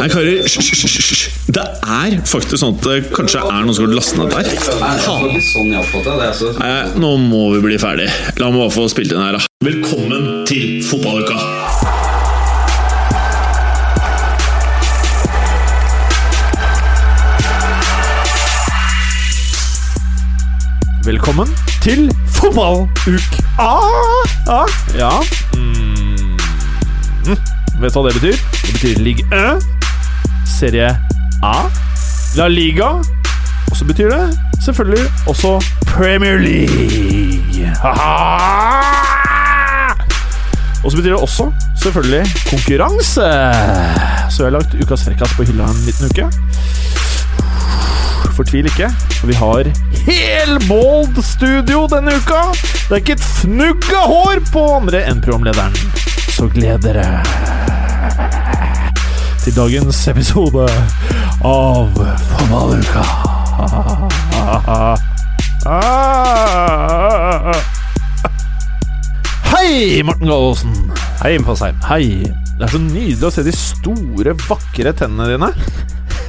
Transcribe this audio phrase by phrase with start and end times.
[0.00, 1.26] Nei, karer, hysj.
[1.52, 4.46] Det er faktisk sånn at det kanskje er noen som har lastet ned der.
[5.04, 5.74] Sånn.
[5.76, 6.52] Altså.
[6.56, 8.06] Nei, nå må vi bli ferdig.
[8.40, 9.44] La meg bare få spilt inn her, da.
[9.60, 11.36] Velkommen til fotballuka!
[21.04, 21.52] Velkommen
[21.84, 23.44] til fotballuka!
[23.60, 24.64] Ah,
[24.96, 25.12] ja.
[25.58, 26.40] Mm.
[27.80, 28.40] Vet du hva det betyr?
[28.64, 29.60] Det betyr Ligue 1,
[30.60, 30.88] Serie
[31.42, 31.54] A,
[32.36, 32.90] La Liga,
[33.70, 35.54] og så betyr det selvfølgelig også
[35.88, 37.70] Premier League.
[37.80, 39.00] Haha!
[40.84, 41.52] Og så betyr det også
[41.82, 43.30] selvfølgelig konkurranse.
[44.30, 46.28] Så jeg har lagt ukas frekkas på hylla en liten uke.
[48.36, 49.72] Fortvil ikke, for vi har
[50.10, 52.42] helbold studio denne uka.
[52.52, 55.76] Det er ikke et fnugg av hår på andre enn programlederen.
[56.36, 57.08] Så gled dere
[59.50, 60.64] til dagens episode
[61.42, 61.96] av
[62.28, 63.02] Fotballuka.
[69.50, 70.76] Hei, Morten Gallosen.
[71.22, 71.80] Hei, Imfasheim.
[71.88, 72.04] Hei.
[72.60, 75.50] Det er så nydelig å se de store, vakre tennene dine.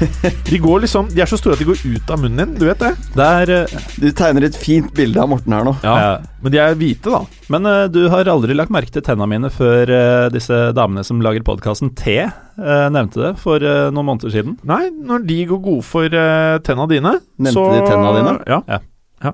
[0.50, 2.56] De går liksom De er så store at de går ut av munnen din.
[2.60, 2.92] Du vet det?
[3.16, 5.74] Det er, eh, du tegner et fint bilde av Morten her nå.
[5.86, 5.96] Ja,
[6.42, 7.22] Men de er hvite, da.
[7.54, 11.22] Men eh, du har aldri lagt merke til tennene mine før eh, disse damene som
[11.24, 14.58] lager podkasten T, eh, nevnte det for eh, noen måneder siden.
[14.68, 18.34] Nei, når de går gode for uh, tenna dine Nevnte de tenna dine?
[18.50, 18.62] Ja.
[18.68, 18.80] Ja.
[19.28, 19.34] ja.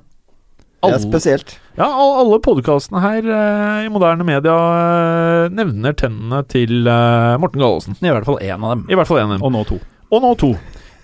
[0.77, 1.55] Det er Alle, spesielt.
[1.79, 7.63] ja, all- alle podkastene her eh, i moderne media eh, nevner tennene til eh, Morten
[7.63, 7.97] Gallosen.
[8.03, 8.83] I hvert fall én av dem.
[8.91, 9.45] I hvert fall en av dem.
[9.47, 9.79] Og nå to.
[10.13, 10.51] Og nå to.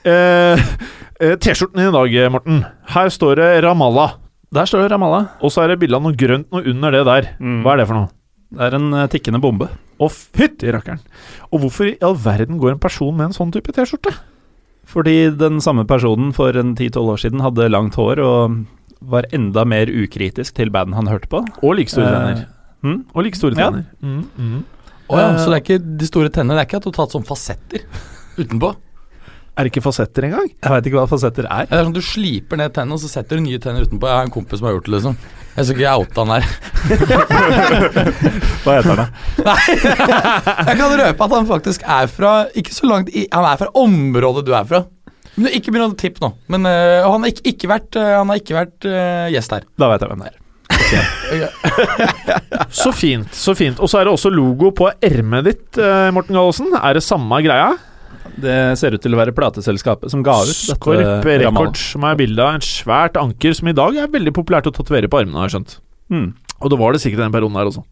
[0.08, 0.60] Eh,
[1.20, 2.62] eh, T-skjorten din i dag, eh, Morten.
[2.94, 4.18] Her står det Ramallah.
[4.54, 5.28] Der står det Ramallah.
[5.44, 7.30] Og så er det bilde av noe grønt noe under det der.
[7.64, 8.10] Hva er det for noe?
[8.54, 9.68] Det er en eh, tikkende bombe.
[10.00, 11.00] Å, fytti rakkeren.
[11.52, 14.14] Og hvorfor i all verden går en person med en sånn type T-skjorte?
[14.86, 18.58] Fordi den samme personen for en 10-12 år siden hadde langt hår og
[19.04, 21.42] var enda mer ukritisk til banden han hørte på.
[21.64, 22.46] Og like store Eh, tenner.
[22.84, 22.98] hm?
[23.16, 23.70] Og like store Ja.
[23.72, 23.86] tenner.
[24.04, 24.64] Mm, mm.
[25.10, 26.56] Oh, ja, så det er ikke de store tennene?
[26.56, 27.82] Det er ikke at du har tatt sånn fasetter
[28.38, 28.76] utenpå?
[29.54, 30.48] Er det ikke fasetter engang?
[30.50, 31.68] Jeg veit ikke hva fasetter er.
[31.70, 34.10] Det er sånn Du sliper ned tennene, og så setter du nye tenner utenpå.
[34.10, 35.18] Jeg har en kompis som har gjort det, liksom.
[35.54, 36.44] Jeg skal ikke oute han her.
[38.64, 39.06] Hva heter han, da?
[39.48, 43.60] Nei, Jeg kan røpe at han faktisk er fra Ikke så langt i Han er
[43.62, 44.82] fra området du er fra.
[45.36, 46.32] Men Ikke begynn å tippe nå.
[46.54, 49.70] Men øh, han har ikke, ikke vært, øh, han har ikke vært øh, gjest her.
[49.78, 50.40] Da vet jeg hvem det er.
[52.74, 53.30] Så fint.
[53.34, 55.80] så fint Og så er det også logo på ermet ditt,
[56.14, 56.74] Morten Gallosen.
[56.82, 57.74] Er det samme greia?
[58.42, 61.44] Det ser ut til å være plateselskapet som ga ut dette Skorp Ramallah.
[61.52, 64.74] Records, som er bilde av en svært anker som i dag er veldig populært å
[64.74, 65.76] tatovere på armene, har jeg skjønt.
[66.10, 66.34] Mm,
[66.64, 67.84] Og det var det sikkert i den perioden her også.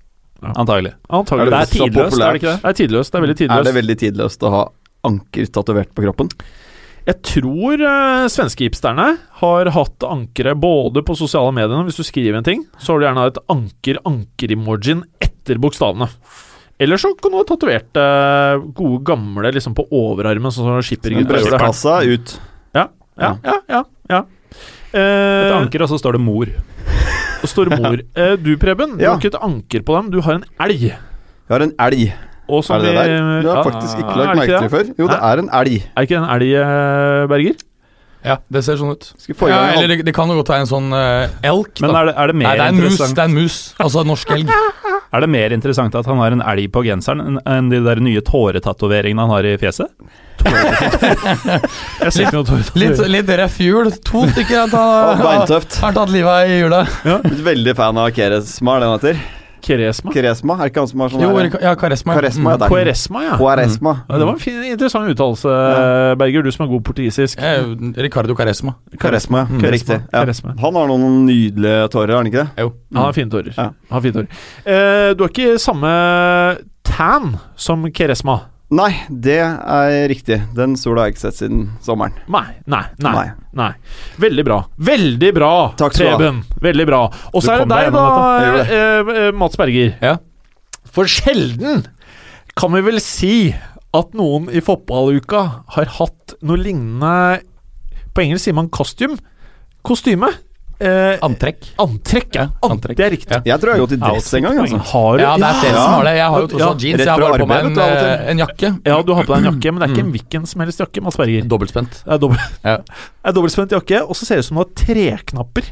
[0.41, 0.93] antagelig.
[1.09, 1.47] Antagelig.
[1.47, 2.61] Er Det det er tidløst, er det ikke det?
[2.61, 3.75] Det er tidløst, det er veldig Er det tidløst.
[3.75, 4.63] veldig tidløst å ha
[5.03, 6.29] anker tatovert på kroppen?
[7.05, 12.37] Jeg tror uh, svenske hipsterne har hatt ankere både på sosiale medier Hvis du skriver
[12.37, 16.07] en ting, så har du gjerne et anker-anker-emojien etter bokstavene.
[16.81, 21.37] Eller så kan du ha tatovert eh, gode gamle liksom på overarmen, sånn som skippergutter
[21.37, 21.59] gjør det.
[21.59, 22.33] Brystkassa ut.
[22.73, 22.87] Ja,
[23.21, 23.57] ja, ja.
[23.69, 23.83] ja,
[24.15, 24.21] ja.
[24.91, 26.49] Et Eh, anker, og så står det mor.
[27.41, 28.01] og står mor.
[28.17, 29.13] Eh, du, Preben, du Ja.
[29.13, 30.81] har ikke et anker på dem, du har en elg.
[30.89, 32.11] Jeg har en elg.
[32.51, 33.41] Og som Er det det vi- der?
[33.41, 34.71] Du har ja, faktisk ikke er lagt det merke til det?
[34.73, 34.95] før.
[34.99, 35.75] Jo, det er en elg.
[35.95, 37.55] Er ikke det en elg, eh, Berger?
[38.25, 39.13] Ja, det ser sånn ut.
[39.17, 41.79] Skal få Ja, gang eller det, det kan jo godt være en sånn øh, elk,
[41.81, 42.01] Men da.
[42.01, 42.83] er det, er det mer Nei, det er en mus.
[42.91, 43.55] interessant Det er en mus.
[43.79, 44.49] Altså norsk elg.
[45.11, 48.21] Er det mer interessant at han har en elg på genseren enn- de der nye
[48.23, 49.91] tåretatoveringene han har i fjeset?
[52.01, 52.59] Jeg ser ikke.
[52.79, 53.91] Litt, litt røff hjul.
[54.07, 56.95] To stykker har tatt, har tatt livet av i hjulet.
[57.05, 57.19] Ja.
[57.51, 59.21] veldig fan av Keresma, er det han heter?
[59.61, 60.11] Keresma?
[60.13, 60.53] Keresma?
[60.57, 62.15] Er det ikke han som har sånn Jo, her- ja, karesma.
[62.17, 62.57] Karesma, Mm.
[62.57, 62.69] det
[63.23, 63.35] ja.
[63.37, 63.93] den.
[63.95, 64.03] Mm.
[64.09, 64.17] ja.
[64.17, 66.43] Det var en fin, interessant uttalelse, Berger.
[66.43, 67.39] Du som er god portugisisk.
[67.39, 67.63] Eh,
[68.01, 68.75] Ricardo Caresma.
[68.99, 69.45] Caresma, ja.
[69.45, 69.61] Mm.
[69.71, 70.01] Riktig.
[70.11, 70.19] Ja.
[70.25, 70.55] Karesma.
[70.59, 72.49] Han har noen nydelige tårer, har han ikke det?
[72.57, 72.73] Jo.
[72.93, 73.53] Han har fine tårer.
[73.57, 73.69] Ja.
[73.91, 74.27] Har fine tårer.
[74.65, 78.39] Eh, du har ikke samme tan som Keresma?
[78.71, 80.37] Nei, det er riktig.
[80.55, 82.13] Den sola har jeg ikke sett siden sommeren.
[82.31, 83.11] Nei, nei, nei.
[83.17, 83.25] Nei.
[83.59, 83.71] nei.
[84.23, 84.59] Veldig bra.
[84.91, 86.37] Veldig bra, Takk skal Preben!
[86.39, 86.61] ha.
[86.63, 87.01] Veldig bra.
[87.33, 88.05] Og så er det deg, da,
[88.63, 89.91] eh, eh, Mats Berger.
[89.99, 90.13] Ja.
[90.87, 91.83] For sjelden
[92.55, 93.33] kan vi vel si
[93.91, 95.43] at noen i fotballuka
[95.75, 97.41] har hatt noe lignende
[98.15, 99.19] På engelsk sier man costume.
[99.87, 100.31] Kostyme.
[100.81, 101.67] Eh, Antrekk.
[101.77, 102.47] antrekk, ja.
[102.65, 102.97] Antrekk.
[102.97, 103.31] Det er riktig.
[103.37, 103.41] Ja.
[103.51, 104.57] Jeg tror jeg har gått i dress en gang.
[104.63, 105.83] altså Har du Ja, det er flere Ja.
[105.85, 106.13] som har det.
[106.17, 106.99] Jeg har jo tross Ja, alt jeans.
[106.99, 108.67] Jeg har bare på meg en, eh, en jakke.
[108.85, 110.07] Ja, du har på deg en jakke, men det er ikke Mm.
[110.07, 111.01] en hvilken som helst jakke.
[111.03, 111.43] Mads Berger.
[111.47, 111.91] Dobbeltspent.
[112.05, 112.77] Det er, dobbelt, Ja.
[113.25, 115.63] er dobbeltspent jakke, og så ser det ut som du har treknapper.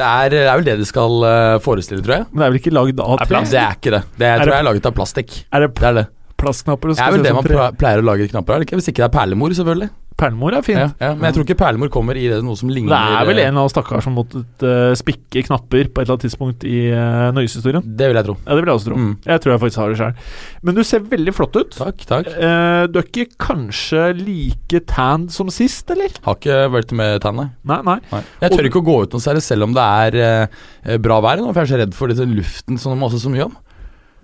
[0.00, 2.26] Det er, det er vel det de skal eh, forestille, tror jeg.
[2.32, 3.40] Men det er vel ikke lagd av tre?
[3.44, 4.02] det er ikke det.
[4.16, 5.44] Det Er tror det- jeg er laget av plastikk.
[5.52, 6.06] Er det Det er det.
[6.40, 6.94] Plastknapper.
[6.94, 7.50] Det er vel det man
[7.80, 8.68] pleier å lage knapper av?
[8.80, 9.90] Hvis ikke det er perlemor, selvfølgelig.
[10.20, 10.80] Perlemor er fint.
[10.80, 13.28] Ja, ja, men jeg tror ikke perlemor kommer i det noe som ligner Det er
[13.30, 16.66] vel en av oss stakkar som måtte uh, spikke knapper på et eller annet tidspunkt
[16.68, 17.84] i uh, norgeshistorien.
[17.84, 18.34] Det vil jeg tro.
[18.42, 18.98] Ja, det vil jeg også tro.
[19.00, 19.14] Mm.
[19.30, 20.34] Jeg tror jeg faktisk har det sjøl.
[20.66, 21.78] Men du ser veldig flott ut.
[21.78, 22.28] Takk, takk.
[22.36, 26.12] Uh, du er ikke kanskje like tanned som sist, eller?
[26.26, 27.48] Har ikke vært med tann, nei.
[27.72, 27.98] Nei, nei.
[28.12, 28.22] Nei.
[28.44, 31.40] Jeg tør ikke å gå ut noe særlig selv om det er uh, bra vær
[31.40, 33.56] nå, for jeg er så redd for disse luften som det maser så mye om.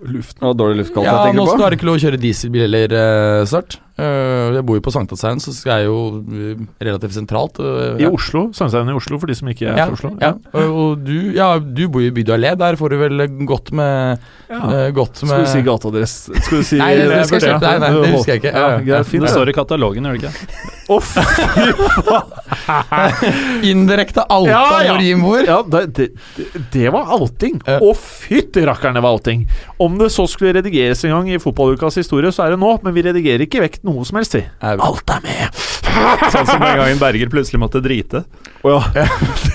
[0.05, 0.43] Luften.
[0.45, 1.57] Og dårlig luftkvalitet, Ja, tenker nå på?
[1.69, 3.79] det ikke lov å kjøre dieselbil heller uh, snart.
[3.97, 5.97] Eh, jeg bor jo på Sankthanshaugen, så skal jeg jo
[6.29, 7.57] eh, relativt sentralt.
[7.59, 8.11] eh, I ja.
[8.13, 8.43] Oslo.
[8.53, 10.11] Sankthanshaugen i Oslo, for de som ikke er Ja, fra Oslo.
[10.21, 10.31] ja.
[10.53, 13.17] Og, og du, ja, du bor jo i Bydalé, allé, der får du vel
[13.49, 14.19] godt med,
[14.51, 14.91] Ja.
[14.93, 16.13] godt med Skal du si gateadress?
[16.45, 17.57] Skal du si Nei, det skal jeg.
[17.61, 18.53] Nei, nei, det husker jeg ikke.
[18.53, 19.01] Ja, Ja.
[19.03, 20.33] Det står i katalogen, gjør det ikke?
[20.97, 21.17] Uff.
[23.67, 24.91] Indirekte outa Ja, ja.
[24.93, 25.41] hvor Jim bor.
[25.43, 26.07] Ja, det, det,
[26.71, 27.57] det- var outing.
[27.67, 27.79] Ja.
[27.83, 29.43] Å, fytti rakkeren, det var outing.
[29.83, 32.93] Om det så skulle redigeres en gang i fotballukas historie, så er det nå, men
[32.95, 34.43] vi redigerer ikke vekk noe som helst, vi.
[34.61, 35.63] Alt er med!
[36.29, 38.21] Sånn som den gangen Berger plutselig måtte drite.
[38.67, 39.05] Å ja.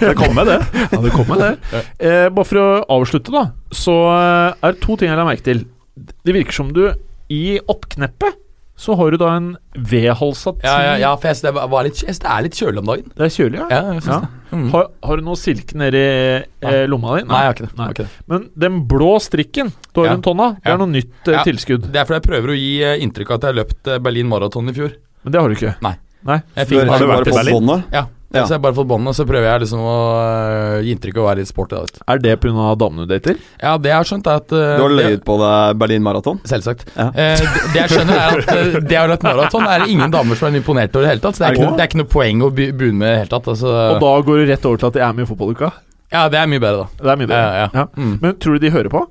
[0.00, 0.58] Det kom med det.
[0.90, 1.82] Ja, det kom med det.
[2.02, 5.46] Eh, bare for å avslutte, da, så eh, er det to ting jeg la merke
[5.46, 5.64] til.
[5.94, 6.86] Det virker som du
[7.32, 8.40] i oppkneppet
[8.82, 9.44] så har du da en
[9.78, 12.56] vedhalsa Ja, ja, ja, for jeg synes det, var- litt, jeg synes det er litt
[12.58, 13.12] kjølig om dagen.
[13.14, 13.66] Det er kjølig, ja.
[13.70, 14.20] Ja, jeg synes Ja.
[14.20, 14.28] det.
[14.52, 14.64] Mm.
[14.74, 17.22] Har, har du noe silke nedi eh, lomma di?
[17.30, 17.76] Nei, jeg har ikke det.
[17.78, 17.86] Nei.
[17.96, 18.06] Det.
[18.28, 20.14] Men den blå strikken du har Ja.
[20.16, 20.74] rundt hånda, det Ja.
[20.74, 21.44] er noe nytt eh, Ja.
[21.46, 21.86] tilskudd.
[21.92, 23.98] Det er fordi jeg prøver å gi eh, inntrykk av at jeg har løpt eh,
[23.98, 24.92] Berlin Marathon i fjor.
[25.24, 25.74] Men det har du ikke.
[25.80, 25.94] Nei.
[26.24, 26.40] Nei.
[26.54, 27.84] Jeg har fikk Har du vært i Berlin?
[27.92, 28.46] Ja, Ja.
[28.46, 31.26] så jeg har bare og så prøver jeg liksom å øh, gi inntrykk av å
[31.28, 31.80] være litt sporty.
[32.08, 32.70] Er det pga.
[32.80, 33.36] damene du dater?
[33.60, 36.40] Ja, det jeg har skjønt, er at uh, Du har løyet på deg Berlin Maraton?
[36.48, 36.86] Selvsagt.
[36.96, 37.10] Ja.
[37.12, 40.12] Uh, det, det jeg skjønner, er at uh, det å løpe maraton er det ingen
[40.14, 41.38] damer som er imponert over i det hele tatt.
[41.38, 43.22] Så det er, Er ikke, det er ikke noe poeng å begynne med i det
[43.24, 43.50] hele tatt.
[43.54, 45.72] Altså, Og da går du rett over til at de er med i fotballuka?
[46.12, 47.04] ja, det er mye bedre, da.
[47.04, 47.42] Det er mye bedre.
[47.56, 47.86] Ja, ja.
[47.96, 48.16] Mm.
[48.20, 49.06] Men tror du de hører på?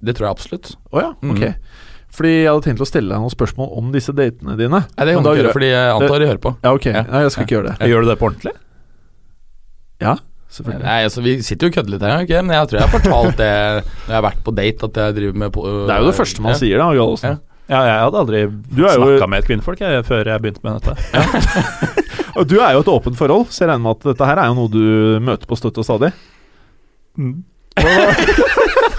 [0.00, 0.72] Det tror jeg absolutt.
[0.90, 1.44] Å ja, ok.
[1.44, 1.88] Mhm.
[2.14, 4.82] Fordi jeg hadde tenkt å stille deg noen spørsmål om disse datene dine.
[4.82, 6.52] Nei, det kan du ikke gjøre, fordi jeg antar de hører på.
[6.64, 6.88] Ja, ok.
[6.90, 7.04] Ja.
[7.06, 7.90] Nei, jeg skal ikke gjøre det.
[7.92, 8.54] Gjør du det på ordentlig?
[10.00, 10.14] Ja,
[10.50, 10.86] selvfølgelig.
[10.86, 12.40] Nei, altså Vi sitter jo og kødder litt her, okay?
[12.42, 15.16] men jeg tror jeg har fortalt det når jeg har vært på date, at jeg
[15.20, 16.60] driver med på, øh, Det er jo det første man ja.
[16.62, 17.36] sier, da, Gallosen.
[17.36, 17.46] Ja.
[17.70, 20.80] Ja, jeg hadde aldri Du er snakka med et kvinnfolk jeg, før jeg begynte med
[20.80, 20.92] dette.
[21.14, 21.22] Ja.
[22.50, 24.56] du er jo et åpent forhold, så jeg regner med at dette her er jo
[24.58, 24.82] noe du
[25.22, 26.10] møter på støtt og stadig.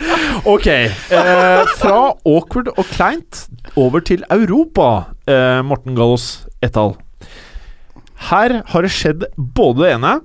[0.54, 0.66] ok.
[0.66, 3.44] Eh, fra awkward og kleint
[3.78, 6.96] over til Europa, eh, Morten Gallos et al.
[8.30, 10.18] Her har det skjedd både det ene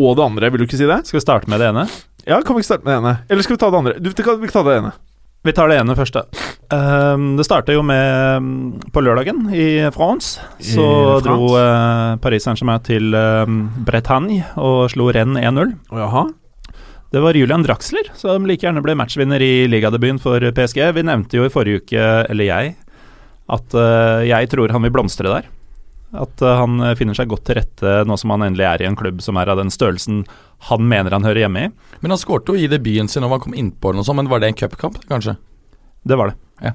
[0.00, 1.02] og det andre, vil du ikke si det?
[1.08, 1.84] Skal vi starte med det ene?
[2.28, 3.14] Ja, kan vi ikke starte med det ene?
[3.28, 3.96] Eller skal vi ta det andre?
[4.00, 4.92] Du, kan vi kan ta det ene.
[5.44, 6.46] Vi tar det ene først, da.
[6.70, 8.50] Um, det starta jo med um,
[8.94, 10.38] På lørdagen i France.
[10.62, 15.74] Så I dro uh, Paris Saint-Germain til um, Bretagne og slo Rennes 1-0.
[17.10, 20.78] Det var Julian Draxler som like gjerne ble matchvinner i ligadebuten for PSG.
[20.94, 22.74] Vi nevnte jo i forrige uke, eller jeg,
[23.50, 25.48] at eh, jeg tror han vil blomstre der.
[26.14, 28.98] At eh, han finner seg godt til rette nå som han endelig er i en
[28.98, 30.22] klubb som er av den størrelsen
[30.68, 31.72] han mener han hører hjemme i.
[31.98, 34.30] Men han skårte jo i debuten sin og han kom innpå, eller noe sånt, men
[34.30, 35.34] var det en cupkamp, kanskje?
[36.06, 36.38] Det var det.
[36.68, 36.74] Ja.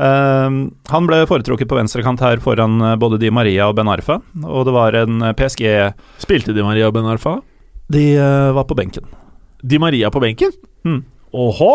[0.00, 4.68] Uh, han ble foretrukket på venstrekant her foran både Di Maria og Ben Arfa, og
[4.68, 5.64] det var en PSG
[6.20, 7.38] Spilte Di Maria og Ben Arfa?
[7.90, 9.08] De uh, var på benken.
[9.62, 10.52] Di Maria på benken?
[10.86, 11.02] Mm.
[11.32, 11.72] Åhå!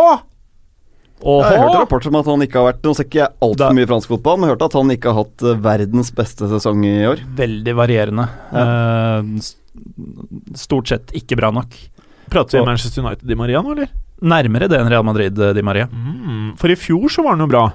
[1.25, 1.35] Åhå!
[1.41, 3.75] Jeg har hørt rapporter om at han ikke har vært Nå ser ikke jeg altfor
[3.77, 6.49] mye fransk fotball, men jeg har hørt at han ikke har hatt eh, verdens beste
[6.51, 7.21] sesong i år.
[7.37, 8.25] Veldig varierende.
[8.51, 8.65] Ja.
[9.21, 11.77] Uh, stort sett ikke bra nok.
[12.31, 13.93] Prater vi om Manchester United Di Maria nå, eller?
[14.25, 15.87] Nærmere det enn Real Madrid, eh, Di Maria.
[15.91, 16.53] Mm.
[16.59, 17.65] For i fjor så var han jo bra.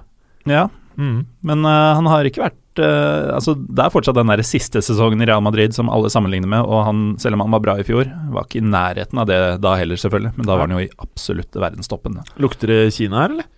[0.51, 0.69] Ja,
[1.01, 1.21] Mm.
[1.47, 5.23] men uh, han har ikke vært eh, Altså, det er fortsatt den der siste sesongen
[5.23, 7.87] i Real Madrid som alle sammenligner med, og han, selv om han var bra i
[7.87, 10.35] fjor, var ikke i nærheten av det da heller, selvfølgelig.
[10.37, 12.21] Men da var han jo i absolutte verdenstoppen.
[12.39, 13.51] Lukter det Kina her, eller?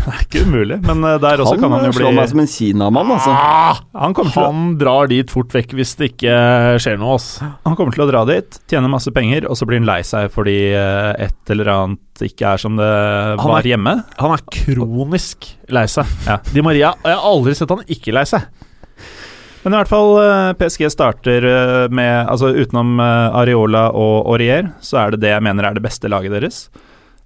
[0.06, 2.16] Det er ikke umulig, men eh, der også Han, kan han jo bli Han slår
[2.18, 3.34] meg som en kinamann, altså.
[3.34, 6.36] Ah, han kommer, til å, drar dit fort vekk hvis det ikke
[6.82, 7.28] skjer noe, ass.
[7.66, 10.30] han kommer til å dra dit, tjene masse penger, og så blir han lei seg
[10.34, 13.94] fordi eh, et eller annet ikke er som det er- var hjemme.
[14.20, 16.08] Han er kronisk lei seg.
[16.26, 16.36] Ja.
[16.52, 18.44] Di Maria Jeg har aldri sett han ikke lei seg.
[19.60, 24.70] Men i hvert fall eh, PSG starter eh, med Altså utenom eh, Areola og Aurier,
[24.80, 26.62] så er det det jeg mener er det beste laget deres.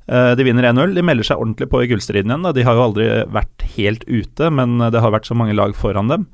[0.08, 0.94] Eh, De vinner 1-0.
[0.94, 2.42] De melder seg ordentlig på i gullstriden igjen.
[2.44, 2.52] Da.
[2.52, 5.74] De har jo aldri vært helt ute, men eh, det har vært så mange lag
[5.78, 6.26] foran dem.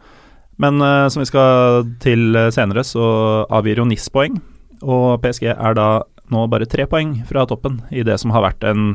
[0.61, 4.41] Men eh, som vi skal til senere, så avgir jo NIS poeng.
[4.83, 5.89] Og PSG er da
[6.31, 8.93] nå bare tre poeng fra toppen i det som har vært en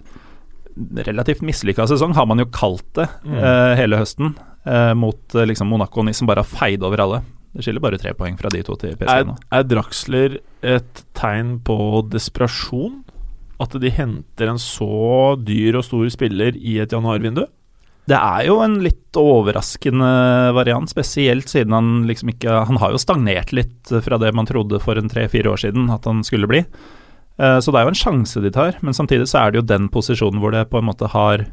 [1.08, 3.38] relativt mislykka sesong, har man jo kalt det Mm.
[3.40, 4.36] eh, hele høsten.
[4.66, 7.22] Eh, mot eh, liksom Monaco og NIS som bare har feid over alle.
[7.56, 11.60] Det skiller bare tre poeng fra de to til PSG Er, er Draxler et tegn
[11.64, 13.05] på desperasjon?
[13.62, 17.46] At de henter en så dyr og stor spiller i et januarvindu?
[18.06, 20.10] Det er jo en litt overraskende
[20.54, 24.78] variant, spesielt siden han liksom ikke Han har jo stagnert litt fra det man trodde
[24.84, 26.62] for en tre-fire år siden at han skulle bli.
[27.40, 29.70] Eh, Så det er jo en sjanse de tar, men samtidig så er det jo
[29.74, 31.48] den posisjonen hvor det på en måte har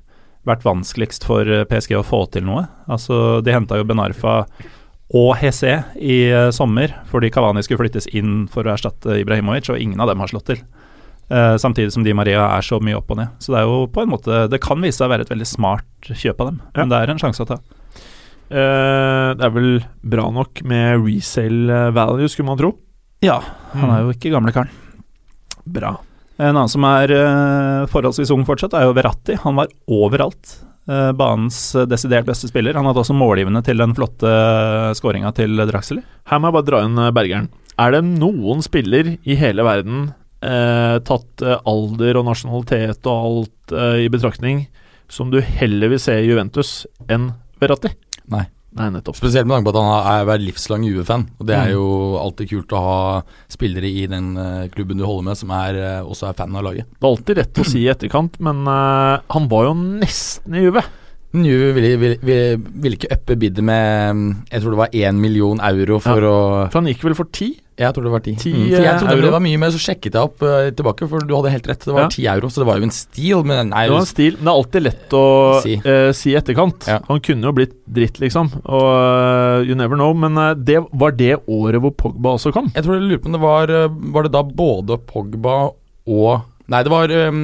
[0.45, 2.67] vært vanskeligst for PSG å få til noe.
[2.91, 4.43] Altså, de henta jo Benarfa
[5.15, 9.81] og Hesse i eh, sommer fordi Kavani skulle flyttes inn for å erstatte Ibrahimovic, og
[9.81, 10.65] ingen av dem har slått til.
[11.31, 13.29] Eh, samtidig som Di Maria er så mye opp og ned.
[13.41, 15.47] Så det er jo på en måte Det kan vise seg å være et veldig
[15.49, 16.81] smart kjøp av dem, Ja.
[16.83, 17.61] men det er en sjanse å ta.
[18.53, 19.71] Uh, det er vel
[20.05, 22.75] bra nok med resale value, skulle man tro.
[23.25, 23.39] Ja,
[23.73, 24.69] han er jo ikke gamle karen.
[25.65, 25.95] Bra.
[26.43, 29.39] En annen som er uh, forholdsvis ung fortsatt, er jo Verratti.
[29.45, 30.59] Han var overalt.
[30.91, 32.75] Uh, banens eh, desidert beste spiller.
[32.75, 36.03] Han hadde også målgivende til den flotte uh, skåringa til Draxler.
[36.27, 37.47] Her må jeg bare dra inn eh, Bergeren.
[37.79, 40.09] Er det noen spiller i hele verden,
[40.43, 44.67] eh, tatt eh, alder og nasjonalitet og alt eh, i betraktning,
[45.13, 47.31] som du heller vil se i Juventus enn
[47.63, 47.93] Verratti?
[48.33, 48.47] Nei.
[48.73, 49.19] Nei, nettopp.
[49.19, 51.27] Spesielt med tanke på at han er livslang Juve-fan.
[51.39, 51.73] Og Det er Mm.
[51.75, 53.23] jo alltid kult å ha
[53.53, 56.65] spillere i den eh, klubben du holder med, som er, eh, også er fan av
[56.65, 56.87] laget.
[56.89, 60.65] Det er alltid rett å si i etterkant, men uh, han var jo nesten i
[60.65, 60.81] Juve.
[61.33, 64.19] Juve ville, ville, ville, ville ikke uppe bidet med
[64.53, 66.35] Jeg tror det var én million euro for å
[66.71, 67.55] For han gikk vel for ti?
[67.81, 68.35] Jeg tror det var ti.
[68.37, 69.23] Ti, Mm, for jeg eh, trodde euro.
[69.25, 71.81] det var mye mer, så sjekket jeg opp uh, tilbake, for du hadde helt rett.
[71.89, 72.11] Det var Ja.
[72.13, 73.41] ti euro, så det var jo en stil.
[73.49, 75.23] Men nei, Det var en stil, men det er alltid lett å
[75.65, 75.75] Si.
[75.83, 76.87] eh, si etterkant.
[76.87, 76.99] Ja.
[77.09, 78.53] Han kunne jo blitt dritt, liksom.
[78.69, 80.13] Og uh, you never know.
[80.15, 82.69] Men eh, det var det året hvor Pogba også kom.
[82.77, 85.57] Jeg tror jeg lurer på om det var eh, Var det da både Pogba
[86.07, 87.41] og Nei, det var um,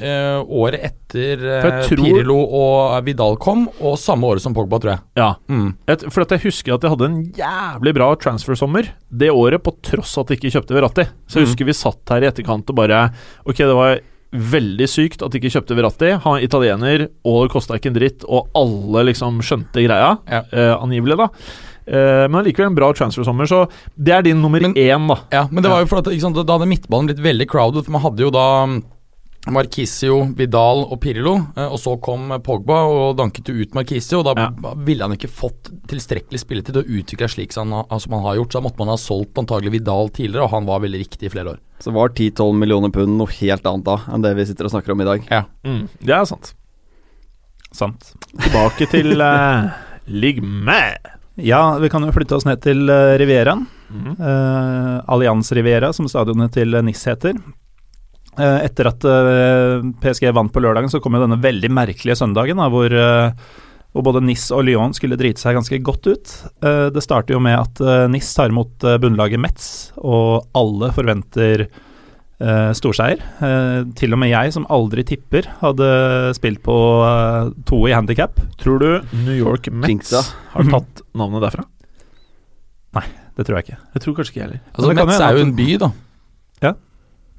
[0.00, 4.94] uh, året etter uh, tror- Pirlo og Vidal kom, og samme året som Pogba, tror
[4.96, 5.00] jeg.
[5.16, 5.76] Ja, Mm.
[5.88, 10.16] et, For jeg husker at jeg hadde en jævlig bra transfer-sommer det året, på tross
[10.18, 11.06] at jeg ikke kjøpte Verratti.
[11.28, 11.48] Så jeg Mm.
[11.52, 13.12] husker vi satt her i etterkant og bare
[13.46, 14.00] Ok, det var
[14.36, 16.10] veldig sykt at de ikke kjøpte Verratti.
[16.20, 20.18] Han er italiener, og det kosta ikke en dritt, og alle liksom skjønte greia.
[20.28, 20.42] Ja.
[20.52, 21.28] Eh, angivelig, da.
[21.86, 25.20] Eh, men allikevel en bra transfer-sommer, så det er din nummer Men- én, da.
[25.30, 27.84] Ja, men det var jo for at ikke sant, Da hadde midtbanen blitt veldig crowded,
[27.84, 28.66] for man hadde jo da
[29.46, 29.52] Markisio,
[30.26, 34.34] Marquisio, Vidal og Pirlo, eh, og så kom Pogba og danket ut Marquisio, og da
[34.42, 34.74] Ja.
[34.74, 38.22] ville han ikke fått tilstrekkelig spilletid til å utvikle slik som han, har- som han
[38.22, 38.50] har gjort.
[38.50, 41.28] Så da måtte man ha solgt antagelig Vidal tidligere, og han var veldig riktig i
[41.30, 41.58] flere år.
[41.78, 44.90] Så var 10-12 millioner pund noe helt annet da enn det vi sitter og snakker
[44.90, 45.46] om i dag.
[45.64, 46.54] Mm, det er sant.
[47.72, 48.14] Sant.
[48.40, 49.70] Tilbake til uh,
[50.08, 50.96] Ligg med.
[51.36, 53.66] Ja, vi kan jo flytte oss ned til uh, Rivieraen.
[53.92, 54.16] Mhm.
[54.18, 57.36] Uh, Allianz Riviera, som stadionet til uh, NIS heter.
[58.36, 62.60] Uh, etter at eh, PSG vant på lørdagen, så kom jo denne veldig merkelige søndagen,
[62.60, 63.30] da, hvor, eh,
[63.96, 66.34] hvor både NIS og Lyon skulle drite seg ganske godt ut.
[66.60, 70.92] Eh, det starter jo med at eh, NIS tar imot uh, bunnlaget Metz, og alle
[70.92, 71.64] forventer
[72.40, 73.22] eh, storseier.
[73.40, 75.88] Uh, til og med jeg, som aldri tipper, hadde
[76.36, 78.40] spilt på uh, to i handikap.
[78.60, 78.88] Tror du
[79.24, 80.12] New York Mets
[80.52, 81.66] har tatt navnet derfra?
[82.96, 83.80] Nei, Det tror jeg ikke.
[83.94, 84.62] Jeg tror kanskje ikke jeg heller.
[84.72, 85.90] Altså, det kan Metz er jo en by, da.
[86.64, 86.72] Ja.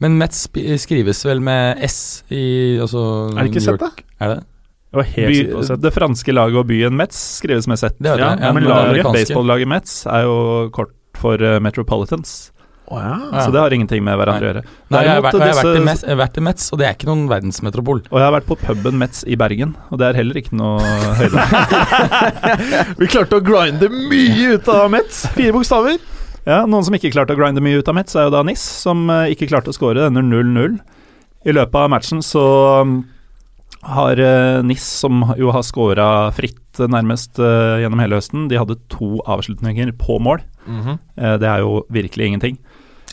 [0.03, 0.43] Men Metz
[0.83, 1.97] skrives vel med S
[2.29, 3.01] i altså,
[3.33, 4.03] Er det ikke New sett, York?
[4.21, 4.43] Er det?
[4.97, 5.39] Å By,
[5.83, 7.97] det franske laget og byen Metz skrives med Z.
[7.99, 9.09] Det Ja, ja, men det laget.
[9.09, 10.37] Baseballaget Metz er jo
[10.73, 12.51] kort for eh, Metropolitans,
[12.87, 13.15] Å ja.
[13.43, 14.61] Så det har ingenting med hverandre å gjøre.
[14.93, 16.85] Nei, jeg har vært, jeg har vært, Metz, jeg har vært i Metz, og det
[16.87, 17.99] er ikke noen verdensmetropol.
[18.07, 20.77] Og jeg har vært på puben Metz i Bergen, og det er heller ikke noe
[21.19, 21.43] høyde.
[23.01, 25.25] Vi klarte å grinde mye ut av Mets.
[25.35, 25.99] Fire bokstaver.
[26.47, 28.63] Ja, Noen som ikke klarte å grinde mye ut av Metz, er jo da NIS,
[28.87, 30.79] som eh, ikke klarte å skåre denne 0-0.
[31.43, 32.45] I løpet av matchen så
[32.87, 32.95] mm,
[33.97, 38.79] har eh, NIS, som jo har skåra fritt eh, nærmest gjennom hele høsten, de hadde
[38.95, 40.39] to avslutninger på mål.
[40.67, 42.57] Eh, det er jo virkelig ingenting.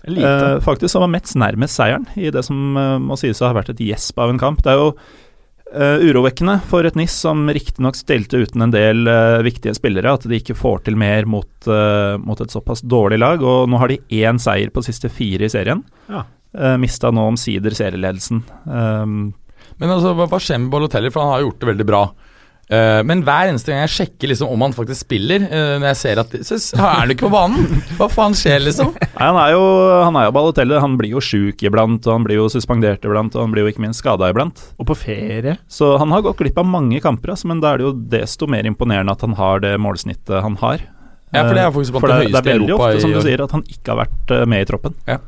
[0.07, 0.31] Lite.
[0.31, 3.57] Eh, faktisk så var Metz nærmest seieren i det som eh, må sies å ha
[3.57, 4.65] vært et gjesp av en kamp.
[4.65, 4.91] Det er jo
[5.75, 10.27] Uh, urovekkende for et NIS som riktignok stelte uten en del uh, viktige spillere, at
[10.31, 13.43] de ikke får til mer mot, uh, mot et såpass dårlig lag.
[13.43, 15.81] Og nå har de én seier på siste fire i serien.
[16.07, 16.23] Ja.
[16.55, 18.45] Uh, Mista nå omsider serieledelsen.
[18.69, 19.33] Um,
[19.81, 22.05] Men altså, hva skjer med Balotelli, for han har gjort det veldig bra.
[22.65, 25.99] Eh, men hver eneste gang jeg sjekker liksom om han faktisk spiller, uh, når jeg
[26.01, 27.83] ser at Så er han ikke på banen!
[27.99, 28.95] Hva faen skjer, liksom?
[28.97, 29.65] nei, han er jo
[30.07, 30.79] Han er jo Balotelli.
[30.81, 33.75] Han blir jo sjuk iblant, og han blir jo suspendert iblant, og han blir jo
[33.75, 34.65] ikke minst skada iblant.
[34.81, 35.59] Og på ferie.
[35.69, 38.49] Så han har gått glipp av mange kamper, altså, men da er det jo desto
[38.51, 40.89] mer imponerende at han har det målsnittet han har.
[41.35, 43.13] Ja, for det er Eh, faktisk blant for det det, det er veldig ofte, som
[43.13, 45.01] du sier, at han ikke har vært med i troppen.
[45.11, 45.19] Ja.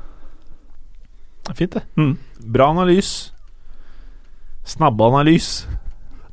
[1.55, 1.83] Fint, det.
[1.99, 2.15] Mm.
[2.57, 3.33] Bra analys.
[4.67, 5.67] Snabbeanalys.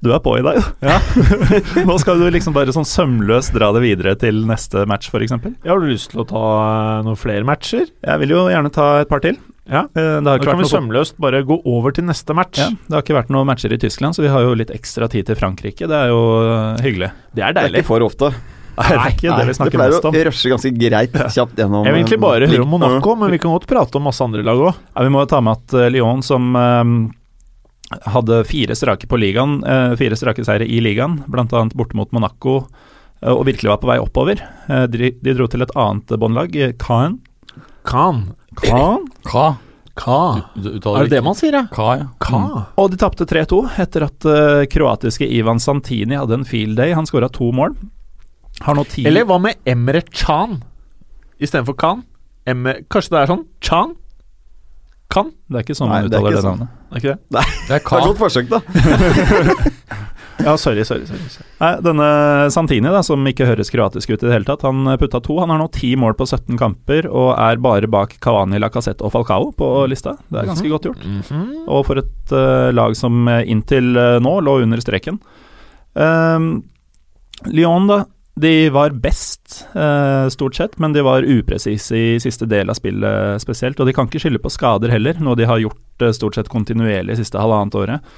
[0.03, 0.97] Du er på i dag, ja.
[1.87, 5.31] Nå skal du liksom bare sånn sømløst dra det videre til neste match, f.eks.
[5.63, 7.85] Ja, har du lyst til å ta eh, noen flere matcher?
[8.03, 9.37] Jeg vil jo gjerne ta et par til.
[9.63, 9.85] Ja.
[9.95, 12.59] Eh, Det har Da kan vi sømløst bare gå over til neste match.
[12.59, 15.07] ja, det har ikke vært noen matcher i Tyskland, så vi har jo litt ekstra
[15.07, 15.87] tid til Frankrike.
[15.87, 16.19] Det er jo
[16.51, 17.11] eh, hyggelig.
[17.31, 18.33] Det er Det er ikke for ofte.
[18.73, 20.15] Nei, det er ikke det vi det snakker pleier mest å om.
[20.27, 23.53] rushe ganske greit kjapt gjennom Jeg vil egentlig bare høre om Monaco, men vi kan
[23.53, 24.79] godt prate om masse andre lag òg.
[24.97, 26.55] Ja, vi må jo ta med at Lyon, som
[28.13, 31.65] hadde fire strake på ligaen, eh, fire strake seire i ligaen, bl.a.
[31.73, 32.63] borte mot Monaco,
[33.21, 34.41] eh, og virkelig var på vei oppover.
[34.69, 37.19] Eh, de, de dro til et annet båndlag, Caen.
[37.83, 38.25] Khan.
[38.61, 39.07] Caen?
[39.27, 39.53] Ka.
[39.95, 40.19] Ka.
[40.55, 41.65] Du du Er det det man sier, ja?
[41.71, 42.07] Ka, ja.
[42.23, 42.39] Ka.
[42.81, 46.95] Og de tapte 3-2 etter at uh, kroatiske Ivan Santini hadde en field day.
[46.97, 47.75] Han skåra to mål.
[48.63, 50.61] Har nå ti Eller hva med Emre Chan
[51.41, 52.03] istedenfor Khan?
[52.49, 53.45] Emre, kanskje det er sånn?
[53.63, 53.93] Chan?
[55.13, 55.29] Kan?
[55.49, 56.63] Det er ikke sånn Nei, man er uttaler det sånn.
[56.63, 56.81] navnet.
[56.89, 57.19] Er ikke det?
[57.29, 58.63] Det er Det er godt forsøk, da.
[60.43, 61.45] Ja, sorry, sorry, sorry.
[61.61, 62.07] Nei, denne
[62.51, 65.37] Santini, da, som ikke høres kroatisk ut i det hele tatt, han putta to.
[65.39, 69.13] Han har nå ti mål på 17 kamper og er bare bak Cavani, Lacassette og
[69.13, 70.17] Falcao på lista.
[70.27, 71.05] Det er ganske godt gjort.
[71.05, 71.45] Mhm.
[71.67, 75.21] Og for et uh, lag som eh, inntil uh, nå lå under streken.
[75.93, 76.49] Um,
[77.53, 78.03] Lyon, da.
[78.35, 83.41] De var best, eh, stort sett, men de var upresise i siste del av spillet
[83.41, 83.79] spesielt.
[83.79, 86.49] Og de kan ikke skylde på skader heller, noe de har gjort eh, stort sett
[86.49, 88.15] kontinuerlig siste halvannet året.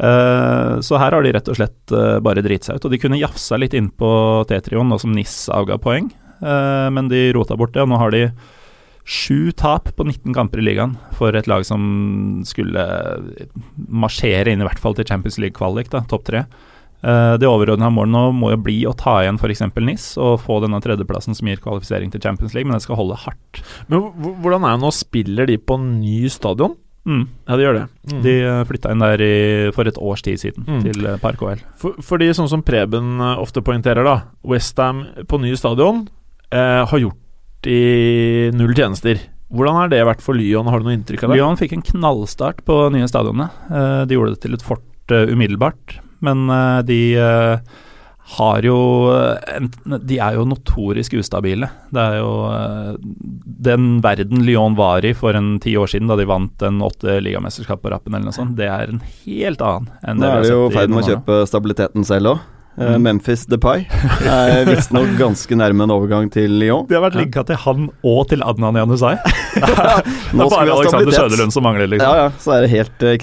[0.00, 2.88] Eh, så her har de rett og slett eh, bare driti seg ut.
[2.88, 4.10] Og de kunne jafsa litt innpå
[4.48, 6.08] T-trioen, nå som NIS avga poeng,
[6.40, 7.84] Eh, men de rota bort det.
[7.84, 8.24] Og nå har de
[9.04, 12.84] sju tap på 19 kamper i ligaen for et lag som skulle
[13.88, 16.44] marsjere inn i hvert fall til Champions League-kvalik, topp tre.
[17.02, 19.62] Eh, det overordna målet nå må jo bli å ta igjen f.eks.
[19.80, 23.16] NIS og få denne tredjeplassen som gir kvalifisering til Champions League, men det skal holde
[23.22, 23.62] hardt.
[23.88, 24.10] Men
[24.42, 24.92] hvordan er det nå?
[24.92, 26.76] Spiller de på ny stadion?
[27.08, 27.22] Mm.
[27.48, 27.84] Ja, de gjør det.
[28.12, 28.18] Mm.
[28.26, 29.32] De uh, flytta inn der i,
[29.72, 30.82] for et års tid siden, Mm.
[30.84, 31.62] til uh, Park OL.
[31.80, 36.02] For, fordi sånn som Preben eh, ofte poengterer, da Westham på ny stadion
[36.52, 37.16] eh, har gjort
[37.64, 39.18] de null tjenester.
[39.50, 40.68] Hvordan har det vært for Lyon?
[40.70, 41.40] Har du noe inntrykk av det?
[41.40, 43.48] Lyon fikk en knallstart på nye stadionene.
[43.72, 47.78] Eh, de gjorde det til et fort eh, umiddelbart, men eh, de eh,
[48.36, 48.76] har jo
[49.14, 49.64] eh,
[50.06, 51.70] De er jo notorisk ustabile.
[51.90, 52.30] Det er jo
[53.70, 57.18] den verden Lyon var i for en ti år siden, da de vant en åtte
[57.24, 60.40] ligamesterskap på rappen eller noe sånt, det er en helt annen enn Nå det er
[60.40, 61.10] vi de jo i ferd med å nå.
[61.12, 62.48] kjøpe stabiliteten selv òg.
[62.80, 63.02] Mm.
[63.02, 63.82] Memphis Depay
[64.30, 66.86] er visstnok ganske nærme en overgang til Lyon.
[66.88, 69.16] De har vært linka til han og til Adnan Janusai.
[69.58, 69.74] det
[70.38, 71.12] Nå er bare Alexander.
[71.18, 72.06] Søderlund som mangler, liksom.
[72.06, 73.16] Ja, ja, så er det helt uh.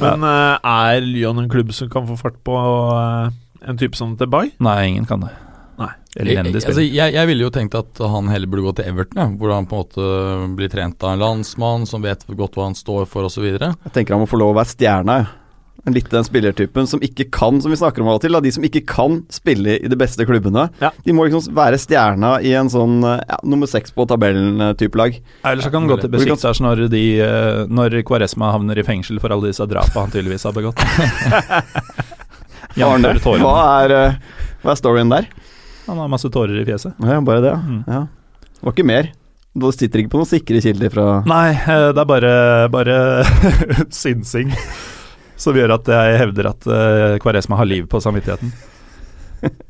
[0.00, 3.32] Men uh, er Lyon en klubb som kan få fart på uh,
[3.64, 4.54] en type som Debay?
[4.64, 5.32] Nei, ingen kan det.
[6.14, 6.92] Elendig Jeg, altså, spill.
[6.94, 9.66] jeg, jeg ville jo tenkt at han heller burde gå til Everton, ja, hvor han
[9.66, 13.26] på en måte blir trent av en landsmann som vet godt hva han står for
[13.26, 13.48] osv.
[13.50, 15.16] Jeg tenker han må få lov å være stjerna.
[15.18, 15.32] jeg.
[15.84, 18.40] En Litt den spillertypen som ikke kan, som vi snakker om av og til, da,
[18.40, 20.70] de som ikke kan spille i de beste klubbene.
[20.80, 20.88] Ja.
[21.04, 25.18] De må liksom være stjerna i en sånn uh, ja, nummer seks på tabellen-type lag.
[25.44, 29.20] Ellers så kan han gå til Besiktas når, de, eh, når Kvaresma havner i fengsel
[29.20, 30.80] for alle disse drapene han tydeligvis har begått.
[32.84, 34.16] Arne, hva er,
[34.64, 35.28] hva er storyen der?
[35.84, 36.96] Han har masse tårer i fjeset.
[37.04, 37.60] Ja, bare det, ja.
[37.60, 37.84] Mm.
[37.84, 38.00] ja.
[38.56, 39.12] Det var ikke mer.
[39.54, 42.34] Du sitter ikke på noen sikre kilder fra Nei, eh, det er bare,
[42.72, 42.96] bare
[44.02, 44.56] synsing
[45.44, 48.52] som gjør at jeg hevder at eh, Kvaresma har liv på samvittigheten.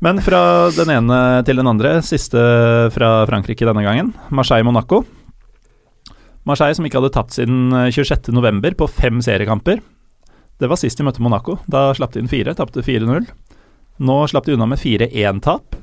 [0.05, 2.39] Men fra den ene til den andre, siste
[2.95, 4.13] fra Frankrike denne gangen.
[4.31, 5.03] Marseille-Monaco.
[6.47, 8.77] Marseille som ikke hadde tapt siden eh, 26.11.
[8.79, 9.81] på fem seriekamper.
[10.55, 11.57] Det var sist de møtte Monaco.
[11.67, 13.27] Da slapp de inn fire, tapte 4-0.
[14.05, 15.75] Nå slapp de unna med 4-1-tap.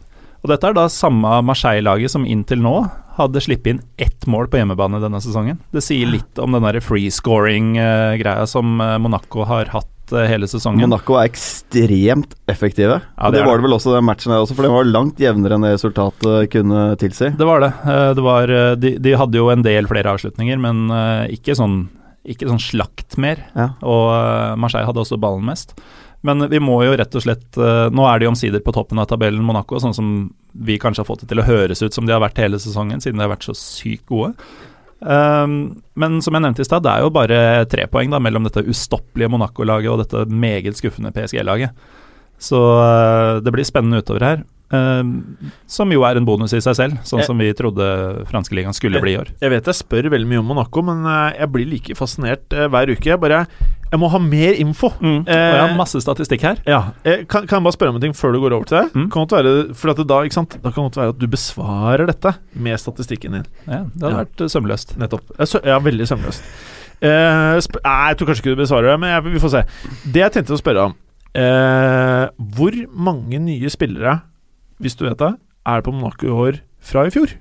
[0.43, 2.77] Og dette er da samme Marseille-laget som inntil nå
[3.23, 5.59] hadde sluppet inn ett mål på hjemmebane denne sesongen.
[5.75, 10.85] Det sier litt om den free-scoring-greia som eh, Monaco har hatt eh, hele sesongen.
[10.87, 13.01] Monaco er ekstremt effektive.
[13.17, 15.23] Ja, det det var det vel også den matchen her også, for den var langt
[15.23, 17.33] jevnere enn resultatet kunne tilsi.
[17.39, 17.73] Det var det.
[17.87, 20.87] Eh, det var, de, de hadde jo en del flere avslutninger, men
[21.33, 21.85] ikke sånn,
[22.29, 23.43] ikke sånn slakt mer.
[23.57, 23.73] Ja.
[23.83, 25.77] Og Marseille hadde også ballen mest.
[26.23, 29.09] Men vi må jo rett og slett eh, Nå er de omsider på toppen av
[29.11, 30.13] tabellen Monaco, sånn som
[30.53, 33.01] vi kanskje har fått det til å høres ut som de har vært hele sesongen,
[33.03, 34.35] siden de har vært så sykt gode.
[35.03, 37.39] Um, men som jeg nevnte i stad, det er jo bare
[37.73, 41.75] tre poeng da, mellom dette ustoppelige Monaco-laget og dette meget skuffende PSG-laget.
[42.43, 44.45] Så uh, det blir spennende utover her.
[44.73, 45.11] Um,
[45.69, 47.89] som jo er en bonus i seg selv, sånn Jeg- som vi trodde
[48.31, 49.35] franske ligaen skulle bli i år.
[49.43, 52.95] Jeg vet jeg spør veldig mye om Monaco, men eh, jeg blir like fascinert hver
[52.95, 53.11] uke.
[53.11, 53.43] Jeg bare
[53.93, 54.89] Jeg må ha mer info.
[55.03, 55.19] Mm.
[55.29, 56.61] Eh, og jeg har masse statistikk her.
[56.65, 58.79] Ja, eh, kan, kan jeg bare spørre om en ting før du går over til
[58.79, 58.87] det?
[58.97, 59.09] Mm.
[59.13, 62.33] Kan det være, for at det da, da kan det være at du besvarer dette
[62.57, 63.45] med statistikken din.
[63.69, 64.23] Ja, det hadde Ja.
[64.25, 64.97] vært eh, sømløst.
[65.03, 65.35] Nettopp.
[65.69, 66.49] Ja, veldig sømløst.
[67.03, 69.63] Eh, sp nei, jeg tror kanskje ikke du besvarer det, men jeg, vi får se.
[70.15, 70.93] Det jeg tenkte å spørre om
[71.35, 72.27] eh,
[72.57, 72.77] Hvor
[73.11, 74.21] mange nye spillere,
[74.81, 75.33] hvis du vet det,
[75.67, 77.35] er det på Monaco i år fra i fjor?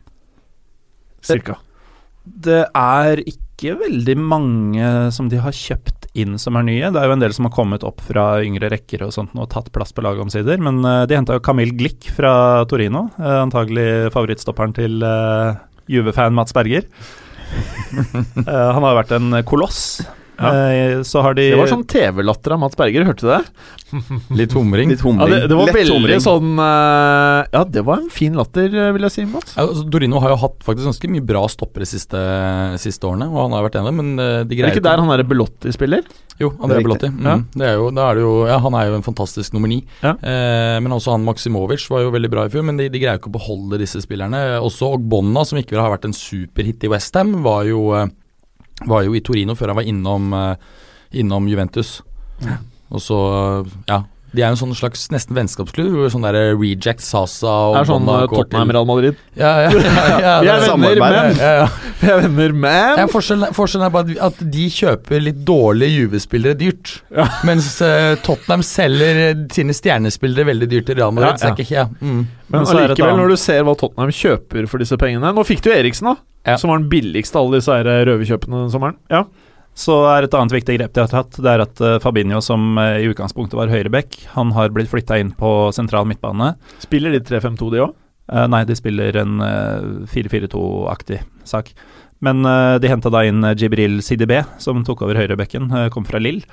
[1.22, 1.56] Cirka.
[2.26, 6.90] Det er ikke ikke veldig mange som de har kjøpt inn som er nye.
[6.92, 9.50] Det er jo en del som har kommet opp fra yngre rekker og sånt og
[9.54, 10.62] tatt plass på laget omsider.
[10.64, 15.54] Men eh, de henta jo Camille Glick fra Torino, eh, antagelig favorittstopperen til uh,
[15.92, 16.88] Juve-fan Mats Berger.
[17.92, 20.00] Eh, han har vært en koloss.
[20.42, 20.52] Ja.
[20.72, 23.42] Eh, så har de Det var sånn TV-latter av Mats Berger, hørte du det?
[24.42, 24.92] Litt humring.
[24.94, 26.24] Litt Ja, det, det var Lett veldig humring.
[26.24, 29.56] sånn eh, Ja, det var en fin latter, eh, vil jeg si, Mats.
[29.58, 32.26] Ja, altså, Dorino har jo hatt faktisk ganske mye bra stoppere de siste,
[32.82, 35.24] siste årene, og han har vært enig, men de Er det ikke der han er
[35.28, 36.06] Belotti spiller?
[36.42, 37.10] Jo, André Belotti.
[37.12, 37.26] Mm.
[37.26, 37.36] Ja.
[37.54, 39.82] Det er jo, er det jo, ja, han er jo en fantastisk nummer ni.
[40.02, 40.16] Ja.
[40.18, 43.20] Eh, men også han Maksimovic var jo veldig bra i fjor, men de, de greier
[43.20, 44.40] jo ikke å beholde disse spillerne.
[44.64, 48.10] Også Ogbonna, som ikke har vært en superhit i Westham, var, jo, eh,
[48.88, 50.56] var jo i Torino før han var innom, eh,
[51.22, 52.00] innom Juventus.
[52.92, 53.20] Og så,
[53.66, 55.96] eh, ja de er jo en sånn slags nesten vennskapsklubb.
[56.14, 59.18] Sånn der Reject, Sasa og Er sånn eh, Tottenham Real Madrid.
[59.36, 61.66] Ja, ja, ja, ja, Vi er venner, men ja, ja.
[62.00, 66.56] Vi er venner, men Ja, forskjellen, forskjellen er bare at- de kjøper litt dårlige Juve-spillere
[66.60, 66.96] dyrt.
[67.12, 67.28] Ja.
[67.50, 71.36] Mens uh, Tottenham selger eh, sine stjernespillere veldig dyrt til Real Madrid.
[71.36, 71.88] Ja, så er ikke, ja.
[72.00, 72.24] mm.
[72.52, 75.70] Men det allikevel, når du ser hva Tottenham kjøper for disse pengene Nå fikk du
[75.76, 76.18] Eriksen, da.
[76.48, 76.58] Ja.
[76.58, 78.98] Som var den billigste av alle disse eh, røverkjøpene den sommeren.
[79.12, 79.26] Ja.
[79.78, 82.76] Så er et annet viktig grep de har tatt, det er at eh, Fabinho, som
[82.82, 86.54] eh, i utgangspunktet var høyreback, han har blitt flytta inn på sentral midtbane.
[86.84, 87.96] Spiller de 3-5-2, de òg?
[88.32, 91.74] Uh, nei, de spiller en uh, 4-4-2-aktig sak.
[92.24, 96.06] Men uh, de henta da inn eh, Jibril Sidibé, som tok over høyrebekken, eh, kom
[96.08, 96.44] fra Lill.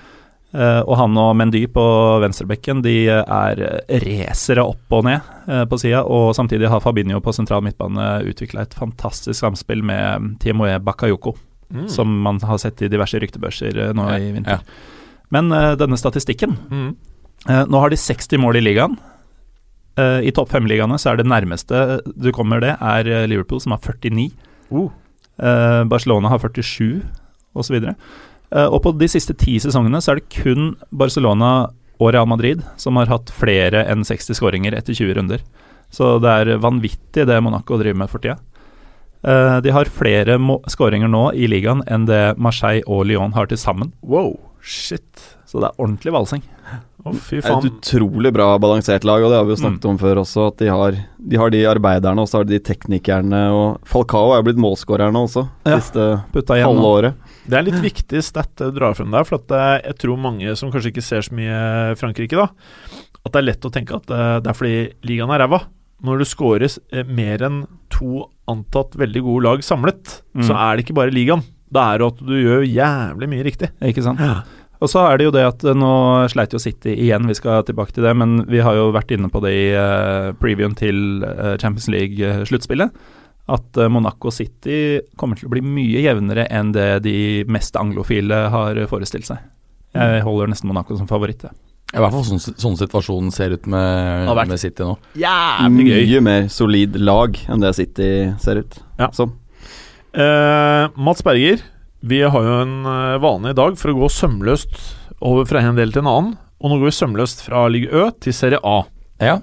[0.57, 1.83] Eh, og han og Mendy på
[2.23, 6.07] venstrebekken de eh, er eh, racere opp og ned eh, på sida.
[6.09, 11.35] Og samtidig har Fabinho på sentral midtbane utvikla et fantastisk samspill med Timoe Bakayoko,
[11.69, 11.89] Mm.
[11.93, 14.63] som man har sett i diverse ryktebørser eh, nå i vinter.
[14.63, 14.95] Ja.
[15.31, 16.95] Men uh, denne statistikken Mm.
[17.49, 18.95] uh, nå har de 60 mål i ligaen.
[19.99, 23.83] Uh, I topp fem-ligaene så er det nærmeste du kommer det, er Liverpool, som har
[23.85, 24.31] 49.
[24.71, 24.89] Oh.
[25.39, 27.03] Eh, Barcelona har 47,
[27.55, 27.77] osv.
[27.85, 32.63] Uh, og på de siste ti sesongene så er det kun Barcelona og Real Madrid
[32.81, 35.45] som har hatt flere enn 60 skåringer etter 20 runder.
[35.91, 38.39] Så det er vanvittig det Monaco driver med for tida.
[39.25, 40.37] Eh, de har flere
[40.71, 43.93] skåringer nå i ligaen enn det Marseille og Lyon har til sammen.
[44.03, 45.35] Wow, shit.
[45.49, 46.43] Så det er ordentlig valsing.
[47.07, 49.85] Oh, fy Det er et utrolig bra balansert lag, og det har vi jo snakket
[49.87, 49.91] Mm.
[49.93, 50.47] om før også.
[50.51, 50.97] At de har,
[51.31, 53.39] de har de arbeiderne, og så har de de teknikerne.
[53.55, 55.79] Og Falcao er jo blitt målskårer nå også, Ja.
[55.79, 57.15] siste Putta igjen halve året.
[57.49, 60.57] Det er litt viktig stat du drar frem der, for at eh, jeg tror mange
[60.59, 62.49] som kanskje ikke ser så mye Frankrike, da,
[63.25, 65.63] at det er lett å tenke at eh, det er fordi ligaen er ræva.
[66.03, 67.63] Når du scores eh, mer enn
[67.99, 70.47] to antatt veldig gode lag samlet, Mm.
[70.47, 71.43] så er det ikke bare ligaen.
[71.71, 73.69] Da er det at du gjør jævlig mye riktig.
[73.85, 74.23] Ikke sant?
[74.81, 75.89] Og så er det jo det at eh, nå
[76.31, 79.29] sleit jo City igjen, vi skal tilbake til det, men vi har jo vært inne
[79.29, 82.95] på det i eh, previewen til eh, Champions League-sluttspillet.
[83.49, 88.77] At Monaco City kommer til å bli mye jevnere enn det de mest anglofile har
[88.91, 89.39] forestilt seg.
[89.97, 91.43] Jeg holder nesten Monaco som favoritt.
[91.49, 91.53] jeg.
[91.94, 94.98] I hvert fall sånn, sånn situasjonen ser ut med, med City nå.
[95.16, 96.01] Jævlig gøy.
[96.05, 98.09] Mye mer solid lag enn det City
[98.42, 99.09] ser ut Ja.
[99.16, 99.33] som.
[100.12, 101.62] Eh, Mats Berger,
[102.05, 104.77] vi har jo en eh, vane i dag for å gå sømløst
[105.24, 106.37] over fra en del til en annen.
[106.61, 108.83] Og nå går vi sømløst fra Ligue Ø til Serie A.
[109.22, 109.38] Ja.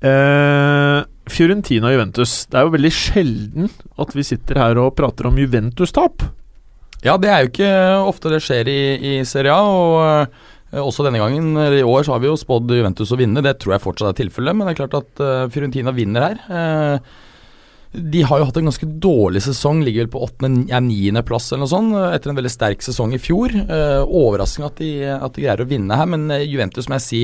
[0.00, 2.34] Eh, Fiorentina og Juventus.
[2.50, 3.70] Det er jo veldig sjelden
[4.00, 6.22] at vi sitter her og prater om Juventus-tap.
[7.04, 7.72] ja, det er jo ikke
[8.08, 8.80] ofte det skjer i,
[9.20, 9.62] i Serie A.
[9.62, 10.42] Og
[10.82, 13.44] også denne gangen, i år, så har vi jo spådd Juventus å vinne.
[13.44, 17.00] Det tror jeg fortsatt er tilfellet, men det er klart at eh, Fiorentina vinner her.
[17.96, 21.64] De har jo hatt en ganske dårlig sesong, ligger vel på åttende, ja, niendeplass eller
[21.64, 23.54] noe sånt, etter en veldig sterk sesong i fjor.
[23.56, 27.06] Eh, overraskende at de, at de greier å vinne her, men eh, Juventus må jeg
[27.08, 27.22] si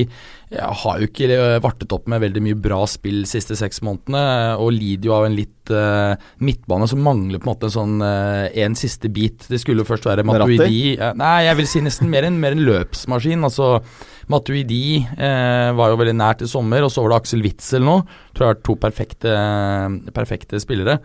[0.61, 4.21] har jo ikke eh, vartet opp med veldig mye bra spill de siste seks månedene,
[4.21, 7.75] eh, og lider jo av en litt uh, midtbane som mangler på en måte en
[7.75, 9.45] sånn uh, en siste bit.
[9.49, 12.65] Det skulle jo først være Matuidi Nei, jeg vil si nesten mer en, mer en
[12.67, 13.45] løpsmaskin.
[13.47, 13.77] altså
[14.31, 17.97] Matuidi var jo veldig nært i sommer, og så var det Aksel Witzel nå.
[18.31, 19.33] Tror jeg har vært to perfekte,
[20.15, 20.97] perfekte spillere.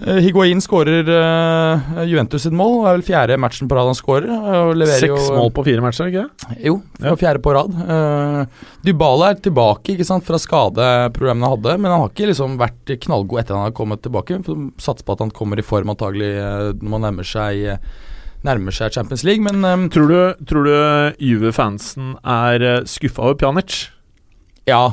[0.00, 2.78] Eh, Higuain skårer uh, Juventus sitt mål.
[2.78, 4.30] Det er vel fjerde matchen på rad han skårer.
[4.32, 6.60] Og Seks jo, mål på fire matcher, ikke det?
[6.64, 7.12] Jo, Ja.
[7.20, 7.74] fjerde på rad.
[7.76, 12.56] Uh, Dybala er tilbake ikke sant, fra skadeproblemene han hadde, men han har ikke liksom
[12.62, 14.40] vært knallgod etter han har kommet tilbake.
[14.80, 18.08] Satser på at han kommer i form antagelig eh, når man nærmer seg, eh,
[18.48, 23.90] nærmer seg Champions League, men eh, Tror du, tror du Juve-fansen er skuffa over Pjanic?
[24.70, 24.86] ja.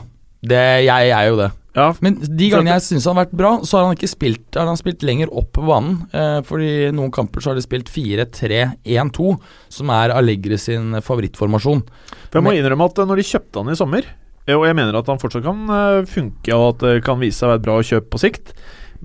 [0.48, 1.48] Det, jeg er jo det.
[1.78, 4.58] Ja, Men de gangene jeg syns han har vært bra, så har han ikke spilt
[4.58, 6.00] Har han spilt lenger opp på banen.
[6.10, 9.36] Eh, fordi i noen kamper så har de spilt 4-3-1-2,
[9.78, 11.84] som er Allegri sin favorittformasjon.
[12.32, 14.10] For jeg må Men- innrømme at eh, når de kjøpte han i sommer,
[14.48, 17.38] eh, og jeg mener at han fortsatt kan eh, funke, og at det kan vise
[17.38, 18.54] seg å være et bra kjøp på sikt,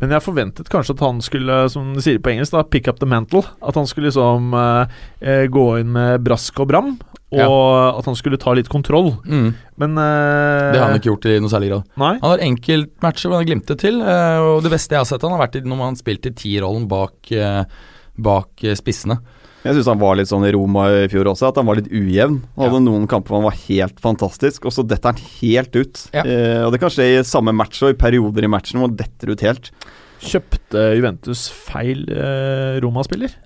[0.00, 2.98] Men jeg forventet kanskje at han skulle, som de sier på engelsk, da, pick up
[2.98, 3.42] the mantle.
[3.60, 4.54] At han skulle liksom
[5.20, 6.94] eh, gå inn med brask og bram,
[7.32, 9.12] og at han skulle ta litt kontroll.
[9.26, 9.52] Mm.
[9.82, 11.92] Men uh, Det har han ikke gjort i noe særlig grad.
[12.00, 12.14] Nei.
[12.22, 15.26] Han har enkeltmatcher hvor han har glimtet til, uh, og det beste jeg har sett
[15.26, 17.64] han har vært i når han spilte spilt i tierrollen bak, uh,
[18.16, 19.18] bak eh, spissene.
[19.62, 21.90] Jeg syns han var litt sånn i Roma i fjor også, at han var litt
[21.92, 22.40] ujevn.
[22.56, 26.02] Han hadde noen kamper hvor han var helt fantastisk, og så detter han helt ut.
[26.10, 26.24] Ja.
[26.26, 28.98] Eh, og Det kan skje i samme match og i perioder i matchen hvor han
[28.98, 29.70] detter ut helt.
[30.22, 33.38] Kjøpte Juventus feil eh, Roma-spiller?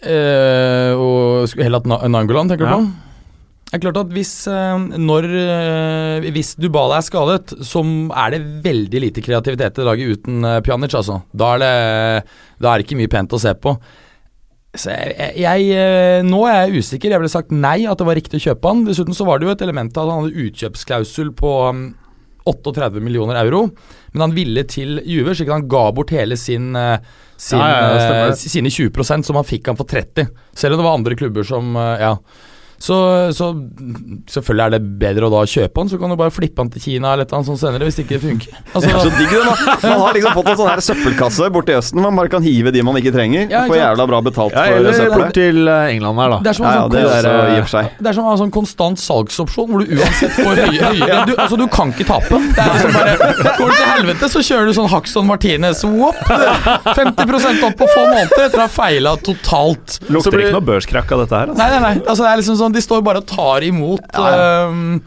[0.00, 2.76] Eh, og hatt Nangolan, tenker Ja.
[2.80, 2.92] du på?
[3.70, 8.62] Det er klart at hvis, eh, når, eh, hvis Dubala er skadet, så er det
[8.64, 11.20] veldig lite kreativitet i laget uten eh, Pjanic, altså.
[11.32, 12.24] Da er, det,
[12.60, 13.76] da er det ikke mye pent å se på.
[14.74, 17.10] Så jeg, jeg, nå er jeg usikker.
[17.10, 18.84] Jeg ville sagt nei, at det var riktig å kjøpe han.
[18.86, 21.80] Dessuten så var det jo et element av at han hadde utkjøpsklausul på um,
[22.50, 23.66] 38 millioner euro.
[24.12, 26.98] Men han ville til Juve, slik at han ga bort hele sin, eh,
[27.40, 30.28] sin Ja, ja, eh, sine 20% som han fikk han for 30.
[30.52, 32.14] Selv om det var andre klubber som eh, Ja.
[32.80, 32.96] Så,
[33.36, 33.50] så
[34.32, 36.80] selvfølgelig er det bedre å da kjøpe han, så kan du bare flippe han til
[36.80, 38.54] Kina eller et eller annet sånt senere, hvis det ikke funker.
[38.70, 39.74] Det er så Altså, digg det, da.
[39.90, 42.00] Man har liksom fått en sånn her søppelkasse borte i Østen.
[42.00, 43.46] Man bare kan hive de man ikke trenger.
[43.52, 45.34] Ja, Får jævla bra betalt Ja, for søppelet.
[45.36, 46.38] til eh, England her, da.
[46.40, 50.90] det er som sånn å ha en sånn konstant salgsopsjon hvor du uansett får høye,
[50.94, 52.40] høye du, Altså, du kan ikke tape.
[52.40, 53.14] Det er liksom bare
[53.60, 55.84] Går du til helvete, så kjører du sånn Haxon Martinez.
[55.84, 56.20] Whoop,
[56.96, 59.98] 50% opp på få måneder etter å ha feila totalt.
[60.00, 61.52] Så Lukter blir- ikke noe børskrakk av dette her.
[61.52, 61.60] Altså.
[61.60, 61.94] Nei, nei, nei.
[62.06, 65.00] Altså, det er liksom sånn De står bare og tar imot øhm,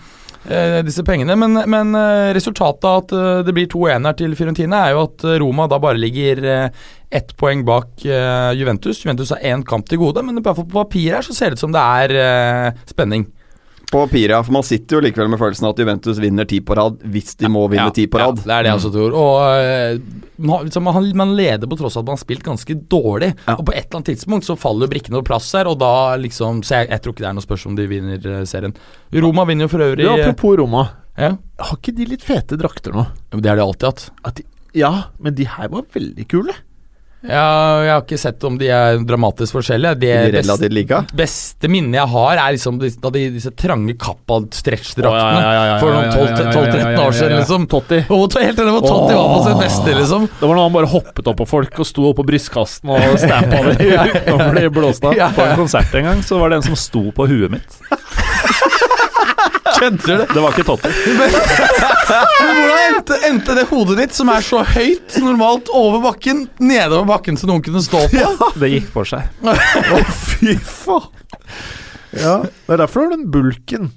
[0.49, 1.37] eh, disse pengene.
[1.39, 5.05] Men, men eh, resultatet av at eh, det blir to her til Fiorentina, er jo
[5.07, 9.03] at eh, Roma da bare ligger eh, ett poeng bak eh, Juventus.
[9.05, 11.75] Juventus har én kamp til gode, men på papir her så ser det ut som
[11.75, 13.27] det er eh, spenning.
[13.93, 16.97] På Pira, for man sitter jo likevel med følelsen at Juventus vinner ti på rad
[17.13, 18.41] hvis de må vinne ti på rad.
[18.41, 19.17] Ja, det er det jeg også tror.
[19.21, 23.29] Og man, liksom, man, man leder på tross av at man har spilt ganske dårlig.
[23.45, 23.55] Ja.
[23.59, 25.93] Og på et eller annet tidspunkt så faller jo brikkene på plass her, og da
[26.19, 28.75] liksom Så jeg, jeg tror ikke det er noe spørsmål om de vinner eh, serien.
[29.23, 30.83] Roma vinner jo for øvrig eh, apropos Roma.
[31.19, 31.35] ja.
[31.63, 33.05] Har ikke de litt fete drakter nå?
[33.37, 34.07] Det har de alltid hatt.
[34.25, 36.55] At de, ja, men de her var veldig kule.
[37.23, 39.95] Ja, jeg har ikke sett om de er dramatisk forskjellige.
[40.01, 40.99] Det de relativt like.
[41.15, 45.45] beste minnet jeg har, er liksom de, da de, disse trange kappa-stretch-draktene.
[45.79, 47.69] For noen ja, ja, ja, 12-13 ja, ja, år siden, liksom.
[47.71, 48.01] Totti.
[48.09, 50.27] Oh, helt enig, hvor Totti var på sitt beste, liksom.
[50.27, 53.17] Det var når han bare hoppet opp på folk og sto opp på brystkasten og
[53.23, 55.09] stampa dem av.
[55.15, 57.79] Ja, På en konsert en gang så var det en som sto på huet mitt.
[59.77, 60.33] Kødder du?
[60.33, 60.91] Det var ikke Totti.
[62.09, 67.39] Hvordan endte, endte det hodet ditt, som er så høyt normalt over bakken, nedover bakken
[67.39, 68.51] så noen kunne stå på?
[68.61, 69.27] Det gikk for seg.
[69.47, 71.09] Å, fy faen!
[72.13, 73.91] Ja, det er derfor du har den bulken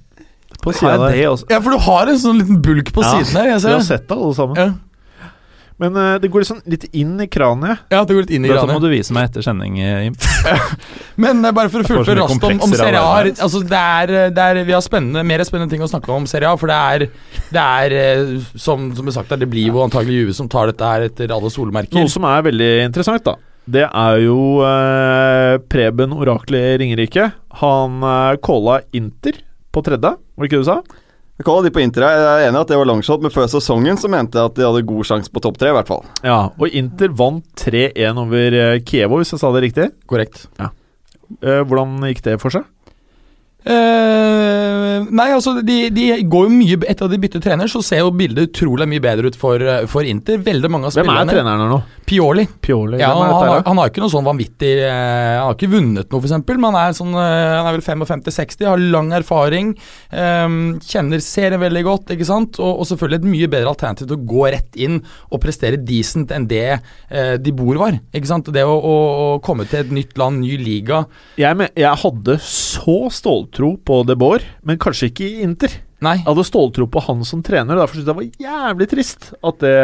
[0.63, 1.19] på sida der.
[1.21, 3.51] Ja, for du har en sånn liten bulk på Ja, siden her.
[3.53, 4.57] Jeg Vi har sett det, alle sammen.
[4.57, 4.69] Ja.
[5.83, 7.83] Men uh, det går liksom litt inn i kraniet.
[7.93, 10.17] ja, det går litt inn i Dette må du vise meg etter sending, eh, Jim.
[11.25, 14.47] Men uh, bare for å fullføre raskt om, om Serie A altså, det er, det
[14.47, 16.57] er, Vi har spennende, mer spennende ting å snakke om om Serie A.
[16.57, 17.07] For det er,
[17.53, 21.11] det er uh, som, som sagt det blir jo antagelig Juve som tar dette her
[21.11, 21.99] etter alle solmerker.
[21.99, 23.37] Noe som er veldig interessant, da.
[23.67, 24.63] Det er jo
[25.67, 27.33] Preben Oraklet i Ringerike.
[27.61, 29.43] Han uh, calla Inter
[29.75, 31.03] på tredje, var det ikke det du sa?
[31.37, 32.07] Jeg kaller de på Inter.
[32.09, 34.57] Jeg er enig i at det var longshot, men før sesongen så mente jeg at
[34.57, 36.07] de hadde god sjanse på topp tre, i hvert fall.
[36.25, 39.91] Ja, og Inter vant 3-1 over eh, Kievo, hvis jeg sa det riktig.
[40.09, 40.47] Korrekt.
[40.61, 40.71] Ja.
[41.67, 42.65] hvordan gikk det for seg?
[43.67, 48.05] Eh, nei, altså de, de går jo mye Etter at de bytter trener, så ser
[48.05, 50.39] jo bildet utrolig mye bedre ut for, eh, for Inter.
[50.39, 51.81] Veldig mange av Hvem er treneren her nå?
[52.07, 52.45] Pioli.
[52.63, 53.01] Pioli?
[53.01, 56.23] Ja, han, han, han har ikke noe sånn vanvittig uh, Han har ikke vunnet noe,
[56.23, 59.73] f.eks., men han er, sånn, uh, han er vel 55-60, har lang erfaring.
[60.15, 62.61] Um, kjenner serien veldig godt, ikke sant?
[62.63, 66.31] Og, og selvfølgelig et mye bedre alternativ til å gå rett inn og prestere decent
[66.35, 66.79] enn det
[67.43, 67.99] de bor var.
[68.15, 68.53] Ikke sant?
[68.55, 71.03] Det å, å, å komme til et nytt land, ny liga
[71.41, 72.99] Jeg, med, jeg hadde så
[73.57, 75.73] ståltro på De Boer, men kanskje ikke i Inter.
[76.05, 76.19] Nei.
[76.19, 79.31] Jeg hadde ståltro på han som trener, og derfor syntes jeg det var jævlig trist
[79.41, 79.77] at det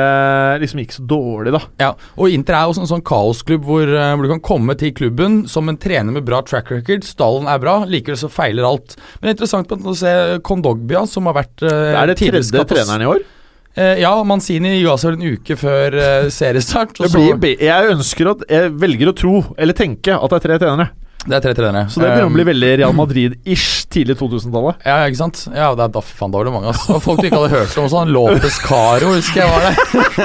[0.60, 1.62] liksom gikk så dårlig, da.
[1.80, 4.92] Ja, og Inter er jo en sånn kaosklubb hvor, eh, hvor du kan komme til
[4.92, 7.06] klubben som en trener med bra track record.
[7.08, 8.98] Stallen er bra, likevel så feiler alt.
[9.20, 13.06] Men det er interessant å se Kondogbia, som har vært eh, Er det tredje treneren
[13.06, 13.24] i år?
[13.72, 16.98] Eh, ja, Manzini ga seg en uke før eh, seriestart.
[17.00, 20.60] Det blir, jeg ønsker at Jeg velger å tro, eller tenke, at det er tre
[20.60, 20.92] trenere.
[21.22, 21.86] Det er tre trenere.
[21.92, 24.80] Så det begynner å Um, bli veldig Real Madrid-ish tidlig 2000-tallet.
[24.88, 25.44] Ja, ikke sant?
[25.54, 26.72] Ja, det er, da, faen, da var det mange.
[26.72, 26.96] Altså.
[26.96, 27.88] Og folk du ikke hadde hørt om.
[27.92, 29.76] Sånn Lopez Caro husker jeg var der.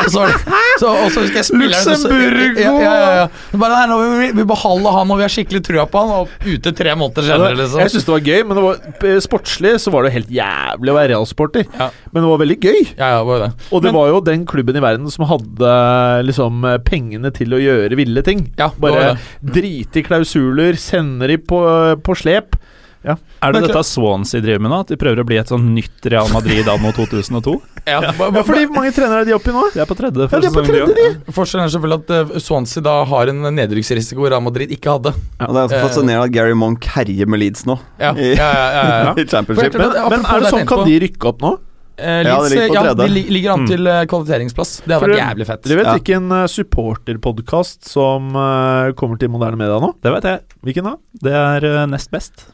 [0.01, 2.61] Og så var det Så, og så husker jeg spilleren Luxemburgo!
[2.61, 3.57] Ja, ja, ja.
[3.57, 6.73] Bare, nei, vi, vi beholder han, og vi har skikkelig trua på han, og ute
[6.77, 7.81] tre måneder senere, liksom.
[7.81, 10.93] Jeg syns det var gøy, men det var, eh, sportslig så var det helt jævlig
[10.93, 11.65] å være realsporter.
[11.79, 11.89] Ja.
[12.11, 12.79] Men det var veldig gøy.
[12.97, 13.51] Ja, ja, bare det.
[13.71, 15.73] Og det Men- var jo den klubben i verden som hadde
[16.27, 18.47] liksom pengene til å gjøre ville ting.
[18.59, 21.59] Ja, Bare var drite i klausuler, sender de på,
[22.03, 22.55] på slep.
[23.05, 24.79] Er det Men- dette Swansea driver med nå?
[24.81, 27.61] At de prøver å bli et sånn nytt Real Madrid anno 2002?
[27.87, 28.11] Ja, Ja,
[28.43, 29.63] fordi mange trenere er de oppi nå.
[29.73, 31.31] De er på tredje Ja, de er på tredje, de de.
[31.31, 35.13] Forskjellen er selvfølgelig at eh, Swansea da har en nedrykksrisiko Real Madrid ikke hadde.
[35.39, 38.51] Og det er så fascinerende at Gary Monk herjer med Leeds nå, Ja, I- ja,
[38.51, 39.13] ja, ja, ja.
[39.21, 39.73] i championship.
[39.77, 41.53] Men, men er det sånn, kan de rykke opp nå?
[41.97, 43.67] Eh, Leeds, ja, ligger ja, de ligger an Mm.
[43.71, 44.07] til mm.
[44.11, 44.81] kvalifiseringsplass.
[44.85, 45.63] Det hadde vært jævlig fett.
[45.63, 45.95] Dere vet Ja.
[45.97, 49.93] hvilken uh, supporterpodkast som uh, kommer til moderne media nå?
[50.03, 50.41] Det vet jeg.
[50.67, 50.95] Hvilken da?
[51.23, 52.45] Det er uh, nest best.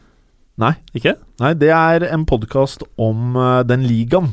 [0.60, 0.72] Nei.
[0.94, 1.16] Ikke?
[1.42, 4.30] Nei, det er en podkast om uh, den ligaen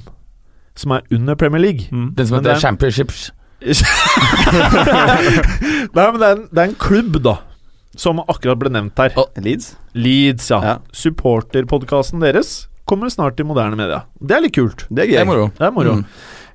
[0.77, 1.87] som er under Premier League.
[1.91, 2.11] Mm.
[2.17, 3.31] Den som heter er- Championships.
[3.61, 3.75] Nei,
[6.07, 7.35] men det er, en, det er en klubb, da,
[7.99, 9.15] som akkurat ble nevnt her.
[9.43, 9.73] Leeds?
[9.97, 10.59] Leeds, ja.
[10.65, 10.75] Ja.
[10.95, 12.49] Supporterpodkasten deres
[12.89, 14.01] kommer snart til moderne media.
[14.19, 14.85] Det er litt kult.
[14.89, 15.19] Det er Det gøy.
[15.21, 15.45] er moro.
[15.57, 15.93] Det er moro.
[16.01, 16.05] Mm.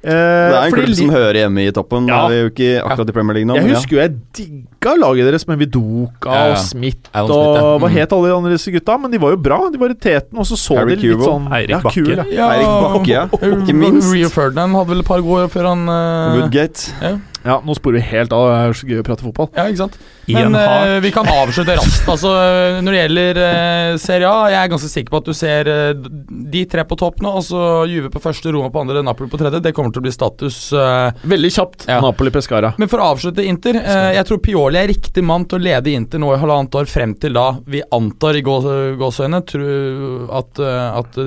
[0.05, 2.07] Eh, Det er en klubb som hører hjemme i toppen.
[2.07, 2.17] Ja.
[2.17, 2.29] Ja.
[2.29, 3.57] Vi er jo ikke akkurat i Premier League nå.
[3.57, 6.53] Jeg husker jo jeg digga laget deres med Vidoka Ja, ja.
[6.53, 7.63] og Smith og Smith, ja.
[7.79, 7.95] Hva Mm.
[7.97, 8.99] het alle de andre disse gutta?
[9.01, 9.59] Men de var jo bra.
[9.73, 11.27] De var i teten, og så så Harry de litt Kewell.
[11.27, 11.95] sånn Eirik ja, Bakke.
[12.05, 12.51] Kewell, ja.
[12.53, 13.27] Eirik Bakke, ja.
[13.27, 14.13] Ikke minst.
[14.13, 16.93] Rio Ferdinand hadde vel et par år før han uh, Woodgate.
[17.47, 18.45] Ja, nå sporer vi helt av.
[18.51, 19.49] Det er så gøy å prate fotball.
[19.55, 19.97] Ja, ikke sant.
[20.27, 22.09] Men eh, vi kan avslutte raskt.
[22.11, 22.33] Altså,
[22.83, 26.09] når det gjelder uh, Serie A, jeg er ganske sikker på at du ser uh,
[26.57, 27.31] de tre på topp nå.
[27.39, 29.61] Altså Juve på første, Roma på andre, Napoli på tredje.
[29.63, 30.59] Det kommer til å bli status.
[31.37, 31.87] Veldig kjapt.
[31.93, 32.01] Ja.
[32.05, 32.73] Napoli Pescara.
[32.83, 33.79] Men for å avslutte Inter.
[34.17, 37.15] jeg tror Pioli er riktig mann til å lede Inter nå i halvannet år, frem
[37.23, 38.67] til da vi antar i gås
[38.99, 41.23] gåseøyne tro- at, at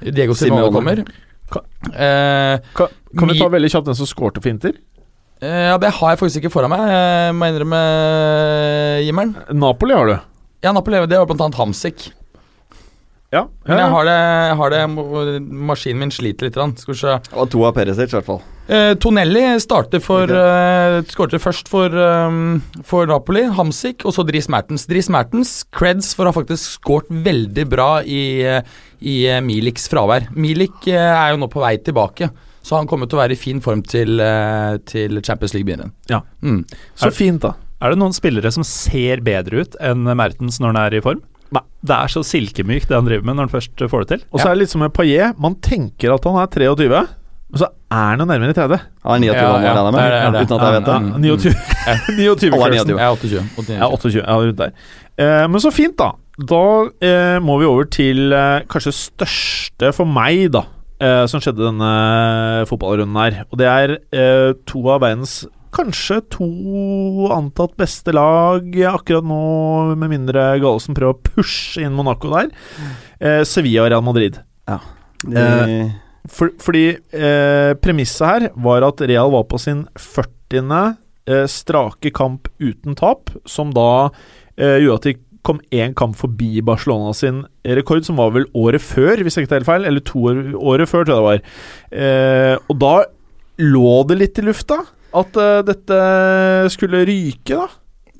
[0.00, 1.04] Diego Simone kommer.
[1.50, 4.74] Ka- Eh, Kan, kan vi ta veldig kjapt den som skårte for Inter?
[5.42, 7.82] Eh, ja, det har jeg faktisk ikke foran meg, jeg må innrømme,
[9.06, 9.36] Jimmeren.
[9.56, 10.16] Napoli har du.
[10.64, 12.10] Ja, Napoli, det var blant annet Hamsik.
[13.30, 13.44] Ja.
[13.62, 14.14] Men jeg har det,
[14.50, 14.80] jeg har det
[15.70, 16.80] Maskinen min sliter litt.
[16.82, 17.12] Skal vi se.
[17.38, 18.40] Og to av Perisic, i hvert fall.
[18.70, 20.98] Eh, Tonelli starter for okay.
[20.98, 23.44] eh, Skårte først for, um, for Napoli.
[23.54, 24.88] Hamsik, og så Dris Mertens.
[24.90, 28.66] Dris Mertens, creds for å ha faktisk skåret veldig bra i, eh,
[28.98, 30.26] i eh, Miliks fravær.
[30.34, 33.40] Milik eh, er jo nå på vei tilbake, så han kommer til å være i
[33.40, 35.92] fin form til, eh, til Champions League-begynnelsen.
[36.12, 36.20] Ja.
[36.42, 36.64] Mm.
[36.98, 37.54] Så fint, da.
[37.80, 41.22] Er det noen spillere som ser bedre ut enn Mertens når han er i form?
[41.50, 41.62] Nei.
[41.82, 44.26] Det er så silkemykt det han driver med når han først får det til.
[44.30, 45.38] Og så er det litt som med Paillet.
[45.40, 47.00] Man tenker at han er 23,
[47.50, 48.82] men så er han jo nærmere 30.
[49.08, 50.42] Han er 29 Ja, år, ja, det.
[50.44, 50.98] Uten at jeg vet det.
[51.00, 51.10] Mm.
[51.10, 51.54] Ja, 29.
[52.20, 52.92] 29 er Kirsten.
[52.92, 52.98] 29.
[53.00, 53.46] Jeg er 28.
[53.56, 53.78] 89.
[53.80, 54.20] Ja, 28.
[54.20, 54.74] Ja, rundt der.
[55.20, 56.12] Eh, men så fint, da.
[56.40, 56.60] Da
[57.04, 60.62] eh, må vi over til eh, kanskje største for meg, da,
[61.00, 63.40] eh, som skjedde denne fotballrunden her.
[63.50, 66.48] Og det er eh, to av verdens kanskje to
[67.30, 69.42] antatt beste lag akkurat nå,
[69.94, 72.50] med mindre Gallosen prøver å pushe inn Monaco der.
[73.20, 74.40] Eh, Sevilla og Real Madrid.
[75.20, 75.44] De,
[76.30, 76.84] For, fordi
[77.16, 80.96] eh, premisset her var at Real var på sin 40.
[81.30, 84.10] Eh, strake kamp uten tap, som da
[84.56, 85.14] eh, gjorde at de
[85.50, 89.52] kom én kamp forbi Barcelona sin rekord, som var vel året før, hvis jeg ikke
[89.54, 89.90] tar helt feil.
[89.90, 91.44] Eller to år, året før, tror jeg det var.
[92.06, 92.94] Eh, og da
[93.60, 94.80] lå det litt i lufta
[95.20, 96.00] at eh, dette
[96.72, 97.68] skulle ryke, da.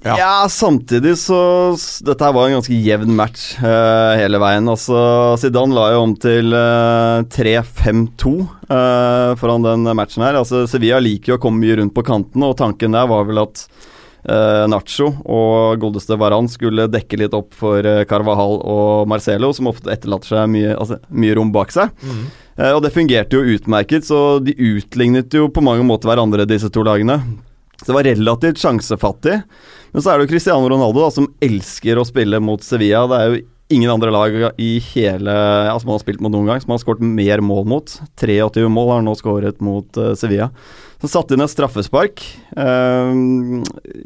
[0.01, 0.14] Ja.
[0.16, 0.49] ja.
[0.49, 4.69] samtidig så Dette her var en ganske jevn match uh, hele veien.
[4.73, 4.97] Altså,
[5.40, 10.40] Zidane la jo om til uh, 3-5-2 uh, foran den matchen her.
[10.40, 13.43] Altså, Sevilla liker jo å komme mye rundt på kantene, og tanken der var vel
[13.45, 13.66] at
[14.70, 19.92] Nacho og godeste Varan skulle dekke litt opp for eh, Carvajal og Marcelo, som ofte
[19.92, 21.94] etterlater seg mye, altså, mye rom bak seg.
[22.61, 26.68] Eh, og det fungerte jo utmerket, så de utlignet jo på mange måter hverandre, disse
[26.72, 27.20] to lagene.
[27.80, 29.38] Så det var relativt sjansefattig.
[29.94, 33.06] Men så er det jo Cristiano Ronaldo da, som elsker å spille mot Sevilla.
[33.09, 36.50] Det er jo ingen andre lag i hele ja, som han har spilt mot noen
[36.50, 37.96] gang, som han har skåret mer mål mot.
[38.20, 40.50] 23 mål har han nå skåret mot uh, Sevilla.
[41.01, 42.21] Så satte inn et straffespark.
[42.57, 43.13] eh,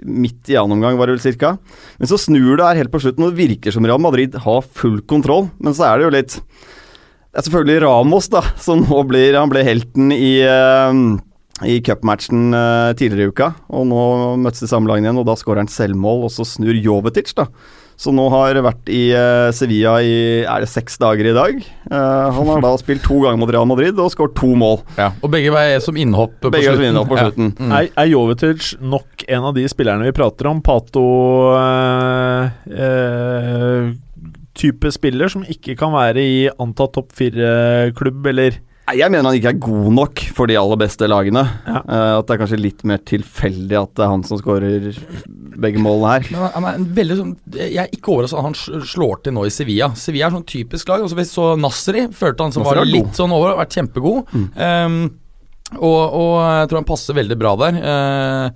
[0.07, 1.57] midt i annen omgang, var det vel cirka.
[1.99, 4.63] Men så snur det her helt på slutten, og det virker som Real Madrid har
[4.63, 5.51] full kontroll.
[5.59, 6.41] Men så er det jo litt
[7.35, 11.19] Det er selvfølgelig Ramos, da, som nå blir Han ble helten i eh,
[11.63, 13.53] i cupmatchen uh, tidligere i uka.
[13.71, 14.03] Og nå
[14.43, 17.47] møttes de samme lagene igjen, og da skårer han selvmål, og så snur Jovetic, da.
[17.97, 21.61] Så nå har vært i eh, Sevilla i er det seks dager i dag.
[21.63, 24.81] Eh, han har da spilt to ganger mot Real Madrid og skåret to mål.
[24.99, 26.89] Ja, og begge var som innhopp på Begge slutten.
[26.91, 27.31] innhopp på Ja.
[27.35, 27.71] Mm.
[27.79, 30.63] Er, er Jovetic nok en av de spillerne vi prater om?
[30.65, 31.05] Pato
[31.59, 33.93] eh, eh,
[34.55, 38.61] Type spiller som ikke kan være i antatt topp fire-klubb, eller
[38.93, 41.41] Jeg mener han ikke er god nok for de aller beste lagene.
[41.65, 41.79] Ja.
[41.89, 44.91] Uh, at det er kanskje litt mer tilfeldig at det er han som skårer
[45.57, 46.27] begge målene her.
[46.35, 49.33] Men han- han er en veldig sånn Jeg er ikke overrasket at han slår til
[49.33, 49.89] nå i Sevilla.
[49.97, 51.01] Sevilla er sånn typisk lag.
[51.01, 53.15] Altså, hvis så Nasri følte han som Nasri var litt god.
[53.15, 54.27] sånn over, vært kjempegod.
[54.35, 54.49] Mm.
[54.61, 55.11] Um,
[55.81, 57.79] og, og jeg tror han passer veldig bra der.
[57.81, 58.51] Eh,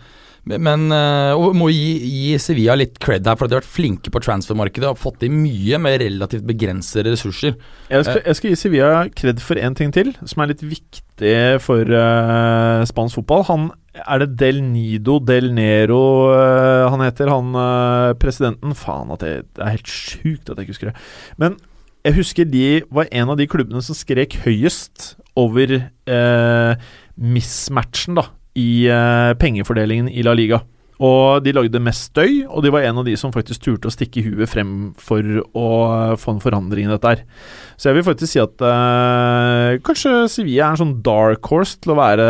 [0.57, 4.12] men eh, Og må gi, gi Sevilla litt cred her, for de har vært flinke
[4.12, 7.59] på transfermarkedet og fått i mye med relativt begrensede ressurser.
[7.92, 11.34] Jeg skal, jeg skal gi Sevilla cred for én ting til, som er litt viktig
[11.64, 13.44] for uh, spansk fotball.
[13.51, 13.68] Han
[13.99, 18.76] Er det Del Nido Del Nero uh, han heter, han uh, presidenten?
[18.78, 21.09] Faen, at det, det er helt sjukt at jeg ikke husker det.
[21.36, 21.59] Men
[22.07, 26.88] jeg husker de var en av de klubbene som skrek høyest over eh,
[27.18, 28.28] mismatchen da
[28.59, 30.62] i eh, pengefordelingen i La Liga.
[30.98, 33.94] Og de lagde mest støy, og de var en av de som faktisk turte å
[33.94, 35.22] stikke huet frem for
[35.54, 37.22] å eh, få en forandring i dette her.
[37.78, 41.94] Så jeg vil faktisk si at eh, kanskje Sevilla er en sånn dark horse til
[41.94, 42.26] å være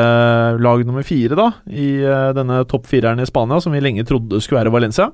[0.60, 4.42] lag nummer fire, da, i eh, denne topp fireren i Spania, som vi lenge trodde
[4.44, 5.08] skulle være Valencia.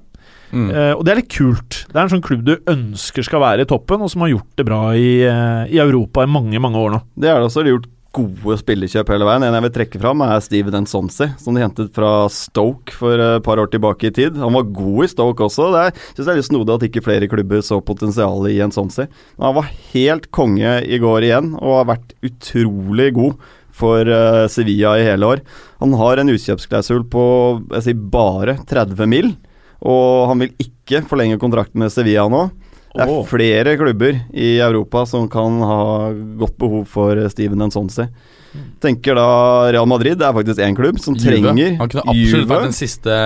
[0.54, 0.68] Mm.
[0.70, 1.80] Eh, og det er litt kult.
[1.90, 4.58] Det er en sånn klubb du ønsker skal være i toppen, og som har gjort
[4.58, 7.02] det bra i, eh, i Europa i mange, mange år nå.
[7.14, 7.62] Det er det også.
[7.62, 9.44] De har gjort gode spillekjøp hele veien.
[9.46, 13.44] En jeg vil trekke fram, er Steven Nsonsi, som de hentet fra Stoke for et
[13.46, 14.38] par år tilbake i tid.
[14.40, 15.70] Han var god i Stoke også.
[15.74, 19.08] Det syns det er litt snodig at ikke flere klubber så potensialet i Nsonsi.
[19.42, 23.38] Han var helt konge i går igjen, og har vært utrolig god
[23.74, 25.42] for eh, Sevilla i hele år.
[25.82, 27.24] Han har en utkjøpsklausul på
[27.74, 29.34] jeg sier bare 30 mil,
[29.84, 32.46] og han vil ikke forlenge kontrakten med Sevilla nå.
[32.94, 38.06] Det er flere klubber i Europa som kan ha godt behov for Steven Nsonsi.
[38.78, 39.24] Tenker da
[39.74, 41.26] Real Madrid det er faktisk én klubb som Juve.
[41.26, 42.50] trenger Han kunne absolutt Juve.
[42.52, 43.16] vært den siste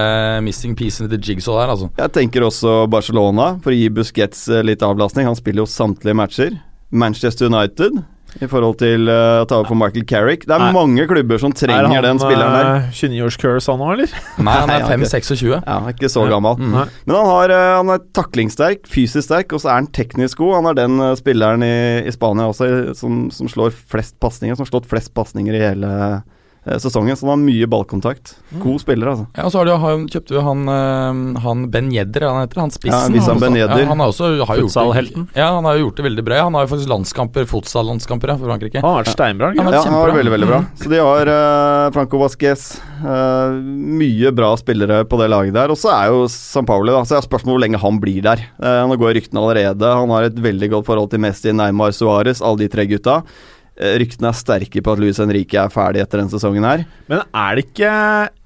[0.46, 1.90] missing piecen til Jigsaw der, altså.
[2.00, 5.28] Jeg tenker også Barcelona, for å gi Busquets eh, litt avlastning.
[5.28, 6.56] Han spiller jo samtlige matcher.
[6.88, 8.00] Manchester United
[8.40, 10.46] i forhold til eh, å ta over for Michael Carrick.
[10.46, 10.70] Det er Nei.
[10.76, 12.70] mange klubber som trenger den spilleren der.
[12.84, 14.14] eh, 29-års-curse han nå, eller?
[14.46, 15.44] Nei, han er han er 5-26.
[15.50, 16.58] Ja, han er ikke så gammel.
[16.60, 16.76] Mm.
[17.08, 20.58] Men han, har, eh, han er taklingssterk, fysisk sterk, og så er han teknisk god.
[20.60, 21.74] Han er den spilleren i,
[22.06, 25.92] i Spania også som, som slår flest pasninger, som har slått flest pasninger i hele
[26.82, 27.16] sesongen.
[27.16, 28.36] Så han har mye ballkontakt.
[28.60, 29.26] God spiller, altså.
[29.36, 32.60] Ja, og så har du, jo- kjøpte vi han, øh, han Ben Jedder, han heter
[32.60, 33.14] han spissen.
[33.14, 34.74] Ja, han, Ben også- Ja, han har også har gjort
[35.14, 36.42] det- Ja, han har jo gjort det veldig bra.
[36.42, 38.80] Han har jo faktisk landskamper, fotsal-landskamper ja, for Frankrike.
[38.80, 39.54] Han har vært steinbra.
[39.54, 40.58] Ja, Han har Ja, veldig, veldig bra.
[40.58, 40.66] Mm.
[40.76, 42.80] Så de har uh, Franco Vasquez.
[43.02, 45.70] Uh, mye bra spillere på det laget der.
[45.70, 47.02] Og så er jo San Pauli, da.
[47.04, 48.42] Så har spørsmålet hvor lenge han blir der.
[48.58, 49.82] Uh, nå går ryktene allerede.
[49.82, 53.22] Han har et veldig godt forhold til Messi, Neymar Suárez, alle de tre gutta.
[53.78, 56.84] Eh, ryktene er sterke på at Luis Henrique er ferdig etter denne sesongen her.
[57.10, 57.94] Men er det ikke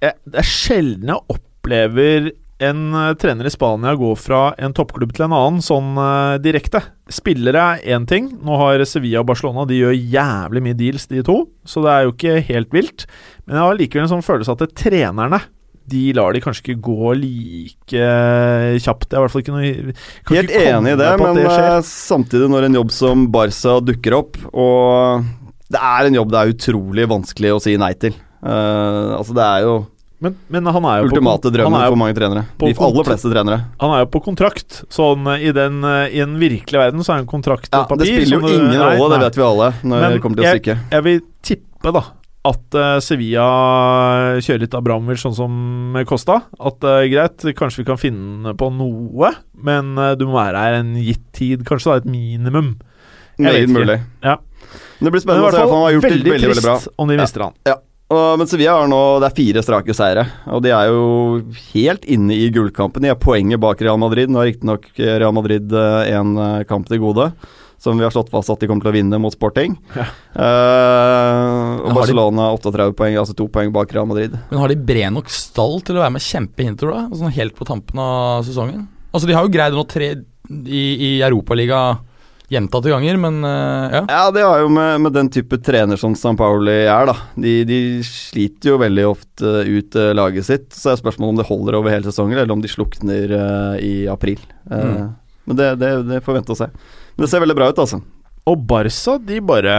[0.02, 5.26] Det er sjelden jeg opplever en eh, trener i Spania gå fra en toppklubb til
[5.26, 6.82] en annen sånn eh, direkte.
[7.12, 8.28] Spillere er én ting.
[8.44, 12.06] Nå har Sevilla og Barcelona De gjør jævlig mye deals, de to, så det er
[12.06, 13.08] jo ikke helt vilt.
[13.46, 15.42] Men jeg har likevel en sånn følelse at det, trenerne
[15.88, 19.08] de lar de kanskje ikke gå like eh, kjapt.
[19.08, 19.94] Det er i hvert fall ikke noe
[20.32, 21.68] Helt enig i det, men skjer.
[21.76, 25.24] eh, samtidig når en jobb som Barca dukker opp, og
[25.72, 28.14] det er en jobb det er utrolig vanskelig å si nei til.
[28.42, 29.74] Uh, altså Det er jo
[30.22, 32.42] men, men han er jo ultimate drømmen han for mange trenere.
[32.62, 33.56] De aller fleste trenere.
[33.82, 37.30] Han er jo på kontrakt, sånn i den I den virkelige verden så er en
[37.30, 38.06] kontrakt Ja, på papir.
[38.06, 40.60] det spiller jo ingen rolle, det vet vi alle, når Men det kommer til jeg-
[40.60, 40.84] stykket.
[40.94, 42.04] Jeg vil tippe da
[42.42, 43.44] at uh, Sevilla
[44.42, 46.40] kjører litt Abramovic sånn som Costa.
[46.58, 49.30] At uh, greit, kanskje vi kan finne på noe,
[49.62, 51.62] men uh, du må være her en gitt tid.
[51.68, 52.74] Kanskje da et minimum.
[53.38, 54.00] Meget mulig.
[54.26, 54.40] Ja.
[54.98, 56.76] Det blir spennende å se, han har gjort det veldig, veldig, veldig bra.
[56.98, 57.30] om de Ja.
[57.44, 57.56] han.
[57.70, 57.78] Ja.
[58.12, 61.06] Og, men Sevilla har nå Det er fire strake seire, og de er jo
[61.70, 63.06] helt inne i gullkampen.
[63.06, 64.28] De er poenget bak Real Madrid.
[64.28, 66.34] Nå har riktignok Real Madrid én
[66.68, 67.30] kamp til gode,
[67.82, 69.74] som vi har slått fast at de kommer til å vinne mot Sporting.
[69.96, 70.04] Ja.
[70.38, 74.36] Uh, og Men de- Barcelona 38 poeng, altså to poeng bak Real Madrid.
[74.50, 77.08] Men har de bred nok stall til å være med kjempe da?
[77.10, 78.86] Sånn helt på tampen av sesongen?
[79.12, 81.98] Altså, de har jo greid nå tre i, i Europaliga
[82.52, 84.02] gjentatte ganger, men uh, ja.
[84.08, 87.14] Ja, det har jo med, med den type trener som San Pauli er, da.
[87.34, 90.68] De, de sliter jo veldig ofte ut uh, laget sitt.
[90.76, 94.06] Så er spørsmålet om det holder over hele sesongen, eller om de slukner uh, i
[94.12, 94.38] april.
[94.70, 95.10] Eh, Mm.
[95.42, 96.68] Men det, det, det får vente og se.
[97.18, 98.00] Det ser veldig bra ut, altså.
[98.50, 99.72] Og Barca, de bare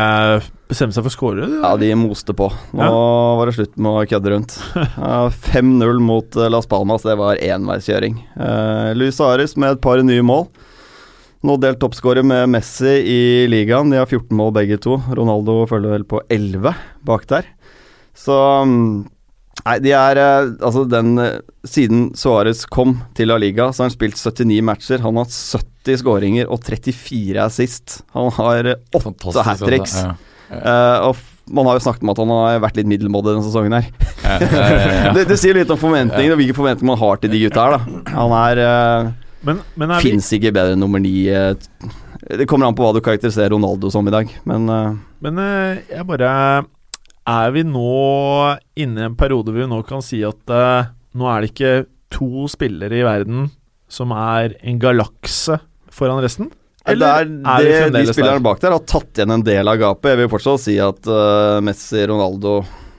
[0.71, 1.47] bestemte seg for å skåre?
[1.51, 2.47] Ja, de moste på.
[2.71, 2.91] Nå
[3.39, 4.55] var det slutt med å kødde rundt.
[5.51, 8.21] 5-0 mot eh, Las Palmas, det var enveiskjøring.
[8.37, 10.47] Uh, Luis Ares med et par nye mål.
[11.43, 13.21] Nå delt toppskårer med Messi i
[13.51, 13.91] ligaen.
[13.91, 14.95] De har 14 mål begge to.
[15.11, 16.71] Ronaldo følger vel på 11
[17.03, 17.49] bak der.
[18.15, 18.85] Så mm,
[19.63, 23.91] Nei, de er eh, Altså, den eh, Siden Suárez kom til La Liga, så har
[23.91, 25.03] han spilt 79 matcher.
[25.05, 28.01] Han har hatt 70 skåringer og 34 assist.
[28.17, 29.95] Han har eh, åtte hat tricks.
[30.03, 30.15] Ja.
[30.51, 33.73] Eh, og Man har jo snakket om at han har vært litt middelmådig denne sesongen
[33.75, 33.87] her.
[34.23, 35.09] Ja, ja, ja, ja.
[35.17, 37.75] Det, det sier litt om forventninger og hvilke forventninger man har til de gutta her,
[37.75, 38.03] da.
[38.13, 39.09] Han er uh,
[39.43, 41.25] Men, men er vi, Fins ikke bedre enn nummer ni.
[41.27, 41.51] Uh,
[42.31, 44.71] det kommer an på hva du karakteriserer Ronaldo som i dag, men
[45.23, 45.39] men
[45.91, 46.29] jeg bare
[47.29, 47.89] Er vi nå
[48.75, 51.75] inne i en periode hvor vi nå kan si at uh, nå er det ikke
[52.13, 53.47] to spillere i verden
[53.91, 55.59] som er en galakse
[55.93, 56.51] foran resten?
[56.83, 58.43] Eller det er vi fremdeles det, de spillerne der?
[58.43, 60.09] bak der har tatt igjen en del av gapet.
[60.11, 62.57] Jeg vil fortsatt si at uh, Messi, Ronaldo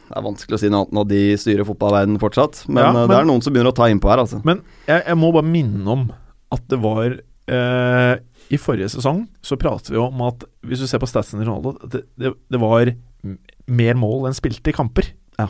[0.09, 2.65] Det er vanskelig å si noe annet når de styrer fotballverdenen fortsatt.
[2.71, 4.41] Men, Ja, men, det er noen som begynner å ta innpå her, altså.
[4.47, 6.07] Men jeg, jeg må bare minne om
[6.55, 8.15] at det var uh,
[8.49, 11.77] I forrige sesong så pratet vi om at hvis du ser på statsen til Ronaldo,
[11.85, 12.89] det, det, det var
[13.67, 15.11] mer mål enn spilte i kamper.
[15.41, 15.49] Ja.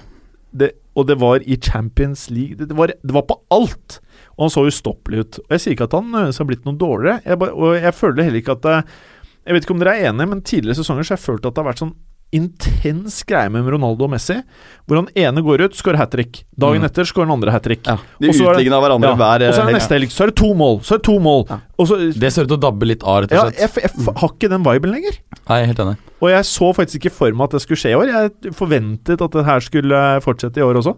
[0.54, 2.58] Det, og det var i Champions League.
[2.58, 3.98] Det, det, var, det var på alt!
[4.36, 5.40] Og han så ustoppelig ut.
[5.44, 7.94] Og Jeg sier ikke at han nødvendigvis har blitt noe dårligere, jeg bare, og jeg
[7.94, 8.66] føler heller ikke at
[9.44, 11.54] Jeg vet ikke om dere er enige, men tidligere sesonger så har jeg følt at
[11.54, 11.96] det har vært sånn
[12.34, 14.36] intens greie med Ronaldo og Messi,
[14.88, 16.42] hvor han ene går ut, skårer hat trick.
[16.58, 16.88] Dagen Mm.
[16.88, 17.84] etter skårer den andre hat trick.
[17.86, 20.36] Ja, de av hverandre Ja, hver og så er det neste helg, så er det
[20.36, 20.80] to mål.
[20.82, 21.46] Så er det to mål.
[21.48, 21.58] Ja.
[21.78, 23.58] Og så, Det ser ut til å dabbe litt av, rett og slett.
[23.58, 25.18] jeg, f- jeg har ikke den viben lenger.
[25.48, 25.96] Nei, helt enig.
[26.20, 28.06] Og jeg så faktisk ikke for meg at det skulle skje i år.
[28.12, 30.96] Jeg forventet at det her skulle fortsette i år også.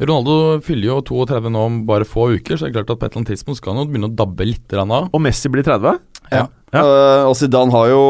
[0.00, 3.06] Ronaldo fyller jo 32 nå om bare få uker, så det er klart at på
[3.06, 4.90] et eller annet tidspunkt skal han jo begynne å dabbe litt av.
[5.14, 6.00] Og Messi blir 30.
[6.32, 6.48] Ja.
[6.74, 6.82] Ja.
[6.82, 8.02] Eh, og Zidane har jo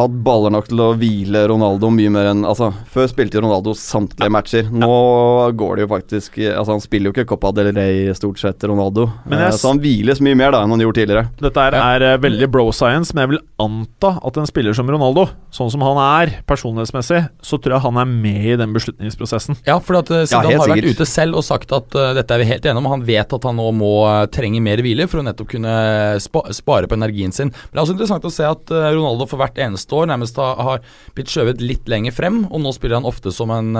[0.00, 4.32] hatt baller nok til å hvile Ronaldo mye mer enn Altså, før spilte Ronaldo samtlige
[4.32, 4.70] matcher.
[4.72, 4.92] Nå
[5.58, 9.08] går det jo faktisk Altså, han spiller jo ikke Copa del Rey stort sett, Ronaldo.
[9.28, 11.26] Men jeg uh, så han hviles mye mer da enn han gjorde tidligere.
[11.42, 11.84] Dette er, Ja.
[11.96, 15.70] er eh, veldig bro science, men jeg vil anta at en spiller som Ronaldo, sånn
[15.72, 19.58] som han er personlighetsmessig, så tror jeg han er med i den beslutningsprosessen.
[19.68, 22.42] Ja, for at uh, Zidane har vært ute selv og sagt at uh, dette er
[22.42, 22.90] vi helt enige om.
[22.94, 25.76] Han vet at han nå må uh, trenge mer hvile for å nettopp kunne
[26.22, 27.52] spa spare på energien sin.
[27.72, 30.82] Men er også interessant å se at eh, Ronaldo for hvert eneste år nærmest har,
[31.16, 33.74] blitt skjøvet litt lenger frem, og nå spiller han ofte som en,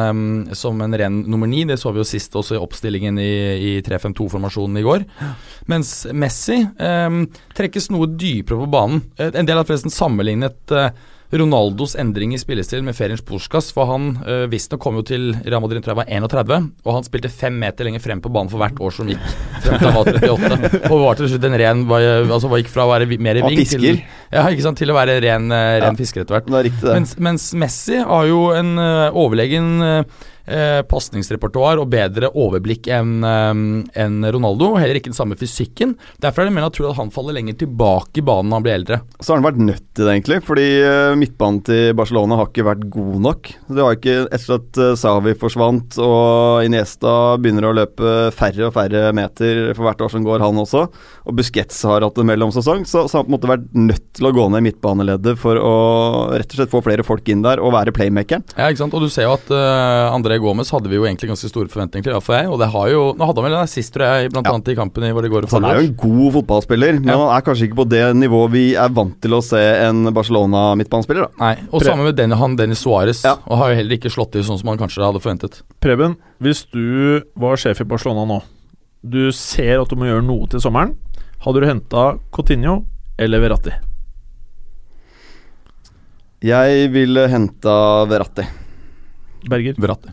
[0.59, 1.63] som en ren nummer ni.
[1.69, 5.07] Det så vi jo sist også i oppstillingen i, i 3-5-2-formasjonen i går.
[5.73, 7.19] Mens Messi eh,
[7.57, 9.05] trekkes noe dypere på banen.
[9.17, 10.91] Eh, En del har forresten sammenlignet eh,
[11.33, 15.63] Ronaldos endring i spillestil med Ferenc Puskas, for han øh, visstnok kom jo til Real
[15.65, 18.61] Madrid tror jeg var 31, og han spilte fem meter lenger frem på banen for
[18.61, 19.23] hvert år som gikk.
[19.65, 20.83] Frem til han var 38.
[20.93, 23.63] Og var til slutt en ren Altså var gikk fra å være mer i ving
[23.65, 24.03] til,
[24.33, 25.99] ja, ikke sant, til å være ren, eh, ren Ja.
[25.99, 26.53] fisker etter hvert.
[26.53, 26.93] Er.
[26.99, 29.73] Mens, mens Messi har jo en øh, overlegen
[30.49, 33.51] uh, pasningsrepertoar og bedre overblikk enn eh,
[34.03, 35.95] enn Ronaldo, heller ikke den samme fysikken.
[36.23, 38.77] Derfor er det mer naturlig at han faller lenger tilbake i banen når han blir
[38.79, 38.99] eldre.
[39.21, 40.39] Så har han vært nødt til det, egentlig.
[40.47, 43.53] Fordi eh, midtbanen til Barcelona har ikke vært god nok.
[43.69, 49.05] Det har ikke, Etter at Savi forsvant og Iniesta begynner å løpe færre og færre
[49.17, 50.87] meter for hvert år som går, han også,
[51.23, 54.07] og Busquets har hatt en mellomsesong, så, så har han på en måte vært nødt
[54.17, 55.75] til å gå ned midtbaneleddet for å
[56.33, 58.45] rett og slett få flere folk inn der og være playmakeren.
[58.57, 58.97] Ja, ikke sant?
[58.97, 62.05] Og du ser jo at uh, André Gomez hadde vi jo egentlig ganske store forventninger
[62.05, 62.49] til, For jeg.
[62.49, 64.53] Og det har jo Nå hadde han vel en assist, tror jeg, blant Ja.
[64.55, 67.09] annet i kampen i hvor det går Så han er jo en god fotballspiller, men
[67.09, 67.19] Ja.
[67.19, 71.29] han er kanskje ikke på det nivået vi er vant til å se en Barcelona-midtbanespiller.
[71.29, 71.45] da.
[71.45, 73.37] Nei, og Pre- sammen med den, han Dennis Suárez, Ja.
[73.47, 75.63] og har jo heller ikke slått til sånn som han kanskje hadde forventet.
[75.81, 78.43] Preben, hvis du var sjef i Barcelona nå,
[79.05, 80.97] du ser at du må gjøre noe til sommeren,
[81.45, 82.85] hadde du henta Coutinho
[83.19, 83.73] eller Verratti?
[86.43, 88.47] Jeg ville henta Verratti.
[89.49, 90.11] Berger, Verratti.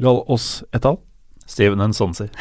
[0.00, 0.98] Gal oss et al.
[1.46, 2.28] Steven Nsonsi.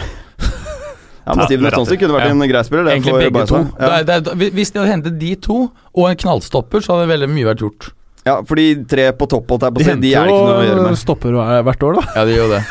[1.30, 2.34] Ja, men Steven Nsonsi kunne vært Ja.
[2.34, 2.88] en grei spiller.
[2.90, 3.58] Egentlig for begge to.
[3.78, 3.90] Ja.
[4.02, 5.58] Det er, det er, hvis de hadde hentet de to,
[5.94, 7.90] og en knallstopper, så hadde veldig mye vært gjort.
[8.26, 10.48] Ja, fordi tre på topp, holdt jeg på å De si, de er det ikke
[10.48, 10.98] noe å gjøre med.
[10.98, 11.38] stopper
[11.68, 12.06] hvert år, da.
[12.18, 12.64] Ja, de gjør det.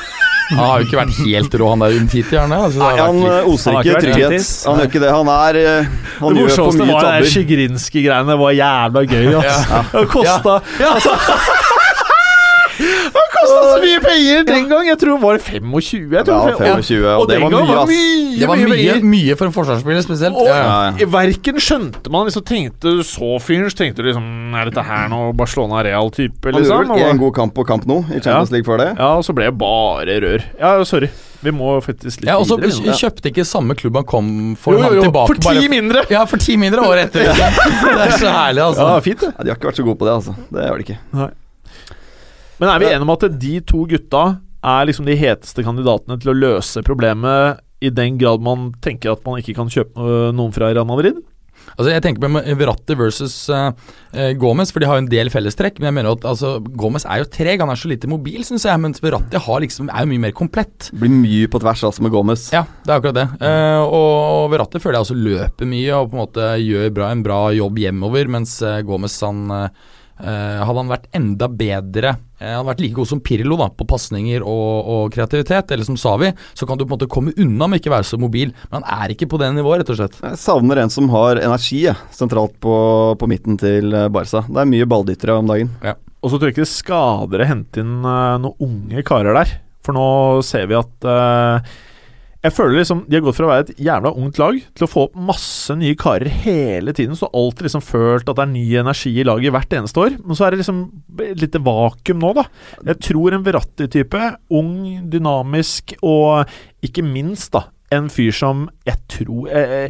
[0.49, 2.59] Han har jo ikke vært helt rå, han der Umtiti, han det?
[2.66, 4.51] Altså, Nei, han vært eh, oser Han har ikke ikke trygghet.
[4.64, 5.11] Han gjør ikke det.
[5.12, 7.32] Han er eh, Han det gjør for mye morsomste mye var de tabber.
[7.34, 8.30] Sjigrinski-greiene.
[8.32, 9.66] Det var jævla gøy, altså.
[9.68, 9.82] Ja.
[9.93, 11.57] Det kosta Det
[13.59, 14.86] kosta så mye penger den gang!
[14.88, 16.12] Jeg tror det var 25.
[16.16, 18.38] Jeg tror Ja, det var 25, og det den var mye, ass.
[18.38, 20.36] Det var mye, mye, mye for en forsvarsspiller, spesielt.
[20.38, 20.66] Og Ja, ja.
[20.68, 21.06] Ja, ja.
[21.12, 25.09] verken skjønte man liksom Tenkte du så fyren, så tenkte du liksom Er dette her
[25.12, 26.86] noe Barcelona Real-type, Han liksom?
[26.86, 28.54] gjorde vel en god kamp på kamp nå, i Champions Ja.
[28.56, 28.90] League før det.
[28.98, 30.44] ja, og så ble jeg bare rør.
[30.61, 31.09] Ja, sorry.
[31.42, 32.94] Vi må faktisk litt Ja, og så videre.
[32.94, 35.68] kj- kjøpte ikke samme klubb han kom for Jo, jo, jo, tilbake for ti bare-
[35.70, 36.02] mindre!
[36.11, 37.20] Ja, for ti mindre år etter.
[37.32, 38.88] Det er så herlig, altså.
[38.88, 39.30] Ja, fint det.
[39.38, 40.34] Ja, de har ikke vært så gode på det, altså.
[40.50, 40.98] Det har de ikke.
[42.59, 44.26] Men er vi enige om at de to gutta
[44.68, 49.22] er liksom de heteste kandidatene til å løse problemet, i den grad man tenker at
[49.22, 51.20] man ikke kan kjøpe noen fra Real Madrid?
[51.76, 53.70] Altså Jeg tenker på Verratti versus uh,
[54.40, 55.78] Gomez, for de har jo en del fellestrekk.
[55.78, 58.64] Men jeg mener at altså, Gomez er jo treg, han er så lite mobil, syns
[58.66, 58.80] jeg.
[58.82, 60.88] Mens Verratti har liksom, er jo mye mer komplett.
[60.96, 62.48] Blir mye på tvers altså med Gomez.
[62.54, 63.28] Ja, det er akkurat det.
[63.42, 67.12] Uh, og, og Verratti føler jeg også løper mye og på en måte gjør bra,
[67.12, 69.68] en bra jobb hjemover, mens uh, Gomez han Eh,
[70.19, 72.11] hadde han vært enda bedre
[72.41, 75.87] eh, Han hadde vært like god som Pirlo da på pasninger og, og kreativitet, eller
[75.87, 78.53] som Savi, så kan du på en måte komme unna med ikke være så mobil.
[78.69, 80.19] Men han er ikke på det nivået, rett og slett.
[80.25, 82.75] Jeg savner en som har energi ja, sentralt på,
[83.21, 84.43] på midten til eh, Barca.
[84.49, 85.73] Det er mye balldyttere om dagen.
[86.19, 89.59] Og så tror jeg ikke det skader å hente inn eh, noen unge karer der.
[89.87, 90.09] For nå
[90.45, 91.77] ser vi at eh,
[92.39, 94.89] Jeg føler liksom de har gått fra å være et jævla ungt lag til å
[94.91, 97.16] få opp masse nye karer hele tiden.
[97.18, 100.14] Så alltid liksom følt at det er ny energi i laget hvert eneste år.
[100.22, 100.84] Men så er det liksom
[101.24, 102.45] et lite vakuum nå, da.
[102.93, 104.70] Jeg tror en Verratti-type, ung,
[105.11, 106.47] dynamisk og
[106.86, 109.89] ikke minst da en fyr som jeg tror eh,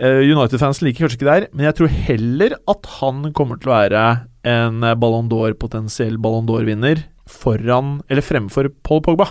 [0.00, 3.72] eh, United-fans liker kanskje ikke det her, men jeg tror heller at han kommer til
[3.72, 4.04] å være
[4.48, 9.30] en eh, Ballon d'Or, potensiell Ballon d'Or-vinner, foran, eller fremfor Paul Pogba.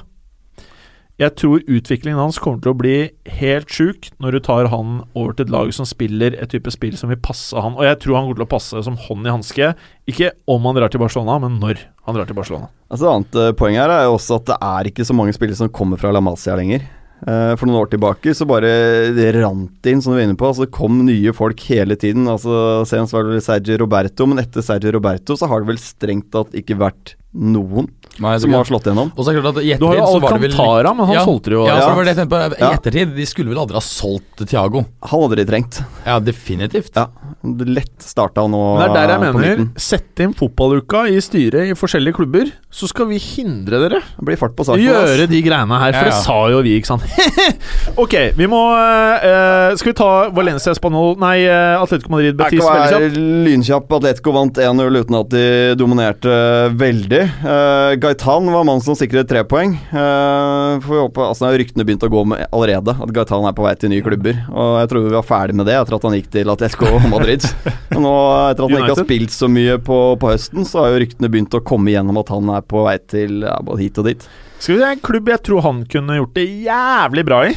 [1.22, 2.96] Jeg tror utviklingen hans kommer til å bli
[3.38, 6.96] helt sjuk når du tar han over til et lag som spiller et type spill
[6.98, 7.76] som vil passe han.
[7.78, 9.68] Og jeg tror han kommer til å passe som hånd i hanske.
[10.10, 12.72] Ikke om han drar til Barcelona, men når han drar til Barcelona.
[12.90, 15.38] Altså, et annet eh, poeng her er jo også at det er ikke så mange
[15.38, 16.90] spillere som kommer fra La Masia lenger.
[17.22, 18.74] Eh, For noen år tilbake så bare
[19.14, 20.50] det rant inn, som du var inne på.
[20.50, 22.26] Altså, det kom nye folk hele tiden.
[22.34, 26.32] Altså, Senest var det Sergio Roberto, men etter Sergio Roberto så har det vel strengt
[26.34, 27.88] tatt ikke vært noen
[28.20, 29.08] Nei, som har slått gjennom.
[29.16, 30.96] Og så er det klart at i Du har jo ettertid så var det vel
[30.98, 31.62] men han ja, solgte det jo.
[31.66, 31.82] Ja, Ja.
[31.82, 32.40] så det var det jeg på.
[32.52, 34.84] I ettertid, de skulle vel aldri ha solgt Thiago.
[35.08, 35.80] Han hadde de trengt.
[36.06, 36.92] Ja, definitivt.
[36.96, 37.08] Ja.
[37.42, 39.64] Lett starta nå Men det er der jeg mener.
[39.82, 44.38] Sett inn fotballuka i styret i forskjellige klubber, så skal vi hindre dere Det blir
[44.38, 44.84] fart på saken.
[44.84, 46.12] gjøre de greiene her, for Ja, ja.
[46.12, 47.08] det sa jo vi, ikke sant?
[48.04, 52.92] ok, vi må uh, Skal vi ta Valencia Spanol Nei, eh, Atletico Madrid Betis veldig
[52.92, 53.18] kjapt?
[53.48, 53.92] lynkjapp.
[53.98, 55.46] Atletico vant 1-0 uten at de
[55.80, 56.36] dominerte
[56.78, 57.21] veldig.
[57.44, 59.74] Uh, Gaitan var mannen som sikret tre poeng.
[59.92, 63.66] Uh, får vi håpe, altså, ryktene begynt å gå med allerede, at Gaitan er på
[63.66, 64.38] vei til nye klubber.
[64.52, 67.48] Og Jeg trodde vi var ferdig med det etter at han gikk til Atletico Madrid.
[67.92, 68.14] Men nå,
[68.52, 71.32] etter at han ikke har spilt så mye på, på høsten, så har jo ryktene
[71.34, 74.30] begynt å komme igjennom at han er på vei til ja, både hit og dit.
[74.62, 77.54] Skal vi se en klubb jeg tror han kunne gjort det jævlig bra i.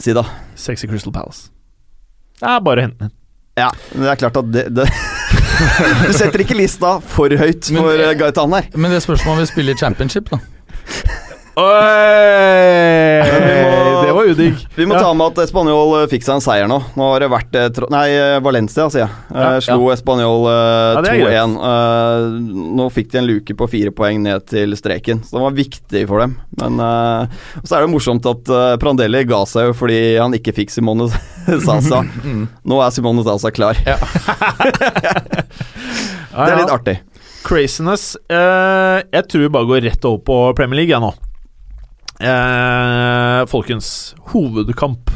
[0.00, 0.26] Si da.
[0.58, 1.48] Sexy Crystal Palace.
[2.40, 3.14] Det er bare å hente den.
[3.54, 4.88] Ja, men det er klart at det, det
[6.06, 8.68] Du setter ikke lista for høyt for uh, Gaitan her.
[8.76, 10.40] Men det spørs om han vil spille i championship, da.
[13.24, 14.56] Må- Det var udigg.
[14.76, 16.76] Vi må ta med at Spanjol eh, fikk seg en seier nå.
[16.98, 19.10] Nå har det vært eh, Nei, eh, Valencia, sier jeg.
[19.34, 21.54] Ja, slo Ja, det er 2-1.
[21.70, 22.24] Eh,
[22.78, 26.04] nå fikk de en luke på fire poeng ned til streken, så det var viktig
[26.10, 26.36] for dem.
[26.60, 26.78] Men
[27.64, 28.44] så er det morsomt at
[28.82, 31.08] Prandelli ga seg jo fordi han ikke fikk Simone
[31.66, 32.02] Sasa.
[32.70, 33.78] Nå er Simone Sasa klar.
[33.86, 33.98] Ja.
[36.34, 36.96] Det er litt artig.
[37.46, 38.16] Craziness.
[38.28, 41.12] Jeg tror vi bare går rett over på Premier League, jeg nå.
[42.24, 43.88] Eh, folkens,
[44.32, 45.10] hovedkamp.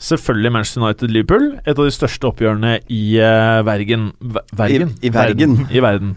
[0.00, 1.48] Selvfølgelig Manchester United-Liverpool.
[1.66, 4.12] Et av de største oppgjørene i eh, Vergen.
[4.22, 4.94] Ver- Vergen?
[5.02, 5.58] I- i Vergen.
[5.70, 6.14] I verden.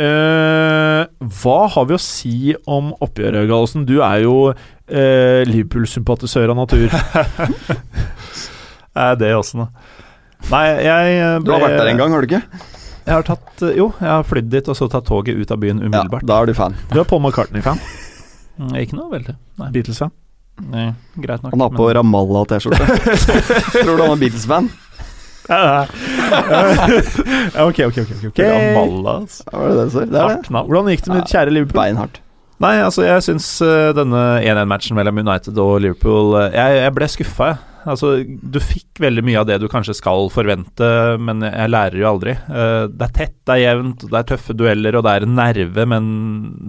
[0.00, 1.04] Eh,
[1.42, 3.84] hva har vi å si om oppgjøret, Gallosen?
[3.86, 6.88] Du er jo eh, Liverpool-sympatisør av natur.
[9.00, 9.68] Er det også noe?
[10.50, 11.46] Nei, jeg ble...
[11.46, 12.42] Du har vært der en gang, har du ikke?
[13.06, 15.60] Jeg har tatt eh, Jo, jeg har flydd dit og så tatt toget ut av
[15.62, 16.24] byen Ja, umiddelbart.
[16.26, 16.74] da er du fan.
[16.90, 17.78] Du er Paul McCartney-fan.
[18.58, 19.34] Mm, Ikke noe veldig.
[19.60, 20.10] Nei, Beatles-fan.
[20.70, 20.86] Nei,
[21.16, 21.52] greit nok.
[21.54, 22.84] Han har på men- Ramallah-T-skjorte.
[23.84, 24.70] Tror du han er Beatles-fan?
[25.50, 25.86] Ja,
[27.66, 28.44] ok, ok, ok, okay.
[28.44, 29.44] Ramallah, altså.
[29.50, 30.04] Ja, Var det det du sa?
[30.04, 30.34] Det.
[30.50, 31.80] Hvordan gikk det med ditt kjære Liverpool?
[31.80, 32.20] Beinhardt.
[32.60, 37.06] Nei, altså, jeg syns eh, denne 1-1-matchen mellom United og Liverpool eh, Jeg, jeg ble
[37.08, 37.66] skuffa, jeg.
[37.88, 40.90] Altså, du fikk veldig mye av det du kanskje skal forvente,
[41.24, 42.34] men jeg lærer jo aldri.
[42.36, 45.86] Eh, det er tett, det er jevnt, det er tøffe dueller, og det er nerve,
[45.88, 46.10] men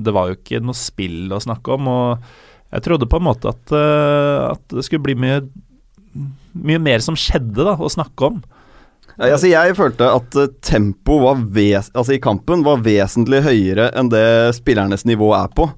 [0.05, 1.91] det var jo ikke noe spill å snakke om.
[1.91, 5.43] Og jeg trodde på en måte at, at det skulle bli mye
[6.51, 8.41] Mye mer som skjedde da, å snakke om.
[9.15, 10.35] Ja, altså jeg følte at
[10.65, 11.69] tempoet tempo
[12.01, 14.25] altså i kampen var vesentlig høyere enn det
[14.57, 15.69] spillernes nivå er på.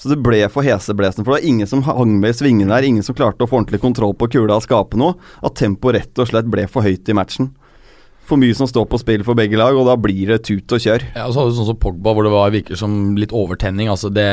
[0.00, 2.86] Så det ble for heseblesende, for det var ingen som hang med i svingene der.
[2.88, 5.18] Ingen som klarte å få ordentlig kontroll på kula og skape noe.
[5.44, 7.50] At tempoet rett og slett ble for høyt i matchen.
[8.30, 10.78] For mye som står på spill for begge lag, og da blir det tut og
[10.84, 11.02] kjør.
[11.16, 13.88] Ja, og så hadde du sånn som Pogba, hvor det var, virker som litt overtenning.
[13.90, 14.26] Altså det,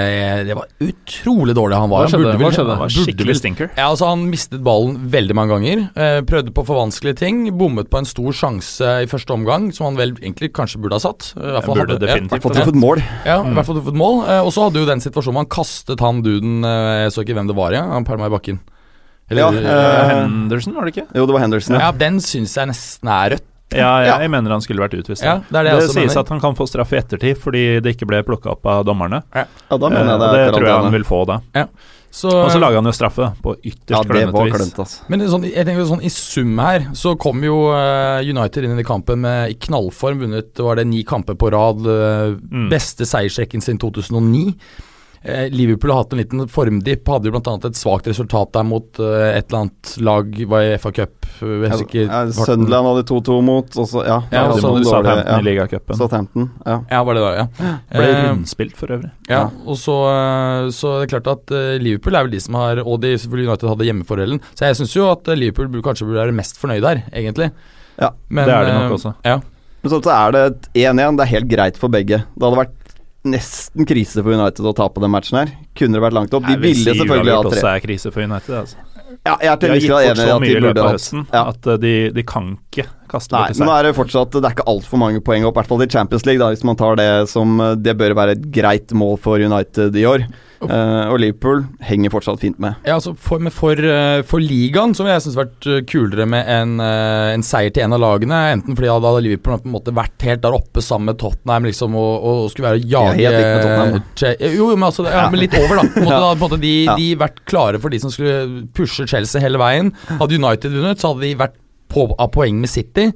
[0.46, 2.06] det var utrolig dårlig han var.
[2.06, 2.34] Hva Han skjedde?
[2.36, 2.70] burde Hva skjedde?
[2.70, 3.72] Det var burde skikkelig stinker.
[3.74, 5.82] Ja, altså Han mistet ballen veldig mange ganger.
[5.98, 7.42] Eh, prøvde på for vanskelige ting.
[7.58, 11.04] Bommet på en stor sjanse i første omgang, som han vel egentlig kanskje burde ha
[11.08, 11.32] satt.
[11.36, 12.46] Eh, I hvert fall Burde hadde- definitivt.
[12.48, 13.02] Fått truffet mål.
[13.26, 14.22] Ja, i hvert fall truffet mål.
[14.30, 17.34] Eh, og så hadde jo den situasjonen han kastet han duden eh, Jeg så ikke
[17.42, 17.82] hvem det var, ja.
[17.98, 18.60] Han pælma i bakken.
[19.28, 21.08] Ja, eh, eh, Henderson, var det ikke?
[21.18, 21.92] Jo, det var Henderson, ja, ja.
[22.00, 23.48] den syns jeg nesten er rødt.
[23.76, 25.24] Ja, jeg, jeg mener han skulle vært utvist.
[25.26, 26.20] Ja, det er det jeg det også sies mener.
[26.24, 29.24] at han kan få straff i ettertid fordi det ikke ble plukka opp av dommerne.
[29.36, 29.44] Ja,
[29.76, 31.40] da mener Eh, jeg og det det tror jeg han vil få da.
[32.18, 34.54] Så, Og så laga han jo straffe på ytterst Ja, klønete vis.
[34.56, 35.04] klemt, altså.
[35.12, 38.86] Men sånn, jeg tenker sånn i sum her, så kom jo uh, United inn i
[38.88, 40.24] kampen med i knallform.
[40.24, 41.84] Vunnet var det ni kamper på rad.
[41.86, 42.70] Uh, Mm.
[42.72, 44.56] Beste seiersrekken siden 2009.
[45.28, 47.08] Eh, Liverpool har hatt en liten formdipp.
[47.12, 47.56] Hadde jo bl.a.
[47.68, 51.28] et svakt resultat der mot eh, et eller annet lag var i FA Cup.
[51.42, 52.22] eh, Ja.
[52.32, 55.98] Sunderland hadde 2-2 mot, og så Ja, Ja, det så var hadde Southampton i ligacupen.
[56.00, 56.78] Southampton, ja.
[56.90, 57.74] Ja, var det da, ja.
[57.92, 59.12] Ble rundspilt for øvrig.
[59.30, 59.98] Ja, og så,
[60.72, 63.70] så det er klart at Liverpool er vel de som har Og de selvfølgelig United
[63.74, 64.42] hadde hjemmefordelen.
[64.56, 67.52] Så jeg syns jo at Liverpool burde- kanskje burde være mest fornøyd her, egentlig.
[68.00, 69.16] Ja, Men, det er de nok også.
[69.26, 69.40] Ja.
[69.84, 71.18] Men så er det et 1-1.
[71.18, 72.24] Det er helt greit for begge.
[72.24, 72.87] Det hadde vært
[73.32, 75.52] nesten krise for United å tape den matchen her.
[75.78, 76.46] Kunne det vært langt opp.
[76.48, 77.62] De Jeg vil ville si selvfølgelig ha uavgjort tre.
[77.62, 78.56] også er krise for United.
[78.62, 78.78] Altså.
[79.24, 81.42] Ja, jeg er til en viss grad enig i at de burde hatt høsten ja.
[81.48, 83.64] at eh, de, de kan ikke kaste Nei, seg.
[83.64, 85.88] nå er det fortsatt Det er ikke altfor mange poeng opp, i hvert fall i
[85.92, 89.40] Champions League, da, hvis man tar det som Det bør være et greit mål for
[89.40, 90.28] United i år.
[90.58, 92.80] Eh, og Liverpool henger fortsatt fint med.
[92.88, 96.50] Ja, altså for, for, eh, for ligaen så ville jeg synes vært eh, kulere med
[96.50, 98.40] en, en seier til en av lagene.
[98.56, 101.68] Enten fordi da hadde Liverpool på en måte vært helt der oppe sammen med Tottenham
[101.70, 104.02] liksom, og, og skulle være å Ja, jage da.
[104.18, 105.88] Che- Jo, men, altså, ja, men litt over, da.
[105.94, 106.20] På måte, Ja.
[106.26, 106.98] da måte de, Ja.
[106.98, 109.94] de vært klare for de som skulle pushe Chelsea hele veien.
[110.18, 111.60] Hadde United vunnet, så hadde de vært
[111.94, 113.12] på, av poeng med City.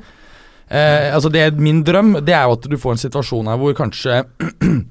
[0.72, 3.58] Eh, altså det er Min drøm det er jo at du får en situasjon her
[3.60, 4.22] hvor kanskje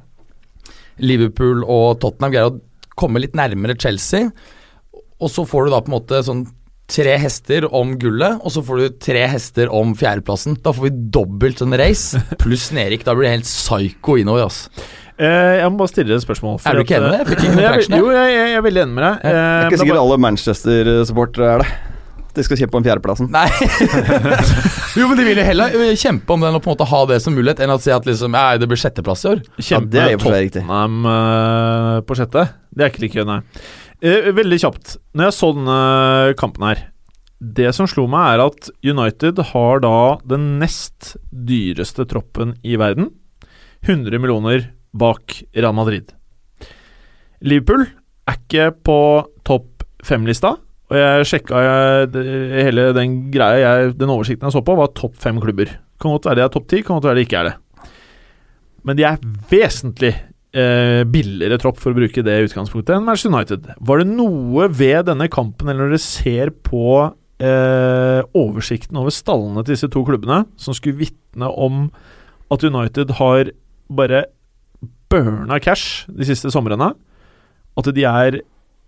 [1.03, 2.61] Liverpool og Tottenham greier å
[3.01, 4.30] komme litt nærmere Chelsea.
[5.20, 6.46] Og så får du da på en måte sånn
[6.90, 10.57] tre hester om gullet, og så får du tre hester om fjerdeplassen.
[10.64, 13.05] Da får vi dobbelt sånn race, pluss Nerik.
[13.07, 14.64] Da blir det helt psycho innover, ass.
[15.20, 16.59] Uh, jeg må bare stille et spørsmål.
[16.59, 17.38] for Er du ikke enig med det?
[17.92, 19.14] eh, jo, jeg, jeg, jeg er veldig enig med deg.
[19.20, 21.70] Eh, Det er ikke sikkert bare- alle Manchester-supportere er det.
[22.41, 23.28] De skal kjempe om fjerdeplassen.
[23.28, 23.49] Nei
[24.99, 27.01] Jo, men de vil jo heller øh, kjempe om den og på en måte ha
[27.11, 29.43] det som mulighet, enn å si at liksom Nei, det blir sjetteplass i år.
[29.59, 30.22] Kjempe Ja, det er.
[30.24, 32.47] Tottenham uh, på sjette.
[32.72, 33.41] Det er ikke like gøy, nei.
[34.01, 34.97] Uh, veldig kjapt.
[35.12, 35.78] Når jeg så denne
[36.41, 36.82] kampen her
[37.61, 39.99] Det som slo meg, er at United har da
[40.32, 43.12] den nest dyreste troppen i verden.
[43.84, 46.11] 100 millioner bak Real Madrid.
[47.41, 47.86] Liverpool
[48.28, 48.99] er ikke på
[49.49, 50.57] topp fem-lista.
[50.91, 51.61] Og jeg sjekka
[52.11, 55.70] hele den greia jeg, Den oversikten jeg så på, var topp fem klubber.
[56.03, 57.57] Kan godt være det er topp ti, kan godt være det ikke er det.
[58.88, 59.20] Men de er
[59.51, 60.14] vesentlig
[60.57, 63.70] eh, billigere tropp, for å bruke det utgangspunktet, enn Manchester United.
[63.76, 69.62] Var det noe ved denne kampen, eller når dere ser på eh, oversikten over stallene
[69.62, 71.88] til disse to klubbene, som skulle vitne om
[72.51, 73.53] at United har
[73.95, 74.24] bare
[75.12, 76.95] burna cash de siste somrene?
[77.78, 78.41] At de er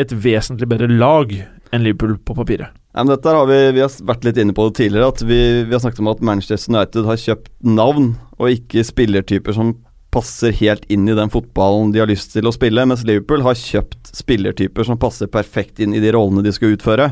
[0.02, 1.30] et vesentlig bedre lag
[1.72, 2.74] enn Liverpool på papiret.
[2.92, 5.08] Ja, dette har vi, vi har vært litt inne på det tidligere.
[5.14, 9.56] At vi, vi har snakket om at Manchester United har kjøpt navn, og ikke spillertyper
[9.56, 9.72] som
[10.12, 12.84] passer helt inn i den fotballen de har lyst til å spille.
[12.88, 17.08] Mens Liverpool har kjøpt spillertyper som passer perfekt inn i de rollene de skal utføre.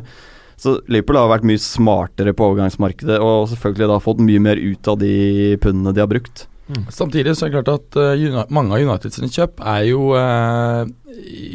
[0.60, 4.92] Så Liverpool har vært mye smartere på overgangsmarkedet, og selvfølgelig da fått mye mer ut
[4.92, 6.49] av de pundene de har brukt.
[6.92, 10.90] Samtidig så er det klart at øh, mange av United sine kjøp er jo øh,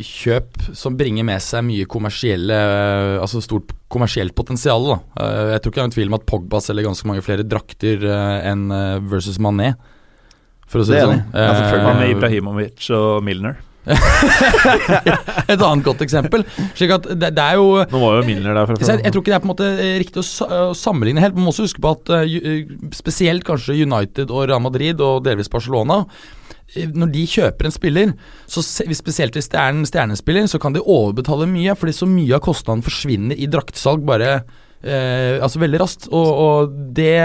[0.05, 4.89] kjøp som bringer med seg mye kommersielle øh, Altså stort kommersielt potensial.
[4.91, 4.97] Da.
[5.53, 8.01] Jeg tror ikke det er noen tvil om at Pogba selger ganske mange flere drakter
[8.43, 8.67] enn
[9.07, 9.75] versus Mané.
[10.65, 11.23] For å si Det det, sånn.
[11.31, 11.95] Ja, selvfølgelig.
[11.95, 13.59] Med Eh, Ibrahimovic og Milner?
[15.51, 16.45] Et annet godt eksempel.
[16.77, 18.91] Slik at det, det er jo Nå var jo Milner der fra før.
[18.93, 21.23] jeg, jeg tror ikke det er på en måte eh, riktig å, sa- å sammenligne
[21.23, 21.37] helt.
[21.37, 22.25] Man må også huske på at uh,
[22.95, 26.03] spesielt kanskje United og Real Madrid, og delvis Barcelona
[26.75, 28.11] når de kjøper en spiller,
[28.49, 32.35] så spesielt hvis det er en stjernespiller, så kan de overbetale mye, fordi så mye
[32.35, 34.39] av kostnaden forsvinner i draktsalg bare
[34.85, 36.07] eh, altså veldig raskt.
[36.11, 37.15] Og, og det,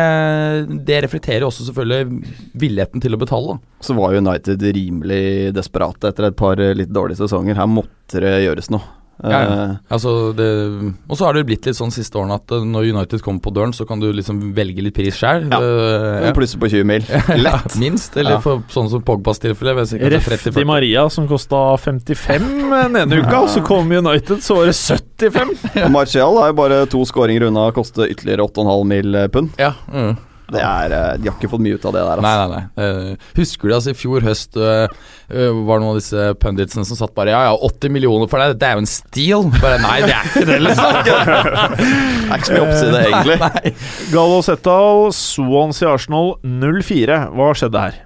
[0.89, 2.23] det reflekterer også selvfølgelig
[2.61, 3.59] villigheten til å betale.
[3.85, 7.59] Så var United rimelig desperate etter et par eh, litt dårlige sesonger.
[7.61, 9.00] Her måtte det gjøres noe.
[9.23, 9.55] Ja, ja.
[9.65, 13.23] Eh, Altså og så har det blitt litt sånn siste årene at eh, når United
[13.25, 15.49] kommer på døren, så kan du liksom velge litt pris sjøl.
[15.51, 15.59] Ja.
[15.61, 16.33] Uh, ja.
[16.37, 17.05] Plusse på 20 mil.
[17.45, 17.77] Lett.
[17.81, 18.41] Minst, eller Ja.
[18.45, 19.75] for sånn som Pogbas tilfelle.
[19.77, 23.65] vil jeg si kanskje Ref Di Maria, som kosta 55 den ene uka, og så
[23.67, 25.55] kom United, så var det 75.
[25.85, 29.55] Og Martial er jo bare to skåringer unna å koste ytterligere 8,5 mil pund.
[29.61, 29.75] Ja.
[29.93, 30.17] Mm.
[30.51, 32.23] Det er, eh, de har ikke fått mye ut av det der.
[32.23, 32.27] Altså.
[32.27, 32.85] nei, nei.
[32.85, 34.99] Eh, husker du altså i fjor høst øh,
[35.31, 38.57] var det noen av disse punditsene som satt bare Ja, ja, 80 millioner for deg,
[38.61, 39.49] det er jo en steal.
[39.61, 41.01] Bare nei, det er ikke det, liksom.
[41.07, 43.75] Det er ikke så mye oppside, egentlig.
[44.15, 47.25] Gallo Settal, Swansea Arsenal 0-4.
[47.35, 47.99] Hva skjedde her?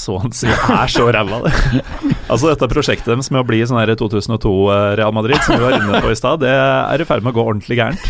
[0.00, 1.52] Swansea er så ræva, det.
[2.30, 6.00] Altså Dette prosjektet deres med å bli sånn her 2002-Real Madrid, som vi var inne
[6.02, 8.04] på i stad, det er i ferd med å gå ordentlig gærent.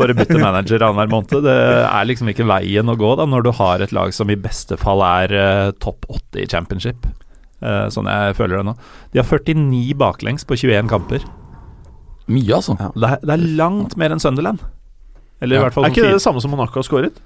[0.00, 1.44] Bare bytte manager annenhver måned.
[1.46, 1.54] Det
[1.86, 4.78] er liksom ikke veien å gå da når du har et lag som i beste
[4.80, 7.06] fall er uh, topp åtte i championship.
[7.62, 8.74] Uh, sånn jeg føler det nå.
[9.14, 11.22] De har 49 baklengs på 21 kamper.
[12.26, 12.74] Mye, altså.
[12.82, 12.90] Ja.
[12.98, 14.66] Det er, det er langt mer enn Sunderland.
[15.38, 15.60] Eller Ja.
[15.60, 17.22] i hvert fall Er ikke det det samme som Monaco har skåret?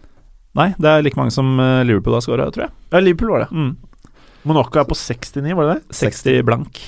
[0.59, 2.75] Nei, det er like mange som eh, Liverpool har skåra, tror jeg.
[2.91, 3.51] Ja, Liverpool var det.
[3.55, 3.77] Mm.
[4.49, 5.97] Monaco er på 69, var det det?
[6.01, 6.79] 60 blank.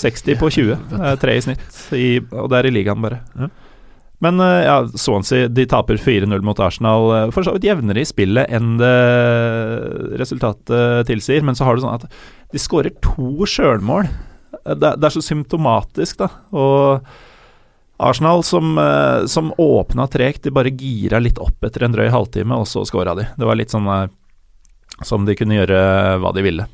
[0.00, 0.78] 60 på 20.
[0.90, 3.20] Det er tre i snitt, i, og det er i ligaen, bare.
[3.38, 3.50] Ja.
[4.24, 7.10] Men eh, ja, Swansea de taper 4-0 mot Arsenal.
[7.18, 8.94] eh, For så vidt jevnere i spillet enn det
[10.22, 11.44] resultatet tilsier.
[11.44, 12.08] Men så har du sånn at
[12.54, 14.08] de skårer to sjølmål.
[14.64, 16.30] Det, det er så symptomatisk, da.
[16.56, 17.04] Og
[18.02, 22.56] Arsenal som, eh, som åpna tregt, de bare gira litt opp etter en drøy halvtime,
[22.58, 23.28] og så skåra de.
[23.38, 24.08] Det var litt sånn eh,
[25.02, 26.66] som de kunne gjøre hva de ville.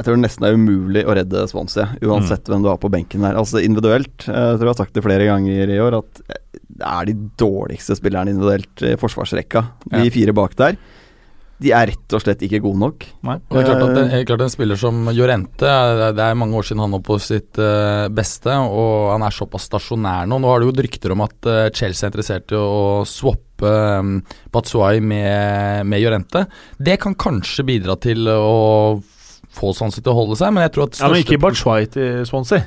[0.00, 3.20] Jeg tror det nesten er umulig å redde Swansea, uansett hvem du har på benken
[3.26, 3.36] der.
[3.36, 6.86] Altså Individuelt, eh, jeg tror jeg har sagt det flere ganger i år, at det
[6.88, 9.66] er de dårligste spillerne individuelt i forsvarsrekka.
[9.90, 10.10] De Ja.
[10.10, 10.78] fire bak der.
[11.60, 13.04] De er rett og slett ikke gode nok.
[13.28, 13.34] Nei.
[13.50, 15.72] Og det er klart at det, helt klart en spiller som Jorente,
[16.16, 19.66] det er mange år siden han var på sitt eh, beste, og han er såpass
[19.68, 20.38] stasjonær nå.
[20.40, 23.74] Nå har det jo rykter om at eh, Chelsea er interessert i å swappe
[24.52, 26.46] Batsuai med, med Jorente.
[26.80, 29.00] Det kan kanskje bidra til å
[29.50, 32.22] få Swansea til å holde seg, men jeg tror at Ja, Men ikke Batsuai til
[32.28, 32.62] Swansea.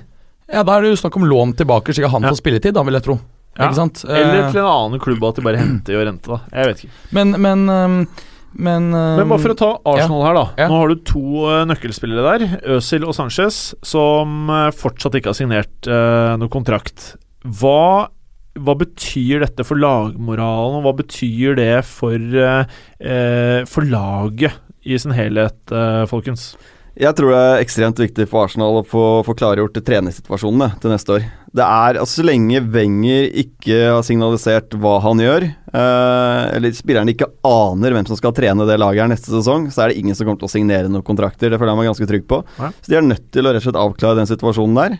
[0.51, 2.33] Ja, da er det jo snakk om lån tilbake, slik at han Ja.
[2.33, 3.15] får spilletid, da, vil jeg tro.
[3.57, 3.67] Ja.
[3.69, 4.03] Ikke sant?
[4.05, 6.39] Eller Eh, til en annen klubb at de bare henter Jorente, da.
[6.51, 6.93] Jeg vet ikke.
[7.11, 8.07] Men, men, um,
[8.55, 10.45] men uh, Men bare for å ta Arsenal her, da.
[10.63, 10.69] Ja.
[10.71, 15.39] Nå har du to uh, nøkkelspillere der, Øzil og Sanchez, som uh, fortsatt ikke har
[15.39, 17.13] signert uh, noe kontrakt.
[17.43, 18.07] Hva,
[18.55, 22.63] hva betyr dette for lagmoralen, og hva betyr det for, eh,
[23.03, 26.53] eh, for laget i sin helhet, eh, folkens?
[26.93, 31.15] Jeg tror det er ekstremt viktig for Arsenal å få, få klargjort treningssituasjonene til neste
[31.15, 31.23] år.
[31.53, 37.15] Det er, altså Så lenge Wenger ikke har signalisert hva han gjør, eh, eller spillerne
[37.15, 40.17] ikke aner hvem som skal trene det laget her neste sesong, så er det ingen
[40.17, 41.49] som kommer til å signere noen kontrakter.
[41.49, 42.43] Det føler jeg meg ganske trygg på.
[42.61, 42.69] Ja.
[42.77, 44.99] Så de er nødt til å rett og slett avklare den situasjonen der.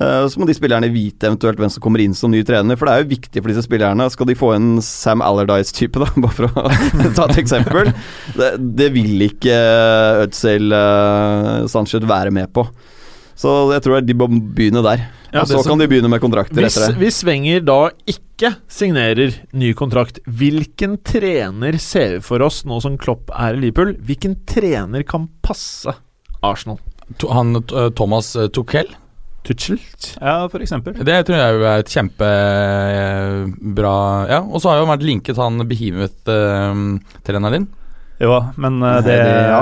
[0.00, 2.86] Eh, Så må de spillerne vite eventuelt hvem som kommer inn som ny trener, for
[2.86, 4.06] det er jo viktig for disse spillerne.
[4.14, 7.90] Skal de få en Sam Allardyce-type, da, bare for å ta et eksempel?
[8.38, 9.56] Det, det vil ikke
[10.26, 12.66] Ødsel uh, Sanchez være med på.
[13.38, 15.04] Så jeg tror de må begynne der.
[15.30, 16.98] Ja, og så som- kan de begynne med kontrakter Hvis, etter det.
[17.02, 17.76] hvis Wenger da
[18.08, 23.60] ikke signerer ny kontrakt, hvilken trener ser vi for oss nå som Klopp er i
[23.66, 23.92] Liverpool?
[24.08, 25.92] Hvilken trener kan passe
[26.42, 26.78] Arsenal?
[27.20, 28.88] to, han eh, Thomas eh, Tuchel
[29.48, 29.78] Tuchel?
[30.20, 30.96] Ja, for eksempel.
[31.06, 33.94] Det tror jeg er et kjempebra
[34.28, 37.66] Ja, og så har jo vært linket han Behemoth-treneren din.
[38.22, 39.16] Jo, men eh, det,
[39.48, 39.60] Ja.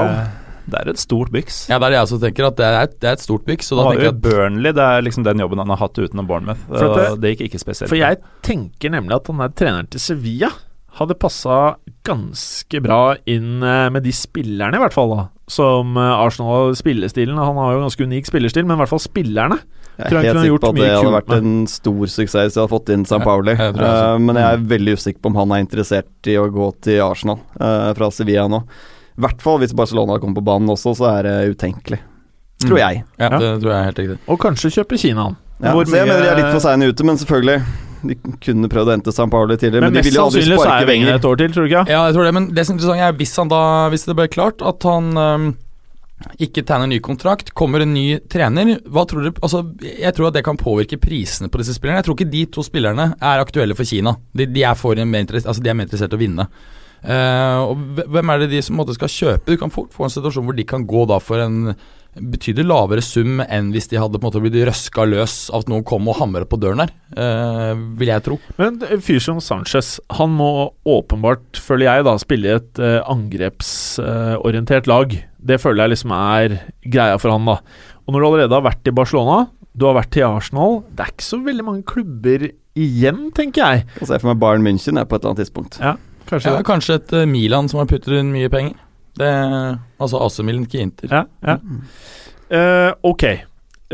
[0.66, 1.66] det er et stort byks.
[1.70, 3.44] Ja, det er det jeg også tenker, at det er et, det er et stort
[3.48, 3.66] byks.
[3.72, 6.00] Og da tenker jo jeg at Burnley, det er liksom den jobben han har hatt
[6.00, 6.62] utenom Bournemouth.
[6.70, 7.90] For og det gikk ikke spesielt.
[7.92, 8.14] For jeg
[8.46, 10.50] tenker nemlig at han er treneren til Sevilla
[10.96, 11.74] hadde passa
[12.06, 15.24] ganske bra inn eh, med de spillerne, i hvert fall, da.
[15.52, 17.36] Som eh, Arsenal spillestilen.
[17.36, 19.58] Han har jo ganske unik spillestil, men i hvert fall spillerne.
[19.96, 22.72] Jeg er helt sikker på at det hadde vært en stor suksess hvis de hadde
[22.72, 23.54] fått inn San Ja, Pauli.
[23.54, 24.10] jeg tror jeg også.
[24.10, 27.00] Eh, men jeg er veldig usikker på om han er interessert i å gå til
[27.06, 28.60] Arsenal uh, fra Sevilla nå.
[29.16, 32.02] I hvert fall hvis Barcelona kommer på banen også, så er det utenkelig.
[32.66, 33.02] Tror jeg.
[33.16, 33.38] Ja, Ja.
[33.40, 34.18] det tror jeg er helt riktig.
[34.28, 35.36] Og kanskje kjøpe Kina han.
[35.62, 35.96] Ja, Hvor mye...
[35.96, 37.62] jeg mener de er litt for seine ute, men selvfølgelig.
[38.06, 40.66] De kunne prøvd å hente San Pauli tidligere, Men, men, de ville aldri sannsynlig så
[40.66, 41.84] sparke er Wenger et år til, tror du ikke?
[41.90, 43.62] Ja, jeg tror det, men det som er interessant er hvis han da
[43.94, 45.46] Hvis det ble klart at han øhm,
[46.40, 50.38] ikke tegner ny kontrakt, kommer en ny trener, hva tror dere Altså, jeg tror at
[50.38, 52.00] det kan påvirke prisene på disse spillerne.
[52.00, 54.16] Jeg tror ikke de to spillerne er aktuelle for Kina.
[54.32, 56.48] De, de, er, for mer altså, er interessert å vinne.
[57.06, 59.52] Uh, og hvem er det de som måtte, skal kjøpe?
[59.52, 61.76] Du kan fort få en situasjon hvor de kan gå da for en
[62.16, 65.68] betydelig lavere sum enn hvis de hadde på en måte blitt røska løs av at
[65.68, 68.40] noen kom og hamret på døren der, uh, vil jeg tro.
[68.56, 73.02] Men en fyr som Sanchez, han må åpenbart, føler jeg, da spille i et uh,
[73.12, 75.18] angrepsorientert lag.
[75.46, 77.58] Det føler jeg liksom er greia for han, da.
[78.06, 81.10] Og når du allerede har vært i Barcelona, du har vært i Arsenal Det er
[81.12, 83.86] ikke så veldig mange klubber igjen, tenker jeg.
[84.00, 85.78] Jeg ser for meg Bayern München er på et eller annet tidspunkt.
[86.26, 88.76] Kanskje Ja, kanskje et eh, Milan som har puttet inn mye penger.
[89.16, 89.28] Det,
[90.02, 91.12] altså AC Milan, ikke Inter.
[91.12, 91.56] Ja, ja.
[92.52, 93.24] Eh, ok.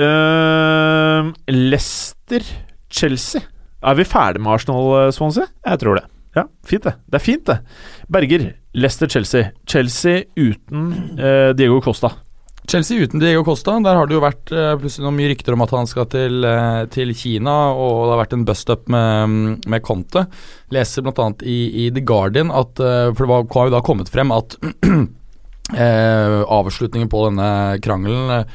[0.01, 2.43] Uh, Leicester,
[2.91, 3.45] Chelsea.
[3.83, 5.47] Er vi ferdig med Arsenal, eh, Swansea?
[5.67, 6.07] Jeg tror det.
[6.37, 6.97] Ja, fint det.
[7.07, 7.59] Det er fint, det.
[8.13, 9.53] Berger, Leicester-Chelsea.
[9.69, 12.15] Chelsea uten eh, Diego Costa.
[12.69, 13.75] Chelsea uten Diego Costa.
[13.85, 16.45] Der har det jo vært eh, plutselig noen mye rykter om at han skal til,
[16.47, 20.25] eh, til Kina, og det har vært en bust-up med, med Conte.
[20.73, 21.29] Leser bl.a.
[21.43, 24.57] I, i The Guardian at eh, For det var, har jo da kommet frem at
[25.75, 27.51] eh, avslutningen på denne
[27.85, 28.47] krangelen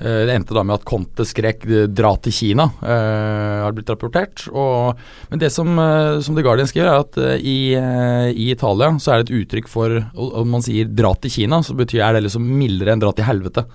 [0.00, 4.46] Det endte da med at Conte skrek eh, 'dra til Kina', uh, har blitt rapportert.
[4.48, 4.96] Og,
[5.28, 8.94] men det som, uh, som The Guardian skriver, er at uh, i, eh, i Italia
[8.98, 12.16] så er det et uttrykk for Om man sier 'dra til Kina', så betyr er
[12.16, 13.66] det liksom mildere enn 'dra til helvete'.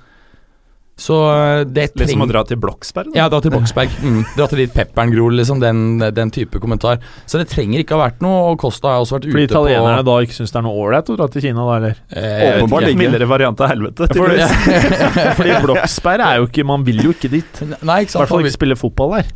[0.95, 3.09] Så eh, det Litt som å dra til Bloksberg.
[3.11, 3.17] da.
[3.19, 3.91] ja, dra til Bloksberg.
[4.05, 5.59] Mm, dra til dit pepperen gror, liksom.
[5.59, 7.01] Den, den type kommentar.
[7.27, 10.05] Så det trenger ikke ha vært noe, og Costa har også vært Fordi ute italienerne
[10.07, 11.99] da ikke syns det er noe ålreit å dra til Kina, da, eller?
[12.15, 13.01] eh, Åpenbart ikke.
[13.01, 14.07] Mildere variant av helvete.
[14.07, 15.35] For, tydeligvis.
[15.39, 17.61] Fordi Bloksberg er jo ikke Man vil jo ikke dit.
[17.65, 18.21] I Nei, ikke sant.
[18.23, 19.33] hvert fall ikke spille fotball der.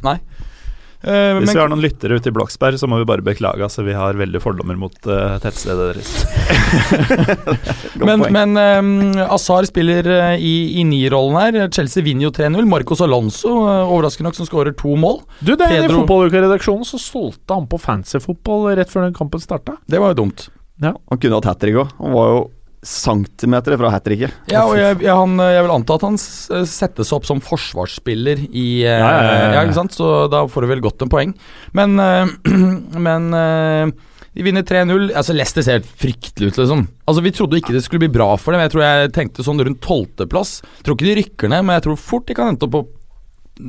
[0.99, 3.63] Eh, Hvis men, vi har noen lyttere ute i Bloksberg, så må vi bare beklage.
[3.63, 6.09] Altså, vi har veldig fordommer mot uh, tettstedet deres.
[8.09, 8.91] men, men um,
[9.31, 11.59] Azar spiller eh, i, i nierrollen her.
[11.71, 12.67] Chelsea vinner jo 3-0.
[12.67, 15.21] Marcos Alonso, eh, overraskende nok, som skårer to mål.
[15.39, 19.43] Du, det er I Pedro- fotballuka-redaksjonen så solgte han på fancyfotball rett før den kampen
[19.43, 19.79] starta.
[19.87, 20.49] Det var jo dumt.
[20.83, 21.89] Han kunne hatt hat trick òg.
[21.99, 22.43] Han var jo
[22.85, 24.35] centimeter fra hat tricket.
[24.47, 28.67] Ja, og jeg, jeg, han, jeg vil anta at han settes opp som forsvarsspiller i
[28.87, 29.87] eh, Ja, ja, ja?
[29.91, 31.33] Så da får du vel godt en poeng.
[31.75, 32.31] Men, eh,
[33.07, 33.91] men eh,
[34.31, 35.09] de vinner 3-0.
[35.11, 36.85] Altså Leicester ser helt fryktelig ut, liksom.
[37.09, 38.63] Altså Vi trodde ikke det skulle bli bra for dem.
[38.63, 40.59] Jeg tror jeg tenkte sånn rundt tolvteplass.
[40.85, 42.87] Tror ikke de rykker ned, men jeg tror fort de kan hente opp på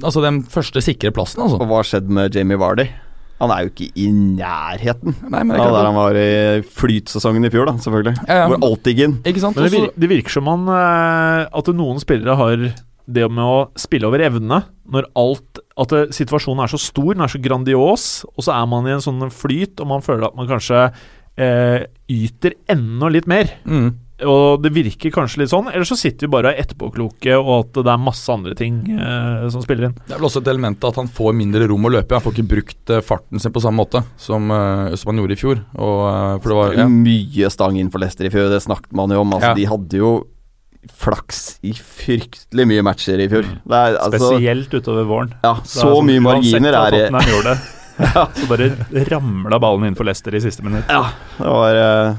[0.06, 1.56] Altså den første sikre plassen, altså.
[1.58, 2.84] Og hva har skjedd med Jamie Vardy?
[3.41, 6.28] Han er jo ikke i nærheten Nei, men det av er der han var i
[6.76, 8.26] flytsesongen i fjor, da, selvfølgelig.
[8.28, 9.16] Ja, ja, Hvor alt gikk inn.
[9.24, 9.57] Ikke sant?
[9.57, 12.66] Men det, vir det virker som han eh, at noen spillere har
[13.11, 14.61] det med å spille over evne
[14.91, 18.86] når alt At situasjonen er så stor, den er så grandios, og så er man
[18.86, 20.84] i en sånn flyt, og man føler at man kanskje
[21.41, 23.55] eh, yter enda litt mer.
[23.64, 23.91] mm.
[24.26, 27.92] Og det virker kanskje litt sånn, eller så sitter vi bare etterpåkloke, og at det
[27.92, 29.94] er masse andre ting eh, som spiller inn.
[30.06, 32.18] Det er vel også et element at han får mindre rom å løpe i.
[32.18, 35.38] Han får ikke brukt eh, farten sin på samme måte som, eh, som han gjorde
[35.38, 35.62] i fjor.
[35.78, 36.88] Og, eh, for det var, ja.
[36.90, 39.32] Mye stang inn for Leicester i fjor, det snakket man jo om.
[39.38, 39.56] Altså, Ja.
[39.60, 40.12] De hadde jo
[40.96, 43.44] flaks i fryktelig mye matcher i fjor.
[43.44, 45.34] Det er, altså, Spesielt utover våren.
[45.44, 47.08] ja, så sånn, mye marginer er det.
[48.00, 48.24] ja.
[48.32, 48.70] så bare
[49.10, 50.88] ramla ballen inn for Leicester i siste minutt.
[50.88, 52.14] Ja, det var eh,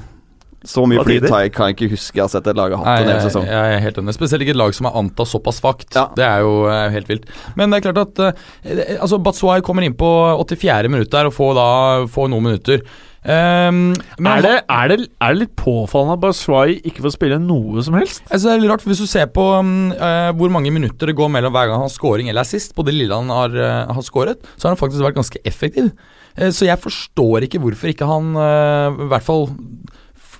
[0.67, 3.05] Så mye flyt har jeg, kan ikke huske jeg har sett et lag ha hatt
[3.05, 3.47] en hel sesong.
[3.49, 4.13] jeg er helt enig.
[4.17, 5.89] Spesielt ikke et lag som er antatt såpass svakt.
[5.97, 6.07] Ja.
[6.17, 7.29] Det er jo eh, helt vilt.
[7.57, 10.91] Men det er klart at eh, altså Batshuayi kommer inn på 84.
[10.91, 11.69] minutt der og får da
[12.11, 12.85] får noen minutter.
[13.21, 17.37] Um, men Er det, er, det, er det litt påfallende at Baswai ikke får spille
[17.37, 18.23] noe som helst?
[18.31, 21.11] Altså det er litt rart, for Hvis du ser på um, uh, hvor mange minutter
[21.11, 23.53] det går mellom hver gang han har scoring eller assist, på det lille han har,
[23.53, 25.91] uh, har scoret, så har han faktisk vært ganske effektiv.
[26.33, 29.51] Uh, så jeg forstår ikke hvorfor ikke han i hvert fall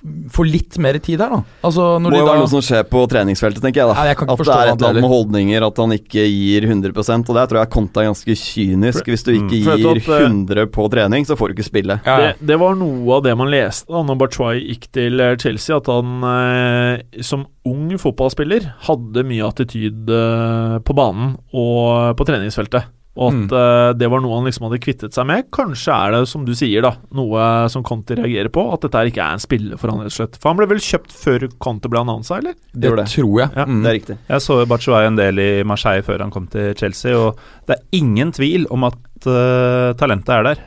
[0.02, 1.40] f- får litt mer tid der, da.
[1.66, 3.90] Altså Må når jo de være noe som skjer på treningsfeltet, tenker jeg.
[3.90, 5.96] da Nei, jeg kan ikke At det er et eller annet med holdninger, at han
[5.96, 9.10] ikke gir 100% Og der tror jeg Konta er ganske kynisk.
[9.12, 9.56] Hvis du ikke mm.
[9.58, 11.98] gir at, eh, 100% på trening, så får du ikke spille.
[12.06, 12.18] ja.
[12.22, 15.76] Det, det var noe av det man leste da når Batshuay gikk til eh, Chelsea,
[15.78, 22.90] at han eh, som ung fotballspiller hadde mye attityd eh, på banen og på treningsfeltet.
[23.12, 23.52] Og at Mm.
[23.52, 25.50] uh, det var noe han liksom hadde kvittet seg med.
[25.52, 28.64] Kanskje er det, som du sier, da noe som Conte reagerer på.
[28.72, 30.38] At dette her ikke er en spiller for han, rett og slett.
[30.40, 32.56] For han ble vel kjøpt før Conte ble annonsa, eller?
[32.72, 33.06] det det.
[33.12, 33.50] tror jeg.
[33.54, 33.82] Ja, mm.
[33.84, 34.18] Det er riktig.
[34.32, 37.36] Jeg så Bachuay en del i Marseille før han kom til Chelsea, og
[37.68, 38.96] det er ingen tvil om at
[39.28, 40.64] uh, talentet er der.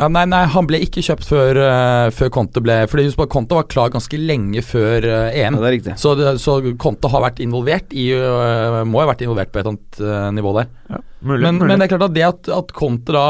[0.00, 3.28] Ja, nei, nei, han ble ikke kjøpt før, uh, før Conte ble Fordi husk på
[3.30, 5.96] Conte var klar ganske lenge før eh, Ja, det er riktig.
[6.00, 9.76] Så, så Conte har vært involvert i uh, Må ha vært involvert på et eller
[9.76, 10.72] annet nivå der.
[11.20, 11.44] Mulig.
[11.44, 11.68] Men, mulig.
[11.68, 13.26] men det er klart at det at, at Conte da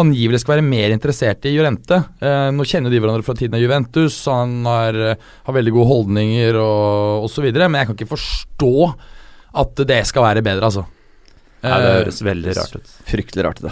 [0.00, 3.62] angivelig skal være mer interessert i Jurente eh, Nå kjenner de hverandre fra tiden av
[3.62, 4.98] Juventus, han har,
[5.46, 8.74] har veldig gode holdninger og osv., men jeg kan ikke forstå
[9.62, 10.82] at det skal være bedre, altså.
[11.64, 12.90] Nei, det Eh, høres veldig rart ut.
[13.08, 13.70] Fryktelig rart, det.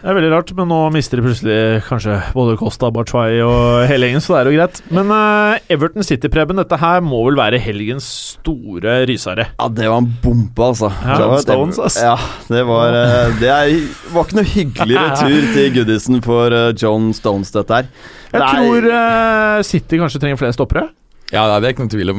[0.00, 4.08] Det er veldig rart, men nå mister de plutselig kanskje både Costa, Batshuayi og hele
[4.08, 4.80] gjengen, så det er jo greit.
[4.90, 9.48] Men uh, Everton City-Preben, dette her må vel være helgens store rysere?
[9.54, 10.90] Ja, det var en bombe, altså.
[11.04, 12.00] Ja, det var Stones, ass.
[12.02, 12.16] Ja,
[12.50, 13.74] det var uh, Det er,
[14.16, 17.92] var ikke noe hyggelig retur til Goodison for uh, John Stones, dette her.
[18.34, 18.48] Jeg Nei.
[18.52, 20.88] tror eh, City kanskje trenger flere stoppere.
[21.32, 22.10] ja, det er ikke noen tvil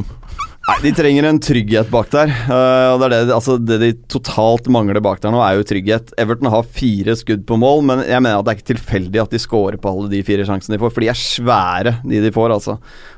[0.70, 2.30] Nei, De trenger en trygghet bak der.
[2.46, 5.66] Uh, og det, er det, altså, det de totalt mangler bak der nå, er jo
[5.66, 6.12] trygghet.
[6.20, 9.34] Everton har fire skudd på mål, men jeg mener at det er ikke tilfeldig at
[9.34, 12.30] de scorer på alle de fire sjansene de får, for de er svære, de de
[12.34, 12.76] får, altså.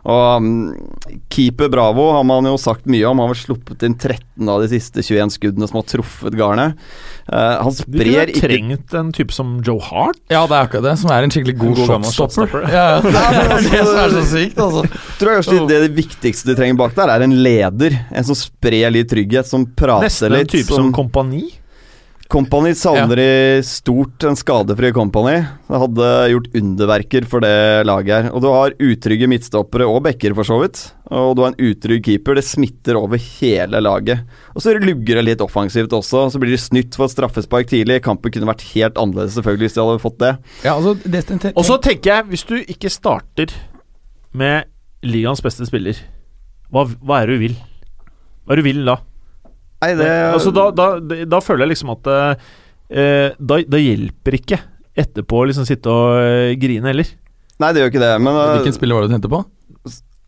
[0.09, 0.73] Og um,
[1.33, 3.21] keeper Bravo har man jo sagt mye om.
[3.21, 6.81] Han har vel sluppet inn 13 av de siste 21 skuddene som har truffet garnet.
[7.29, 10.19] Uh, han sprer ikke trengt en type som Joe Hart.
[10.33, 12.17] Ja, det er akkurat det, som er en skikkelig god, God shotstopper.
[12.17, 12.67] shotstopper.
[12.73, 13.01] Ja, ja.
[13.05, 15.05] det er det som er så sykt, altså.
[15.21, 17.99] tror jeg det, det viktigste du trenger bak der, er en leder.
[18.11, 21.45] En som sprer litt trygghet, som prater Nesten en type type som Kompani.
[22.33, 25.43] Company savner i stort en skadefri Company.
[25.69, 28.29] Det hadde gjort underverker for det laget her.
[28.33, 30.81] Og du har utrygge midtstoppere og backer, for så vidt.
[31.13, 32.41] Og du har en utrygg keeper.
[32.41, 34.25] Det smitter over hele laget.
[34.57, 36.25] Og så lugger det litt offensivt også.
[36.33, 38.01] Så blir de snytt for et straffespark tidlig.
[38.09, 40.33] Kampen kunne vært helt annerledes selvfølgelig hvis de hadde fått det.
[40.65, 43.53] Ja, altså, det, ten Og så tenker jeg, hvis du ikke starter
[44.33, 44.73] med
[45.05, 46.01] ligaens beste spiller,
[46.73, 47.63] hva, hva er det du vil?
[48.47, 49.03] Hva er det du vil da?
[49.83, 50.87] Nei, det altså, da, da,
[51.27, 54.61] da føler jeg liksom at eh, da, da hjelper ikke
[55.03, 57.09] etterpå å liksom sitte og eh, grine heller.
[57.63, 58.13] Nei, det gjør ikke det.
[58.23, 59.43] Men, eh, Hvilken spiller var det du tenkte på?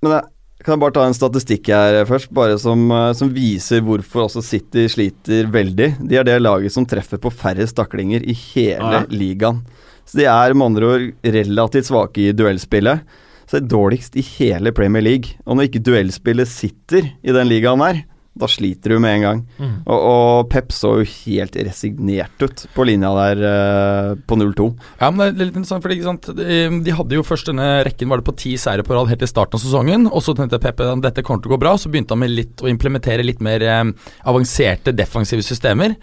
[0.04, 3.82] men jeg kan jeg bare ta en statistikk her først, bare som, eh, som viser
[3.84, 5.90] hvorfor også City sliter veldig.
[6.08, 9.04] De er det laget som treffer på færre staklinger i hele Ja.
[9.10, 9.62] ligaen.
[10.04, 13.00] Så de er med andre ord relativt svake i duellspillet.
[13.48, 15.36] Så det er dårligst i hele Premier League.
[15.46, 18.02] Og når ikke duellspillet sitter i den ligaen her,
[18.34, 19.42] da sliter du med en gang.
[19.60, 19.74] Mm.
[19.86, 24.66] Og, og Pep så jo helt resignert ut på linja der eh, på 0-2.
[24.98, 28.10] Ja, men det er litt interessant, fordi sant, de, de hadde jo først denne rekken
[28.10, 30.08] var det på ti seire på rad helt i starten av sesongen.
[30.10, 32.34] Og så tenkte Pep at dette kommer til å gå bra, så begynte han med
[32.34, 33.86] litt å implementere litt mer eh,
[34.26, 35.94] avanserte defensive systemer.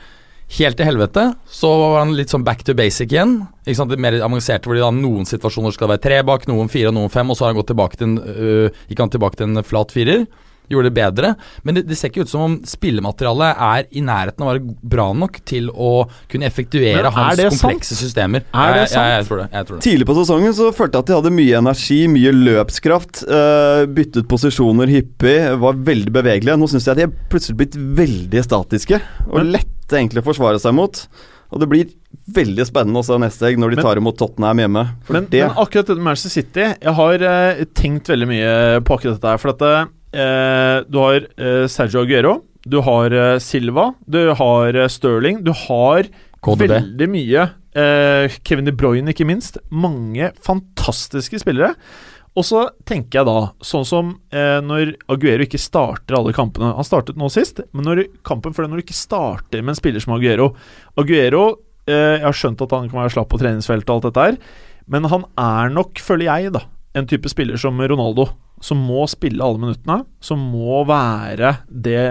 [0.51, 1.25] Helt til helvete.
[1.47, 3.37] Så var han litt sånn back to basic igjen.
[3.63, 6.91] Ikke sant, Mer avanserte, fordi da noen situasjoner skal det være tre bak, noen fire
[6.91, 9.39] og noen fem, og så har han gått tilbake til en, øh, gikk han tilbake
[9.39, 10.25] til en flat firer.
[10.71, 11.33] Gjorde det bedre.
[11.67, 14.75] Men det, det ser ikke ut som om spillematerialet er i nærheten av å være
[14.93, 15.91] bra nok til å
[16.31, 17.61] kunne effektuere er hans det sant?
[17.65, 18.45] komplekse systemer.
[18.53, 19.27] Er det Jeg- jeg- Jeg, sant?
[19.27, 19.49] tror det.
[19.51, 19.83] Jeg tror det.
[19.87, 23.23] Tidlig på sesongen så følte jeg at de hadde mye energi, mye løpskraft.
[23.27, 26.57] Uh, byttet posisjoner hyppig, var veldig bevegelige.
[26.57, 30.59] Nå syns jeg at de er plutselig blitt veldig statiske og lette egentlig å forsvare
[30.61, 31.07] seg mot.
[31.51, 31.89] Og det blir
[32.31, 34.83] veldig spennende å se neste helg når de Men- tar imot Tottenham hjemme.
[35.03, 38.79] For Men, det men akkurat dette med Manchester City Jeg har eh, tenkt veldig mye
[38.87, 39.37] på akkurat dette her.
[39.37, 42.37] For at eh, du har eh, Sergio Aguero,
[42.67, 46.09] du har eh, Silva, du har eh, Sterling, du har
[46.43, 46.67] KDB.
[46.71, 47.43] veldig mye
[47.77, 49.57] eh, Kevin De Bruyne, ikke minst.
[49.71, 51.73] Mange fantastiske spillere.
[52.31, 56.87] Og så tenker jeg da, sånn som eh, når Aguero ikke starter alle kampene Han
[56.87, 59.99] startet nå sist, men når kampen for det når du ikke starter med en spiller
[59.99, 60.53] som Aguero
[60.95, 61.41] Aguero
[61.91, 64.39] eh, Jeg har skjønt at han kan være slapp på treningsfeltet og alt dette her,
[64.87, 66.63] men han er nok, føler jeg, da,
[66.95, 68.29] en type spiller som Ronaldo.
[68.61, 70.03] Som må spille alle minuttene.
[70.21, 72.01] Som må være det,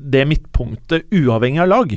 [0.00, 1.96] det midtpunktet, uavhengig av lag.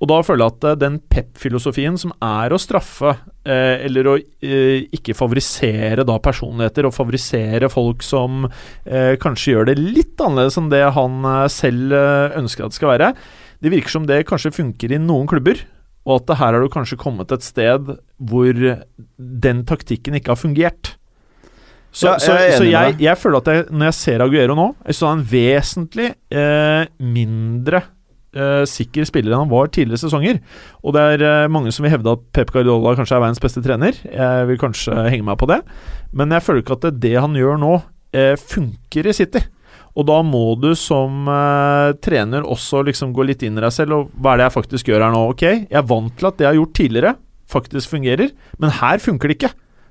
[0.00, 3.12] Og da føler jeg at eh, den pep-filosofien som er å straffe,
[3.44, 9.68] eh, eller å eh, ikke favorisere da personligheter, og favorisere folk som eh, kanskje gjør
[9.68, 13.10] det litt annerledes enn det han eh, selv eh, ønsker at det skal være,
[13.60, 15.60] det virker som det kanskje funker i noen klubber.
[16.08, 20.94] Og at her har du kanskje kommet et sted hvor den taktikken ikke har fungert.
[21.90, 24.54] Så, Ja, så, jeg er så jeg, jeg føler at jeg, når jeg ser Aguero
[24.58, 27.82] nå, jeg synes han vesentlig eh, mindre
[28.36, 30.40] eh, sikker spiller enn han var tidligere sesonger.
[30.84, 33.62] Og det er eh, mange som vil hevde at Pep Guardiola kanskje er verdens beste
[33.64, 33.98] trener.
[34.06, 35.62] Jeg vil kanskje henge meg på det,
[36.14, 37.72] men jeg føler ikke at det, det han gjør nå,
[38.14, 39.42] eh, funker i City.
[39.98, 43.96] Og da må du som eh, trener også liksom gå litt inn i deg selv,
[43.96, 45.24] og hva er det jeg faktisk gjør her nå?
[45.32, 47.12] Ok, jeg er vant til at det jeg har gjort tidligere,
[47.50, 48.30] faktisk fungerer,
[48.62, 49.50] men her funker det ikke.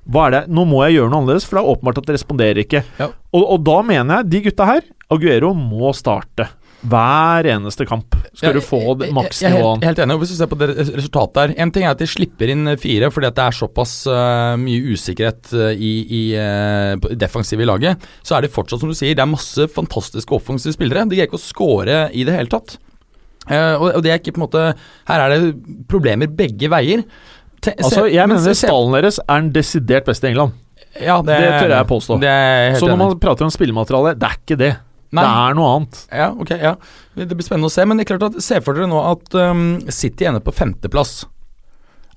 [0.09, 0.43] Hva er det?
[0.49, 2.85] Nå må jeg gjøre noe annerledes, for det er åpenbart at det responderer ikke.
[2.97, 3.11] Ja.
[3.35, 6.47] Og, og da mener jeg, de gutta her, Aguero må starte.
[6.79, 8.79] Hver eneste kamp skal du få
[9.11, 9.41] maksnivået.
[9.43, 10.15] Jeg er helt, helt enig.
[10.21, 13.09] Hvis du ser på det resultatet her En ting er at de slipper inn fire
[13.11, 18.05] fordi det er såpass uh, mye usikkerhet uh, i, i uh, defensivet i laget.
[18.23, 21.03] Så er det fortsatt, som du sier, det er masse fantastiske offensive spillere.
[21.09, 22.77] De greier ikke å score i det hele tatt.
[23.49, 24.63] Uh, og det er ikke på en måte
[25.09, 27.03] Her er det problemer begge veier.
[27.59, 30.53] Altså, jeg men mener stallen deres er den desidert beste i England.
[30.95, 32.19] ja, det, det tør jeg påstå.
[32.23, 34.71] Det jeg Så når man prater om spillemateriale, det er ikke det.
[35.09, 35.25] Nei.
[35.25, 35.99] Det er noe annet.
[36.13, 36.75] Ja, ok, ja.
[37.17, 37.85] Det blir spennende å se.
[37.89, 41.23] Men det er klart at se for dere nå at um, City ender på femteplass.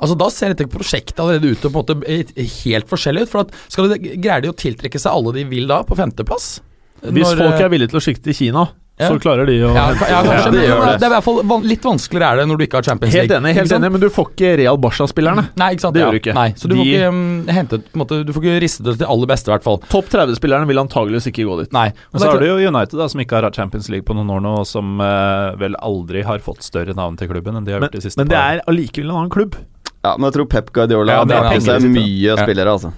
[0.03, 3.32] Altså Da ser dette prosjektet allerede ut til å eh, helt forskjellig ut.
[3.32, 6.57] For at skal de, Greier de å tiltrekke seg alle de vil da, på femteplass?
[7.03, 8.66] Hvis Når, folk eh, er villige til å sikte til Kina,
[9.01, 9.09] Ja.
[9.09, 10.90] så klarer de å ja, ja, kanskje, Ja, men gjør det.
[11.01, 11.07] det.
[11.07, 13.38] er i hvert fall litt vanskeligere er det når du ikke har Champions Helt League.
[13.40, 15.45] enig, helt enig, men du får ikke Real Barca-spillerne.
[15.59, 15.97] Nei, ikke sant.
[15.97, 16.07] Det ja.
[16.07, 16.34] gjør du ikke.
[16.36, 17.22] Nei, så du får ikke um,
[17.57, 19.80] hentet på en måte, Du får ikke ristet det til aller beste, i hvert fall.
[19.93, 21.72] Topp 30-spillerne vil antageligvis ikke gå dit.
[21.74, 21.86] Nei.
[22.12, 24.16] Men så er har du jo United, da, som ikke har hatt Champions League på
[24.19, 27.64] noen år nå, og som uh, vel aldri har fått større navn til klubben enn
[27.64, 29.56] de har Men, gjort de siste men det er allikevel en annen klubb.
[30.02, 32.93] Ja, men jeg tror Pep Guardiola Ja, har seg mye spillere, altså.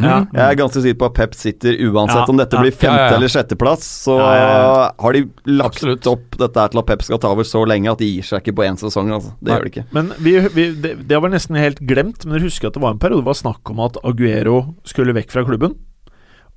[0.00, 0.28] Mhm.
[0.34, 2.62] Jeg er ganske sikker på at Pep sitter uansett Ja, om dette ja.
[2.64, 3.84] blir femte Ja, eller sjetteplass.
[4.06, 6.06] Så har de lagt Absolutt.
[6.06, 8.56] opp dette til at Pep skal ta over så lenge at de gir seg ikke
[8.56, 9.10] på én sesong.
[9.12, 9.34] Altså.
[9.40, 9.58] Det Nei.
[9.58, 9.86] gjør de ikke.
[9.92, 12.92] Men vi, vi, det, det var nesten helt glemt, men dere husker at det var
[12.96, 15.76] en periode det var snakk om at Aguero skulle vekk fra klubben.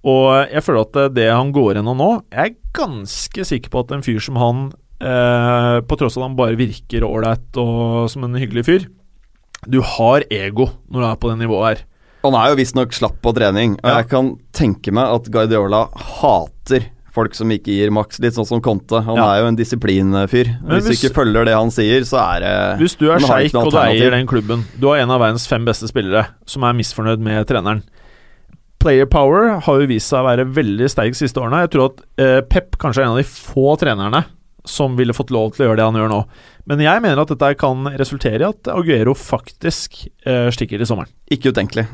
[0.03, 3.93] Og jeg føler at det han går gjennom nå Jeg er ganske sikker på at
[3.95, 4.65] en fyr som han
[4.99, 8.87] eh, på tross av at han bare virker ålreit og som en hyggelig fyr.
[9.63, 11.85] Du har ego når du er på det nivået her.
[12.23, 13.97] Han er jo visstnok slapp på trening, og Ja.
[14.01, 18.61] jeg kan tenke meg at Guardiola hater folk som ikke gir maks, litt sånn som
[18.61, 19.03] Conte.
[19.03, 19.25] Han Ja.
[19.35, 20.47] er jo en disiplinfyr.
[20.63, 23.53] Hvis, hvis- du ikke følger det han sier, så er det Hvis du er sjeik
[23.53, 26.73] og du eier den klubben, du har en av verdens fem beste spillere som er
[26.73, 27.83] misfornøyd med treneren.
[28.79, 31.61] Player power har jo vist seg å være veldig sterk de siste årene.
[31.67, 34.25] Jeg tror at eh, Pep kanskje er en av de få trenerne
[34.65, 36.25] som ville fått lov til å gjøre det han gjør nå.
[36.67, 41.07] Men jeg mener at dette kan resultere i at Aguero faktisk eh, stikker i sommeren.
[41.29, 41.85] ikke utenkelig.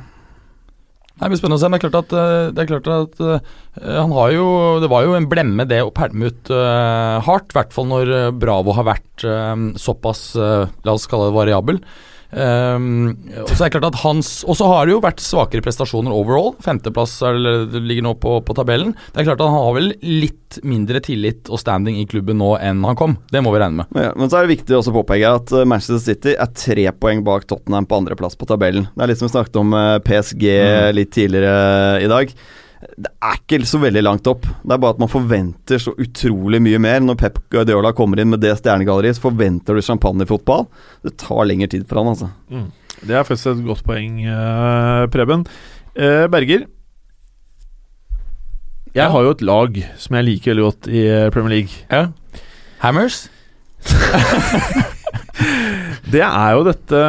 [1.19, 1.69] Det blir spennende å se.
[1.69, 4.45] Men det er klart at, eh, det er klart at uh, han har jo
[4.79, 7.51] Det var jo en blemme det å pælme ut uh, hardt.
[7.51, 11.83] I hvert fall når Bravo har vært uh, såpass, la oss kalle det variabel.
[12.30, 15.65] Um, og så er det klart at hans Og så har det jo vært svakere
[15.65, 16.51] prestasjoner overall.
[16.61, 17.39] Femteplass er
[17.73, 18.93] ligger nå på, på tabellen.
[19.10, 22.51] Det er klart at han har vel litt mindre tillit og standing i klubben nå
[22.61, 23.18] enn han kom.
[23.34, 23.89] Det må vi regne med.
[23.95, 26.88] Men, ja, men så er det viktig å påpeke at eh, Manchester City er tre
[26.97, 28.89] poeng bak Tottenham på andreplass på tabellen.
[28.93, 30.47] Det er litt som vi snakket om eh, PSG
[30.97, 32.34] litt tidligere i dag.
[32.80, 34.45] Det er ikke så veldig langt opp.
[34.64, 36.99] Det er bare at man forventer så utrolig mye mer.
[37.03, 40.64] Når Pep Guardiola kommer inn med det stjernegalleriet, så forventer du champagnefotball.
[41.03, 42.30] Det tar lengre tid for han, altså.
[43.03, 45.43] Det er faktisk et godt poeng, eh, Preben.
[45.95, 46.65] Eh, Berger.
[48.95, 49.10] Jeg Ja.
[49.11, 52.14] har jo et lag som jeg liker veldig godt i eh, Premier League.
[52.80, 53.27] Hammers?
[56.10, 56.99] Det er jo dette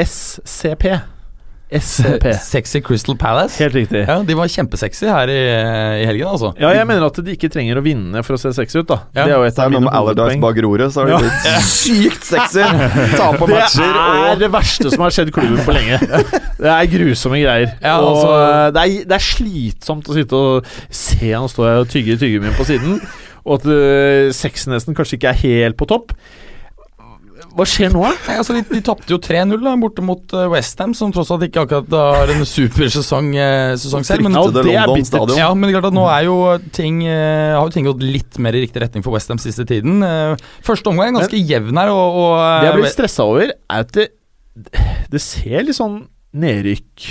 [0.00, 0.84] SCP.
[1.80, 2.26] SCP.
[2.38, 3.56] Sexy Crystal Palace?
[3.62, 4.04] Helt riktig.
[4.06, 5.38] Ja, De var kjempesexy her i,
[6.02, 6.52] i helgen, altså.
[6.60, 9.00] Ja, jeg mener at de ikke trenger å vinne for å se sexy ut, da.
[9.16, 9.24] Ja.
[9.26, 10.42] Det er jo et er av mine hovedpoeng.
[10.44, 11.20] bak roret, så har de Ja.
[11.24, 12.62] blitt sykt sexy!
[13.18, 15.98] Ta på Det matcher er og det verste som har skjedd klubben på lenge.
[16.60, 17.74] Det er grusomme greier.
[17.82, 21.88] Ja, og altså- det, er, det er slitsomt å sitte og se han stå og
[21.92, 23.00] tygge tyggegummien på siden,
[23.44, 26.14] og at uh, sexnesten kanskje ikke er helt på topp.
[27.54, 28.02] Hva skjer nå.
[28.02, 31.44] Nei, altså, de, de tapte jo 3-0 da, borte mot uh, Westham, som tross alt
[31.46, 34.26] ikke akkurat har en supersesong uh, sesong selv.
[34.26, 35.10] Men, Fryktede det er London bittert.
[35.12, 35.38] stadion.
[35.38, 36.38] ja, men det er klart at nå er jo
[36.74, 40.02] ting uh, har jo ting gått litt mer i riktig retning for Westham siste tiden.
[40.02, 40.34] Uh,
[40.66, 43.86] første omgang er ganske jevn her, og, og uh, Det jeg blir stressa over, er
[43.86, 44.08] at det,
[45.14, 46.02] det ser litt sånn
[46.34, 47.06] nedrykk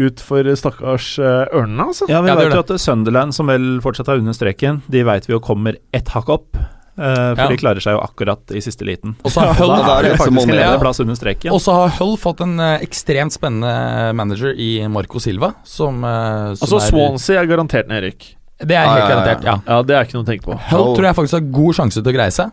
[0.00, 2.08] ut for stakkars uh, ørnene, altså.
[2.08, 4.80] Ja, vi Ja, det vet gjør jo at Sunderland, som vel fortsatt er under streken,
[4.92, 6.60] de vet vi jo kommer ett hakk opp.
[6.98, 7.48] Eh, for Ja.
[7.48, 9.16] de klarer seg jo akkurat i siste liten.
[9.24, 11.52] Og så har Hull, er det faktisk en lederplass under streken.
[11.52, 16.52] og så har Hull fått en uh, ekstremt spennende manager i Marco Silva, som, uh,
[16.54, 18.36] som Altså, er Swansea er garantert nedrykk.
[18.62, 19.56] Det er helt garantert, ja.
[19.66, 20.58] Ja, det er ikke noe å tenke på.
[20.70, 22.52] Hull tror jeg faktisk har god sjanse til å greie seg.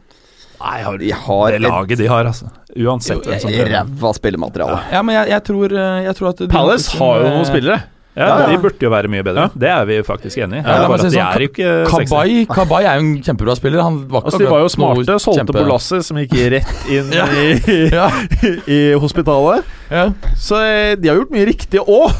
[0.60, 2.50] Nei, har, De har det laget de har, altså.
[2.76, 4.82] Uansett ræva spillemateriale.
[4.92, 7.80] Ja, men jeg, jeg, tror, uh, jeg tror at Palace har jo uh, noen spillere.
[8.20, 8.48] Ja, Ja, ja.
[8.52, 9.48] De burde jo være mye bedre.
[9.48, 9.60] Ja.
[9.64, 10.64] Det er vi faktisk enig i.
[10.68, 11.48] Ja, sånn, er.
[11.88, 13.82] Kabay, Kabay er jo en kjempebra spiller.
[13.86, 17.26] Han var Altså, de var jo smarte, solgte kjempe- Bolassi, som gikk rett inn Ja.
[17.32, 19.64] i, i hospitalet.
[19.90, 20.10] ja.
[20.38, 22.12] Så eh, de har gjort mye riktig òg.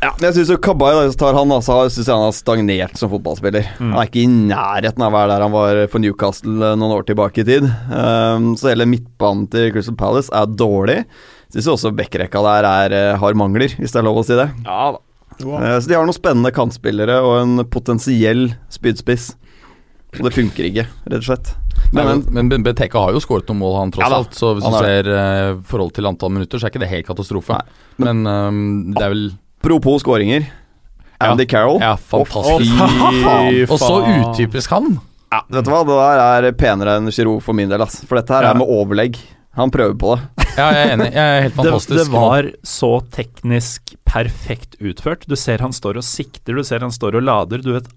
[0.00, 3.66] Men jeg syns Kabay tar han, altså, synes han har stagnert som fotballspiller.
[3.78, 3.90] Mm.
[3.92, 6.94] Han er ikke i nærheten av å være der han var for Newcastle eh, noen
[6.96, 7.66] år tilbake i tid.
[7.92, 11.02] Um, så hele midtbanen til Crystal Palace er dårlig.
[11.52, 14.48] Syns også backrekka der er, eh, har mangler, hvis det er lov å si det.
[14.64, 15.04] Ja da.
[15.44, 19.32] Eh, så de har noen spennende kantspillere og en potensiell spydspiss.
[20.18, 21.52] Og det funker ikke, rett og slett.
[21.94, 24.34] Men, Men, men Beteka har jo skåret noen mål, han tross Ja alt.
[24.36, 27.60] Så hvis du ser uh, forhold til antall minutter, så er ikke det helt katastrofe.
[27.60, 28.64] Nei, men um,
[28.96, 29.28] det er vel
[29.60, 30.48] apropos skåringer.
[31.20, 31.78] Andy Carroll.
[31.82, 32.72] Ja, fantastisk.
[32.72, 34.94] Fy Og så utypisk han.
[35.30, 38.00] Ja, vet du hva, det der er penere enn Giroud for min del, ass.
[38.08, 38.54] For dette her Ja.
[38.54, 39.20] er med overlegg.
[39.58, 40.46] Han prøver på det.
[40.54, 41.10] Ja, jeg er enig.
[41.14, 41.98] Jeg er helt Det, fantastisk.
[41.98, 45.26] det var så teknisk perfekt utført.
[45.30, 47.62] Du ser han står og sikter, du ser han står og lader.
[47.64, 47.88] Du vet,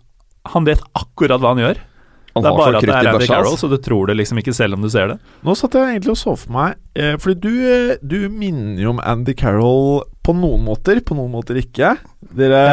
[0.54, 1.82] han vet akkurat hva han gjør.
[2.34, 4.56] Han det er bare at det er Andy Carroll, så du tror det liksom ikke
[4.58, 5.20] selv om du ser det.
[5.46, 8.96] Nå satt jeg egentlig og så for meg eh, Fordi du, eh, du minner jo
[8.96, 11.92] om Andy Carroll på noen måter, på noen måter ikke.
[12.34, 12.64] Dere,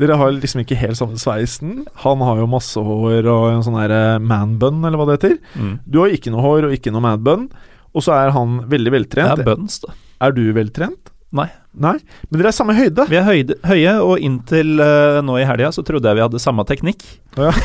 [0.00, 1.84] dere har liksom ikke helt samme sveisen.
[2.02, 5.36] Han har jo masse hår og en sånn her eh, manbun, eller hva det heter.
[5.54, 5.74] Mm.
[5.86, 7.46] Du har ikke noe hår og ikke noe manbun.
[7.94, 9.40] Og så er han veldig Det veltrent.
[9.40, 9.96] er buns, da.
[10.22, 11.10] Er du veltrent?
[11.32, 11.46] Nei.
[11.78, 11.92] Nei?
[12.30, 13.04] Men dere er samme høyde.
[13.06, 16.40] Vi er høyde, høye, og inntil uh, nå i helga så trodde jeg vi hadde
[16.42, 17.04] samme teknikk.
[17.38, 17.52] Ja.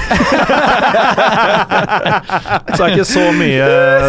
[2.75, 3.65] Så er ikke så mye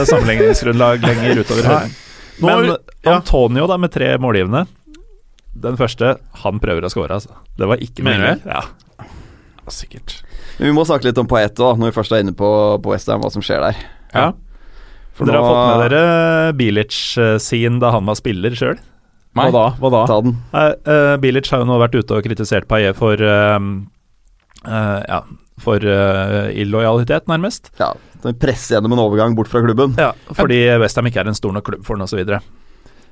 [0.09, 1.95] sammenligningsgrunnlag lenger utover høyden.
[2.37, 2.77] Nå, Men ja.
[3.17, 4.67] Antonio, da, med tre målgivende
[5.57, 7.33] Den første, han prøver å score, altså.
[7.57, 8.43] Det var ikke meningen.
[8.45, 8.61] Ja.
[9.73, 10.19] Sikkert.
[10.59, 12.51] Men vi må snakke litt om Paeto, når vi først er inne på,
[12.85, 13.81] på Westham, hva som skjer der.
[14.13, 14.27] Ja.
[15.17, 18.77] For Dere har fått med dere Bilic-scene da han var spiller sjøl?
[19.37, 19.65] Hva da?
[19.81, 20.03] Hva da?
[20.09, 20.37] Ta den.
[20.53, 23.57] Uh, Bilic har jo nå vært ute og kritisert Paillet for uh,
[24.65, 25.21] eh, ja,
[25.63, 27.73] for eh, illojalitet, nærmest.
[27.81, 27.95] Ja,
[28.41, 29.95] Presse gjennom en overgang bort fra klubben.
[30.01, 32.25] Ja, fordi Westham ikke er en stor nok klubb for den, osv.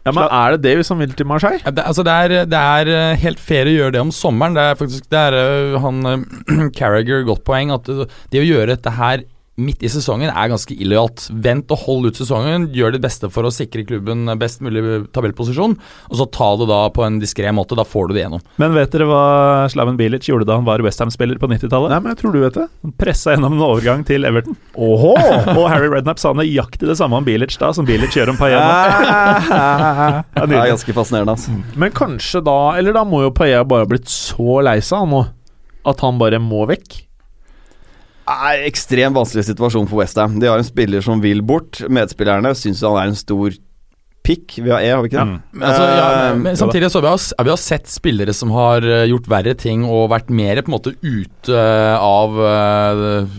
[0.04, 1.62] Ja, men er det det vi som vil til Marseille?
[1.64, 4.56] Ja, det, altså det, er, det er eh, helt fair å gjøre det om sommeren.
[4.56, 7.72] Det er faktisk Det er eh, han Carriager Carragher godt poeng.
[7.72, 9.24] At det, det å gjøre dette her
[9.60, 11.28] midt i sesongen er ganske illojalt.
[11.44, 12.66] Vent og hold ut sesongen.
[12.74, 14.82] Gjør ditt beste for å sikre klubben best mulig
[15.14, 15.76] tabellposisjon.
[16.10, 17.78] Og så ta det da på en diskré måte.
[17.78, 18.42] Da får du det gjennom.
[18.60, 19.22] Men vet dere hva
[19.72, 21.94] Slaven Bilic gjorde da han var Westham-spiller på 90-tallet?
[21.94, 22.66] Nei, men jeg tror du vet det.
[22.86, 24.58] Han pressa gjennom en overgang til Everton.
[24.74, 25.14] Åhå!
[25.58, 28.58] Og Harry Redknapp sa nøyaktig det samme om Bilic da som Bilic gjør om Payet.
[30.34, 30.50] nå.
[30.50, 31.36] Det er ganske fascinerende.
[31.38, 31.54] altså.
[31.78, 35.24] Men kanskje da Eller da må jo Paella bare ha blitt så lei seg nå
[35.84, 37.02] at han bare må vekk.
[38.24, 40.38] Er ekstremt vanskelig situasjon for Westham.
[40.40, 41.82] De har en spiller som vil bort.
[41.92, 43.56] Medspillerne syns han er en stor
[44.24, 44.56] pikk.
[44.64, 45.36] Vi har E, har vi ikke det?
[45.36, 45.62] Mm.
[45.62, 48.84] Altså, ja, Eh, men samtidig så har vi, har vi har sett spillere som har
[48.86, 52.38] eh, gjort verre ting og vært mer på en måte ute eh, av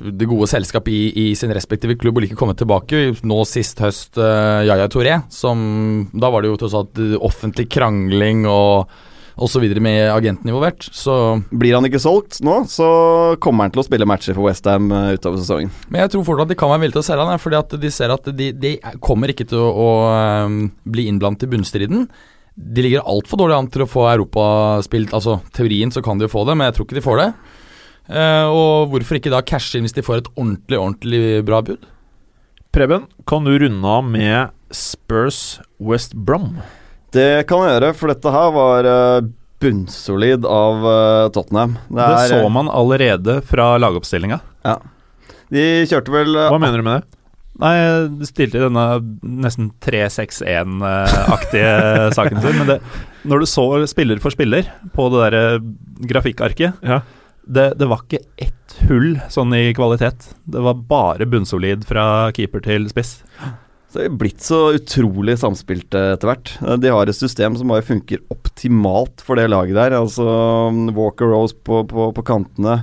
[0.06, 3.08] det gode selskap i, i sin respektive klubb og ikke kommet tilbake.
[3.26, 8.46] Nå sist høst uh, Yaya Touré, som Da var det jo tross alt offentlig krangling
[8.50, 8.92] og
[9.36, 10.86] videre med agenten involvert.
[10.96, 12.88] Så Blir han ikke solgt nå, så
[13.44, 15.74] kommer han til å spille matcher for Westham utover sesongen.
[15.90, 17.76] Men jeg tror fortsatt at de kan være villige til å selge han, fordi at
[17.82, 18.72] de ser at de, de
[19.04, 19.90] kommer ikke til å, å
[20.48, 22.08] um, bli innblandet i bunnstriden.
[22.56, 25.12] De ligger altfor dårlig an til å få europaspilt.
[25.18, 27.30] Altså, teorien så kan de jo få det, men jeg tror ikke de får det.
[28.06, 31.84] Uh, og hvorfor ikke da cashe inn hvis de får et ordentlig, ordentlig bra bud?
[32.76, 36.60] Preben, kan du runde av med Spurs West Brom?
[37.16, 39.28] Det kan jeg gjøre, for dette her var eh,
[39.64, 41.78] bunnsolid av eh, Tottenham.
[41.88, 44.40] Det, Det er, så man allerede fra lagoppstillinga.
[45.56, 47.12] De kjørte vel eh, Hva mener du med det?
[47.56, 47.72] Nei,
[48.20, 48.84] de stilte i denne
[49.46, 51.70] nesten 3-6-1-aktige
[52.18, 52.58] saken sin.
[52.60, 52.80] Men det,
[53.24, 55.62] når du så spiller for spiller på det der
[56.12, 57.00] grafikkarket Ja.
[57.48, 60.34] det, det var ikke ett hull sånn i kvalitet.
[60.44, 63.22] Det var bare bunnsolid fra keeper til spiss.
[63.96, 66.50] Det er blitt så utrolig samspilt eh, etter hvert.
[66.62, 69.96] Eh, De har et system som bare funker optimalt for det laget der.
[69.96, 70.26] Altså
[70.76, 72.82] mm, Walker Rose på, på, på kantene.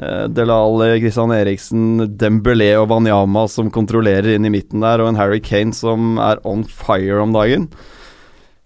[0.00, 5.20] eh, Delal, Christian Eriksen, Dembélé og Wanyama som kontrollerer inn i midten der, og en
[5.20, 7.68] Harry Kane som er on fire om dagen.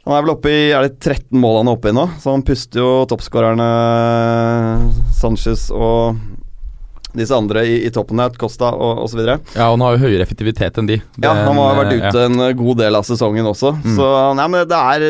[0.06, 2.06] Han er vel oppe i Er det 13 mål han er oppe i nå?
[2.22, 3.66] Så han puster jo toppskårerne
[5.18, 6.16] Sanchez og
[7.16, 9.22] disse andre i, i toppen her, Costa og osv.
[9.24, 10.98] Ja, og han har jo høyere effektivitet enn de.
[11.22, 12.26] Ja, han har vært ute ja.
[12.28, 13.72] en god del av sesongen også.
[13.80, 13.94] Mm.
[13.96, 15.06] Så nei, men det er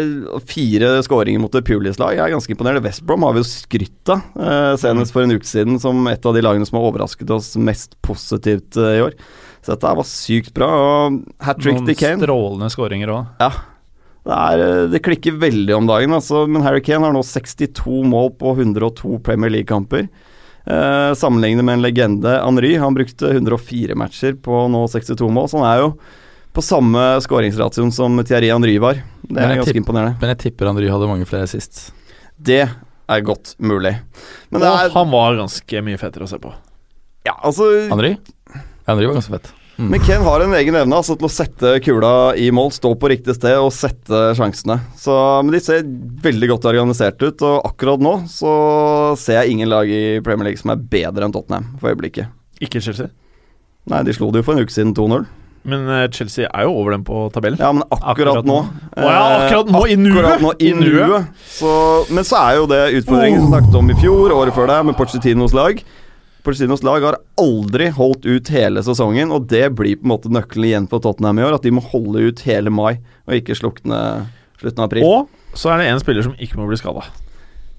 [0.48, 2.14] fire skåringer mot et Pulis-lag.
[2.16, 2.82] Jeg er ganske imponert.
[2.84, 6.30] West Brom har vi jo skrytt av, eh, senest for en uke siden, som et
[6.30, 9.18] av de lagene som har overrasket oss mest positivt eh, i år.
[9.64, 10.68] Så dette var sykt bra.
[10.68, 12.22] Og hat trick Noen til Kane.
[12.22, 13.42] strålende skåringer òg.
[13.42, 16.46] Det, er, eh, det klikker veldig om dagen, altså.
[16.48, 20.08] Men Harry Kane har nå 62 mål på 102 Premier League-kamper.
[20.66, 22.74] Eh, sammenlignet med en legende, Henry.
[22.80, 25.92] Han brukte 104 matcher på nå 62 mål, så han er jo
[26.52, 29.00] på samme skåringsratioen som Thierry Henry var.
[29.22, 30.16] Det er ganske imponerende.
[30.20, 31.92] Men jeg tipper Henry hadde mange flere sist.
[32.36, 33.94] Det er godt mulig.
[34.50, 36.52] Men det Og er han var ganske mye fetere å se på.
[37.28, 38.16] Ja, altså Henry?
[38.88, 39.52] Henry var ganske fett.
[39.78, 39.92] Mm.
[39.92, 43.10] Men Ken har en egen evne altså, til å sette kula i mål, stå på
[43.12, 44.80] riktig sted og sette sjansene.
[44.98, 45.14] Så,
[45.44, 45.86] men de ser
[46.24, 48.52] veldig godt organisert ut, og akkurat nå så
[49.22, 52.32] ser jeg ingen lag i Premier League som er bedre enn Tottenham for øyeblikket.
[52.58, 53.12] Ikke Chelsea.
[53.88, 55.28] Nei, de slo det jo for en uke siden 2-0.
[55.68, 57.60] Men eh, Chelsea er jo over dem på tabellen.
[57.62, 58.82] Ja, men akkurat, Akkurat nå nå.
[58.98, 60.18] Oh, ja, akkurat nå, i nuet!
[60.24, 62.10] Akkurat nå, i nuet.
[62.10, 64.82] men så er jo det utfordringen som vi snakket om i fjor, året før det,
[64.90, 65.82] med Pochettinos lag.
[66.46, 70.68] Pochettinos lag har aldri holdt ut hele sesongen, og det blir på en måte nøkkelen
[70.70, 71.56] igjen for Tottenham i år.
[71.58, 72.98] At de må holde ut hele mai,
[73.28, 73.98] og ikke slukne
[74.60, 75.04] slutten av april.
[75.06, 77.04] Og så er det en spiller som ikke må bli skada.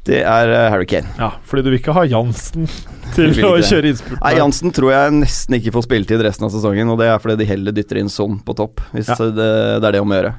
[0.09, 1.09] Det er eh, Harry Kane.
[1.19, 2.67] Ja, fordi du vil ikke ha Jansen
[3.15, 4.19] til å kjøre innspurt.
[4.23, 7.39] Nei, Jansen tror jeg nesten ikke får spilletid resten av sesongen, og det er fordi
[7.41, 8.83] de heller dytter inn Son på topp.
[8.95, 9.17] Hvis Ja.
[9.19, 9.49] det,
[9.83, 10.35] det er det om å gjøre.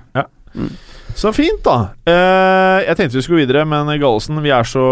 [1.19, 1.91] Så fint, da.
[2.09, 4.87] Uh, jeg tenkte vi skulle videre, men Gallesen, vi er så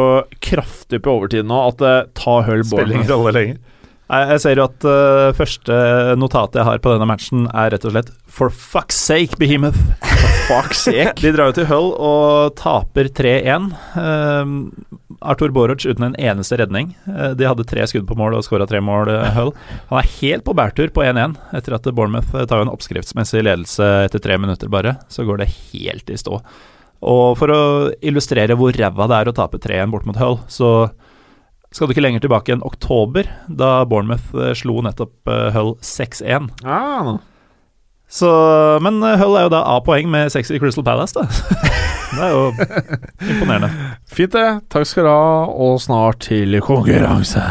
[0.45, 3.59] kraftig på overtid nå at det tar Hull Spiller ingen rolle lenger.
[4.09, 5.75] Jeg ser jo at uh, første
[6.17, 9.77] notatet jeg har på denne matchen, er rett og slett For fuck's sake, Behemoth.
[10.01, 11.19] For Fuck's sake.
[11.25, 13.69] De drar jo til Hull og taper 3-1.
[14.01, 14.55] Um,
[15.21, 16.97] Arthur Boroc uten en eneste redning.
[17.07, 19.53] Eh, de hadde tre skudd på mål og skåra tre mål, eh, Hull.
[19.91, 23.85] Han er helt på bærtur på 1-1 etter at Bournemouth eh, tar en oppskriftsmessig ledelse
[24.07, 24.97] etter tre minutter bare.
[25.09, 26.41] Så går det helt i stå.
[26.99, 27.61] Og for å
[28.03, 30.91] illustrere hvor ræva det er å tape 3-1 bort mot Hull, så
[31.71, 36.49] skal du ikke lenger tilbake enn oktober, da Bournemouth slo nettopp Hull 6-1.
[36.65, 37.19] Ah,
[38.09, 38.29] så,
[38.81, 41.29] men Hull er jo da A-poeng med Sexy Crystal Palace, da.
[42.17, 42.47] det er jo
[43.29, 43.69] imponerende.
[44.09, 44.47] Fint, det.
[44.73, 47.45] Takk skal du ha, og snart til konkurranse.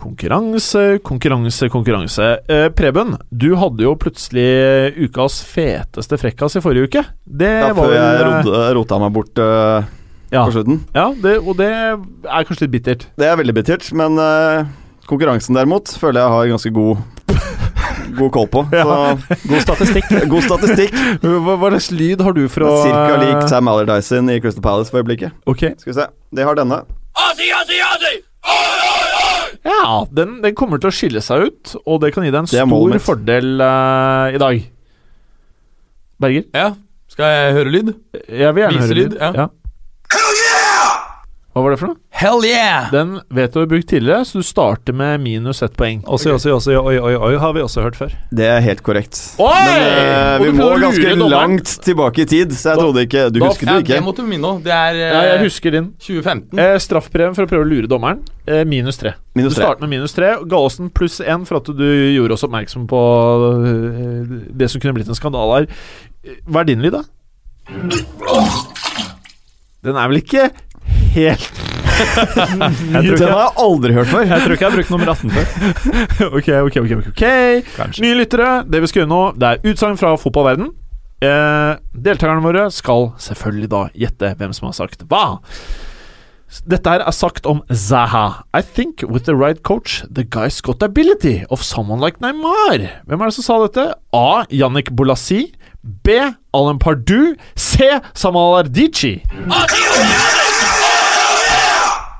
[0.00, 2.32] Konkurranse, konkurranse, konkurranse.
[2.48, 7.04] Eh, Preben, du hadde jo plutselig ukas feteste frekkas i forrige uke.
[7.28, 9.36] Det ja, var før jeg eh, rota meg bort.
[9.36, 9.99] Uh
[10.30, 10.82] ja, på slutten.
[10.94, 13.08] ja det, og det er kanskje litt bittert.
[13.18, 14.68] Det er veldig bittert, men uh,
[15.10, 17.00] konkurransen derimot føler jeg har ganske god
[18.20, 18.64] God koll på.
[18.74, 18.96] Så
[19.48, 20.08] God statistikk.
[20.32, 20.96] god statistikk.
[21.22, 25.02] Hva, hva slags lyd har du fra Cirka lik Sam Allardyson i Crystal Palace for
[25.02, 25.36] øyeblikket.
[25.50, 25.76] Okay.
[25.78, 26.08] Skal vi se.
[26.34, 26.82] De har denne.
[27.28, 28.16] Asi, Asi, Asi!
[29.66, 32.48] Ja, den, den kommer til å skille seg ut, og det kan gi deg en
[32.48, 34.62] Det stor fordel uh, i dag.
[36.20, 36.46] Berger?
[36.56, 36.70] Ja,
[37.12, 37.90] skal jeg høre lyd?
[38.24, 39.12] Jeg vil gjerne høre lyd.
[39.12, 39.18] lyd.
[39.20, 39.48] ja.
[41.50, 41.96] Hva var det for noe?
[42.14, 42.84] Hell yeah!
[42.92, 46.04] Den vet du har brukt tidligere, så du starter med minus ett poeng.
[46.06, 48.12] Også, også, også, oi, oi, oi, har vi også hørt før.
[48.30, 49.18] Det er helt korrekt.
[49.42, 49.48] Oi!
[49.66, 49.96] Men
[50.36, 53.48] uh, vi må ganske langt tilbake i tid, så jeg Da- trodde ikke Du da-
[53.48, 54.04] husker Ja, det det ikke?
[54.06, 54.62] måtte du minne om.
[54.62, 55.90] Det er uh, Ja, jeg husker din.
[55.98, 56.62] 2015.
[56.68, 59.16] Eh, Straffpremien for å prøve å lure dommeren, eh, minus tre.
[59.34, 59.64] Minus du tre.
[59.66, 60.36] starter med minus tre.
[60.46, 63.02] Gallosen pluss én for at du gjorde oss oppmerksom på
[63.66, 65.70] eh, det som kunne blitt en skandale her.
[66.22, 67.02] Eh, Hva er din lyd, da?
[69.82, 70.50] Den er vel ikke
[71.14, 71.50] helt
[72.00, 74.22] Den har jeg aldri hørt før.
[74.24, 75.44] jeg tror ikke jeg har brukt nummer 18 før.
[76.38, 76.92] Ok, ok, ok.
[77.10, 77.24] ok,
[77.76, 78.04] Kanskje.
[78.06, 80.70] Nye lyttere, det vi skal gjøre nå, det er utsagn fra fotballverden.
[81.20, 85.24] Eh, deltakerne våre skal selvfølgelig da gjette hvem som har sagt hva.
[86.66, 88.24] Dette her er sagt om Zaha.
[88.56, 92.88] I think with the right coach, the guy's got ability of someone like Neymar.
[93.06, 93.90] Hvem er det som sa dette?
[94.16, 94.44] A.
[94.50, 95.50] Yannick Bolassi.
[95.84, 96.16] B.
[96.56, 97.34] Alan Pardu.
[97.54, 97.92] C.
[98.16, 99.18] Samal Ardici.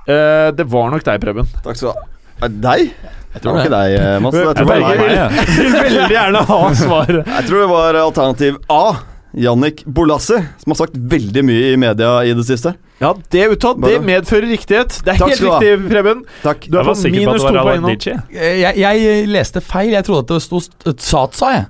[0.08, 1.48] Eh, det var nok deg, Preben.
[1.64, 2.08] Takk skal du ha.
[2.46, 2.92] Er deg?
[3.30, 4.34] Jeg tror det var ikke deg, Mads.
[4.40, 5.46] Jeg tror, det var Berger meg.
[5.46, 7.26] vil, vil veldig gjerne ha svaret.
[7.36, 8.82] jeg tror det var alternativ A.
[9.30, 12.72] Jannik Bolassi, som har sagt veldig mye i media i det siste.
[12.98, 14.96] Ja, det uttalt, uttatt det medfører riktighet.
[15.06, 16.24] Det er Takk helt riktig, Preben.
[16.42, 16.66] Takk.
[16.66, 17.92] Du er Jeg på minus to poeng nå.
[18.34, 19.92] Eh, Jeg, jeg leste feil.
[19.94, 21.68] Jeg trodde at det sto st- Satsa, jeg.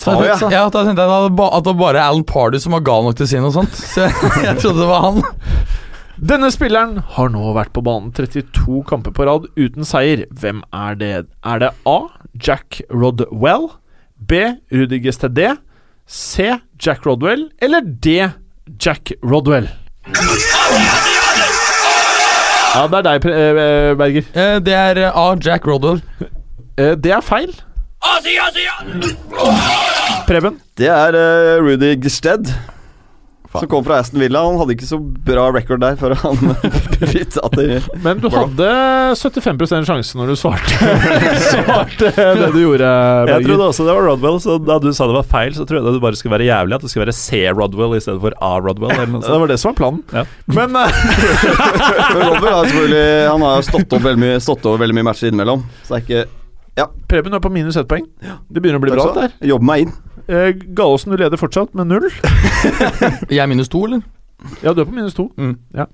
[0.00, 0.48] Så jeg, ja.
[0.52, 3.28] ja, da tenkte jeg at det var bare Alan Pardy som var gal nok til
[3.28, 3.76] å si noe sånt.
[3.76, 4.16] Så jeg,
[4.48, 5.20] jeg trodde det var han.
[6.16, 10.24] Denne spilleren har nå vært på banen 32 kamper på rad uten seier.
[10.32, 11.10] Hvem er det?
[11.44, 11.96] Er det A.
[12.40, 13.68] Jack Rodwell?
[14.16, 14.40] B.
[14.72, 15.42] Rudi GSTD?
[16.08, 16.54] C.
[16.80, 17.50] Jack Rodwell?
[17.60, 18.16] Eller D.
[18.80, 19.68] Jack Rodwell?
[22.76, 24.24] Ja, det er deg, eh, Berger.
[24.36, 25.26] Eh, Det er eh, A.
[25.40, 26.00] Jack Rodwell.
[26.78, 27.52] Eh, Det er feil.
[30.26, 30.56] Preben?
[30.76, 31.12] Det er
[31.60, 32.48] Rudi Rudy Gsted,
[33.60, 34.42] som kom fra Aston Villa.
[34.46, 36.54] Han hadde ikke så bra record der før han
[37.00, 38.68] bytta til Men du hadde
[39.18, 40.92] 75% sjanse når du svarte,
[41.50, 42.90] svarte det du gjorde,
[43.32, 45.84] Jeg trodde også det var Rodwell, så da du sa det var feil, så trodde
[45.84, 46.78] jeg det bare skulle være jævlig.
[46.78, 47.42] At det skulle være C.
[47.56, 48.54] Rodwell i stedet for A.
[48.62, 48.94] Rodwell.
[48.96, 50.02] Eller noe Det var det som var planen.
[50.14, 50.26] Ja.
[50.56, 50.76] Men
[52.16, 55.30] Rodwell Robert har selvfølgelig Han har stått, over veldig mye, stått over veldig mye matcher
[55.30, 55.64] innimellom.
[55.84, 56.26] Så det er ikke
[57.08, 58.04] Preben er på minus ett poeng.
[58.20, 59.22] Det begynner å bli Takk bra.
[59.22, 59.36] Der.
[59.48, 59.94] Jobbe meg inn.
[60.28, 62.10] Eh, Gallosen, du leder fortsatt med null.
[63.30, 64.02] Jeg er minus to, eller?
[64.62, 65.30] Ja, du er på minus to.
[65.36, 65.58] Mm.
[65.74, 65.86] Ja.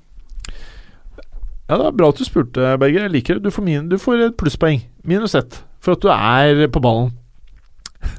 [1.68, 3.06] ja, det er bra at du spurte, Berger.
[3.06, 3.44] Jeg liker det.
[3.44, 4.82] Du får, min, du får et plusspoeng.
[5.04, 5.62] Minus ett.
[5.82, 7.12] For at du er på ballen.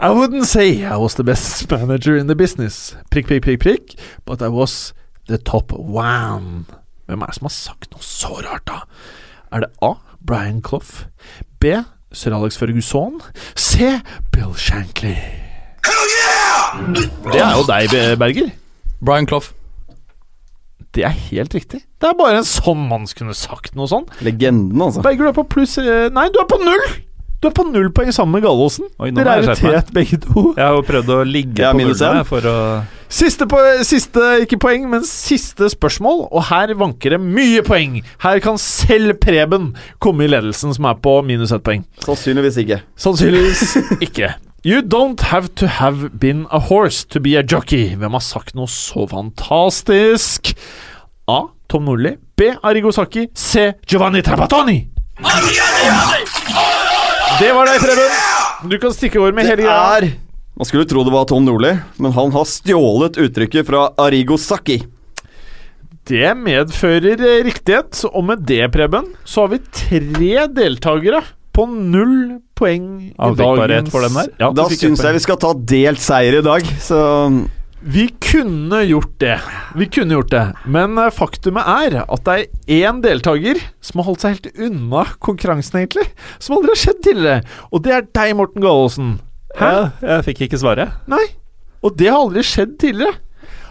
[0.00, 2.96] I wouldn't say I was the best manager in the business.
[3.10, 3.98] Prikk, prikk, prikk, prikk.
[4.24, 4.94] But I was
[5.28, 6.66] the top one.
[7.06, 8.82] Hvem er det som har sagt noe så rart, da?
[9.52, 9.94] Er det A.
[10.20, 11.06] Brian Clough?
[11.60, 11.64] B.
[12.12, 13.20] Sir Alex Ferguson?
[13.54, 13.98] Se
[14.32, 15.14] Bill Shankly?
[17.28, 18.50] Det er jo deg, Berger.
[19.04, 19.52] Brian Clough.
[20.94, 21.82] Det er helt riktig.
[22.00, 24.08] Det er bare en sånn mann som kunne sagt noe sånn.
[24.24, 25.04] Legenden, altså.
[25.04, 26.86] Berger, du er på pluss eh, Nei, du er på null!
[27.38, 28.88] Du er på null poeng sammen med Gallosen.
[29.14, 30.48] Dere er i tet, begge to.
[30.56, 32.56] Jeg har jo prøvd å ligge på null her for å
[33.08, 33.56] Siste, po
[33.88, 38.02] siste, ikke poeng, men siste spørsmål, og her vanker det mye poeng.
[38.20, 39.70] Her kan selv Preben
[40.04, 41.86] komme i ledelsen, som er på minus ett poeng.
[42.04, 42.82] Sannsynligvis ikke.
[43.00, 44.34] Sannsynligvis ikke.
[44.66, 47.94] You don't have to have been a horse to be a jockey.
[47.96, 50.52] Hvem har sagt noe så fantastisk?
[51.30, 51.46] A.
[51.70, 52.16] Tom Nordli.
[52.36, 52.52] B.
[52.62, 53.28] Arigo Saki.
[53.34, 53.70] C.
[53.88, 54.82] Giovanni Trapattoni.
[57.38, 58.16] Det var deg, Preben.
[58.68, 60.10] Du kan stikke over med hele greia.
[60.58, 61.70] Man skulle tro det var Tom Nordli,
[62.02, 64.80] men han har stjålet uttrykket fra Arigo Saki.
[66.08, 71.20] Det medfører riktighet, og med det, Preben, så har vi tre deltakere
[71.54, 74.32] på null poeng i dagens for den her.
[74.40, 76.98] Ja, Da syns jeg vi skal ta delt seier i dag, så
[77.78, 79.36] Vi kunne gjort det.
[79.78, 80.42] Vi kunne gjort det.
[80.66, 85.04] Men eh, faktumet er at det er én deltaker som har holdt seg helt unna
[85.22, 86.08] konkurransen, egentlig.
[86.42, 87.44] Som aldri har skjedd tidligere.
[87.70, 89.12] Og det er deg, Morten Gallosen.
[89.58, 89.70] Hæ?
[89.70, 89.86] Ja,
[90.16, 90.92] jeg fikk ikke svaret.
[91.10, 91.24] Nei.
[91.84, 93.18] Og det har aldri skjedd tidligere.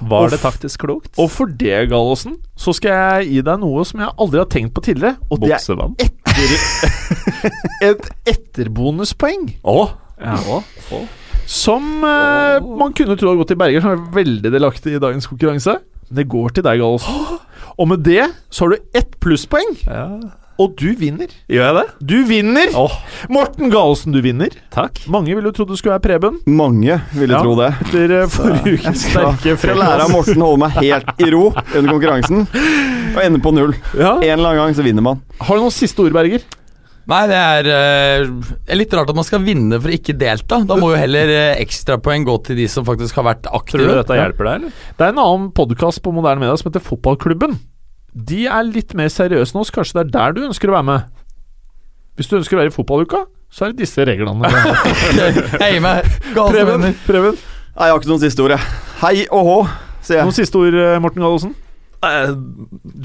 [0.08, 1.10] Var det taktisk klokt?
[1.18, 4.76] Og for det, Gallosen, så skal jeg gi deg noe som jeg aldri har tenkt
[4.78, 5.18] på tidligere.
[5.34, 5.62] Og det er
[6.06, 6.52] etter,
[7.90, 9.48] et etterbonuspoeng.
[9.66, 9.80] Å,
[10.18, 10.38] Ja.
[11.48, 15.30] Som eh, man kunne tro hadde gått til Berger, som er veldig delaktig i dagens
[15.30, 15.78] konkurranse.
[16.12, 17.38] Det går til deg, Gallosen.
[17.78, 19.76] Og med det så har du ett plusspoeng,
[20.58, 21.30] og du vinner.
[21.52, 21.86] Gjør jeg det?
[22.12, 22.72] Du vinner!
[23.34, 24.50] Morten Galesen, du vinner.
[24.74, 25.04] Takk.
[25.14, 26.40] Mange ville tro trodd du skulle være Preben.
[26.48, 27.42] mange ville Ja.
[27.46, 27.72] tro det.
[27.88, 30.12] Etter eh, forrige ukes sterke Skal lære av.
[30.14, 32.48] Morten å holde meg helt i ro under konkurransen
[33.18, 33.74] og ende på null.
[33.98, 34.16] Ja.
[34.22, 35.22] En eller annen gang så vinner man.
[35.42, 36.42] Har du noen siste ord, Berger?
[37.08, 38.28] Nei, det er, eh,
[38.68, 40.58] er litt rart at man skal vinne for å ikke delta.
[40.68, 43.86] Da må jo heller eh, ekstrapoeng gå til de som faktisk har vært aktive.
[43.86, 44.74] Tror du dette hjelper deg, eller?
[44.98, 47.56] Det er en annen podkast på moderne media som heter Fotballklubben.
[48.18, 49.72] De er litt mer seriøse enn oss.
[49.73, 51.10] Kanskje det er der du ønsker å være med?
[52.18, 54.49] Hvis du ønsker å være i fotballuka, så er det disse reglene.
[55.64, 56.07] Hei meg.
[56.34, 56.88] Preben.
[57.06, 57.38] Preben.
[57.38, 58.73] Nei, jeg har ikke noen siste ord, jeg.
[59.03, 59.57] Hei og hå,
[60.02, 61.53] sier Noen siste ord, eh, Morten Gallosen?
[62.07, 62.31] Eh,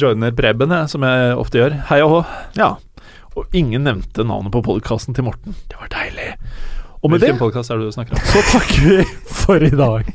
[0.00, 1.76] Joiner Preben, jeg, som jeg ofte gjør.
[1.90, 2.20] Hei og hå.
[2.56, 2.70] Ja.
[3.36, 5.58] Og ingen nevnte navnet på podkasten til Morten.
[5.68, 6.30] Det var deilig.
[7.02, 8.24] Og med Hvilken det er det du snakker om?
[8.32, 10.14] så takker vi for i dag.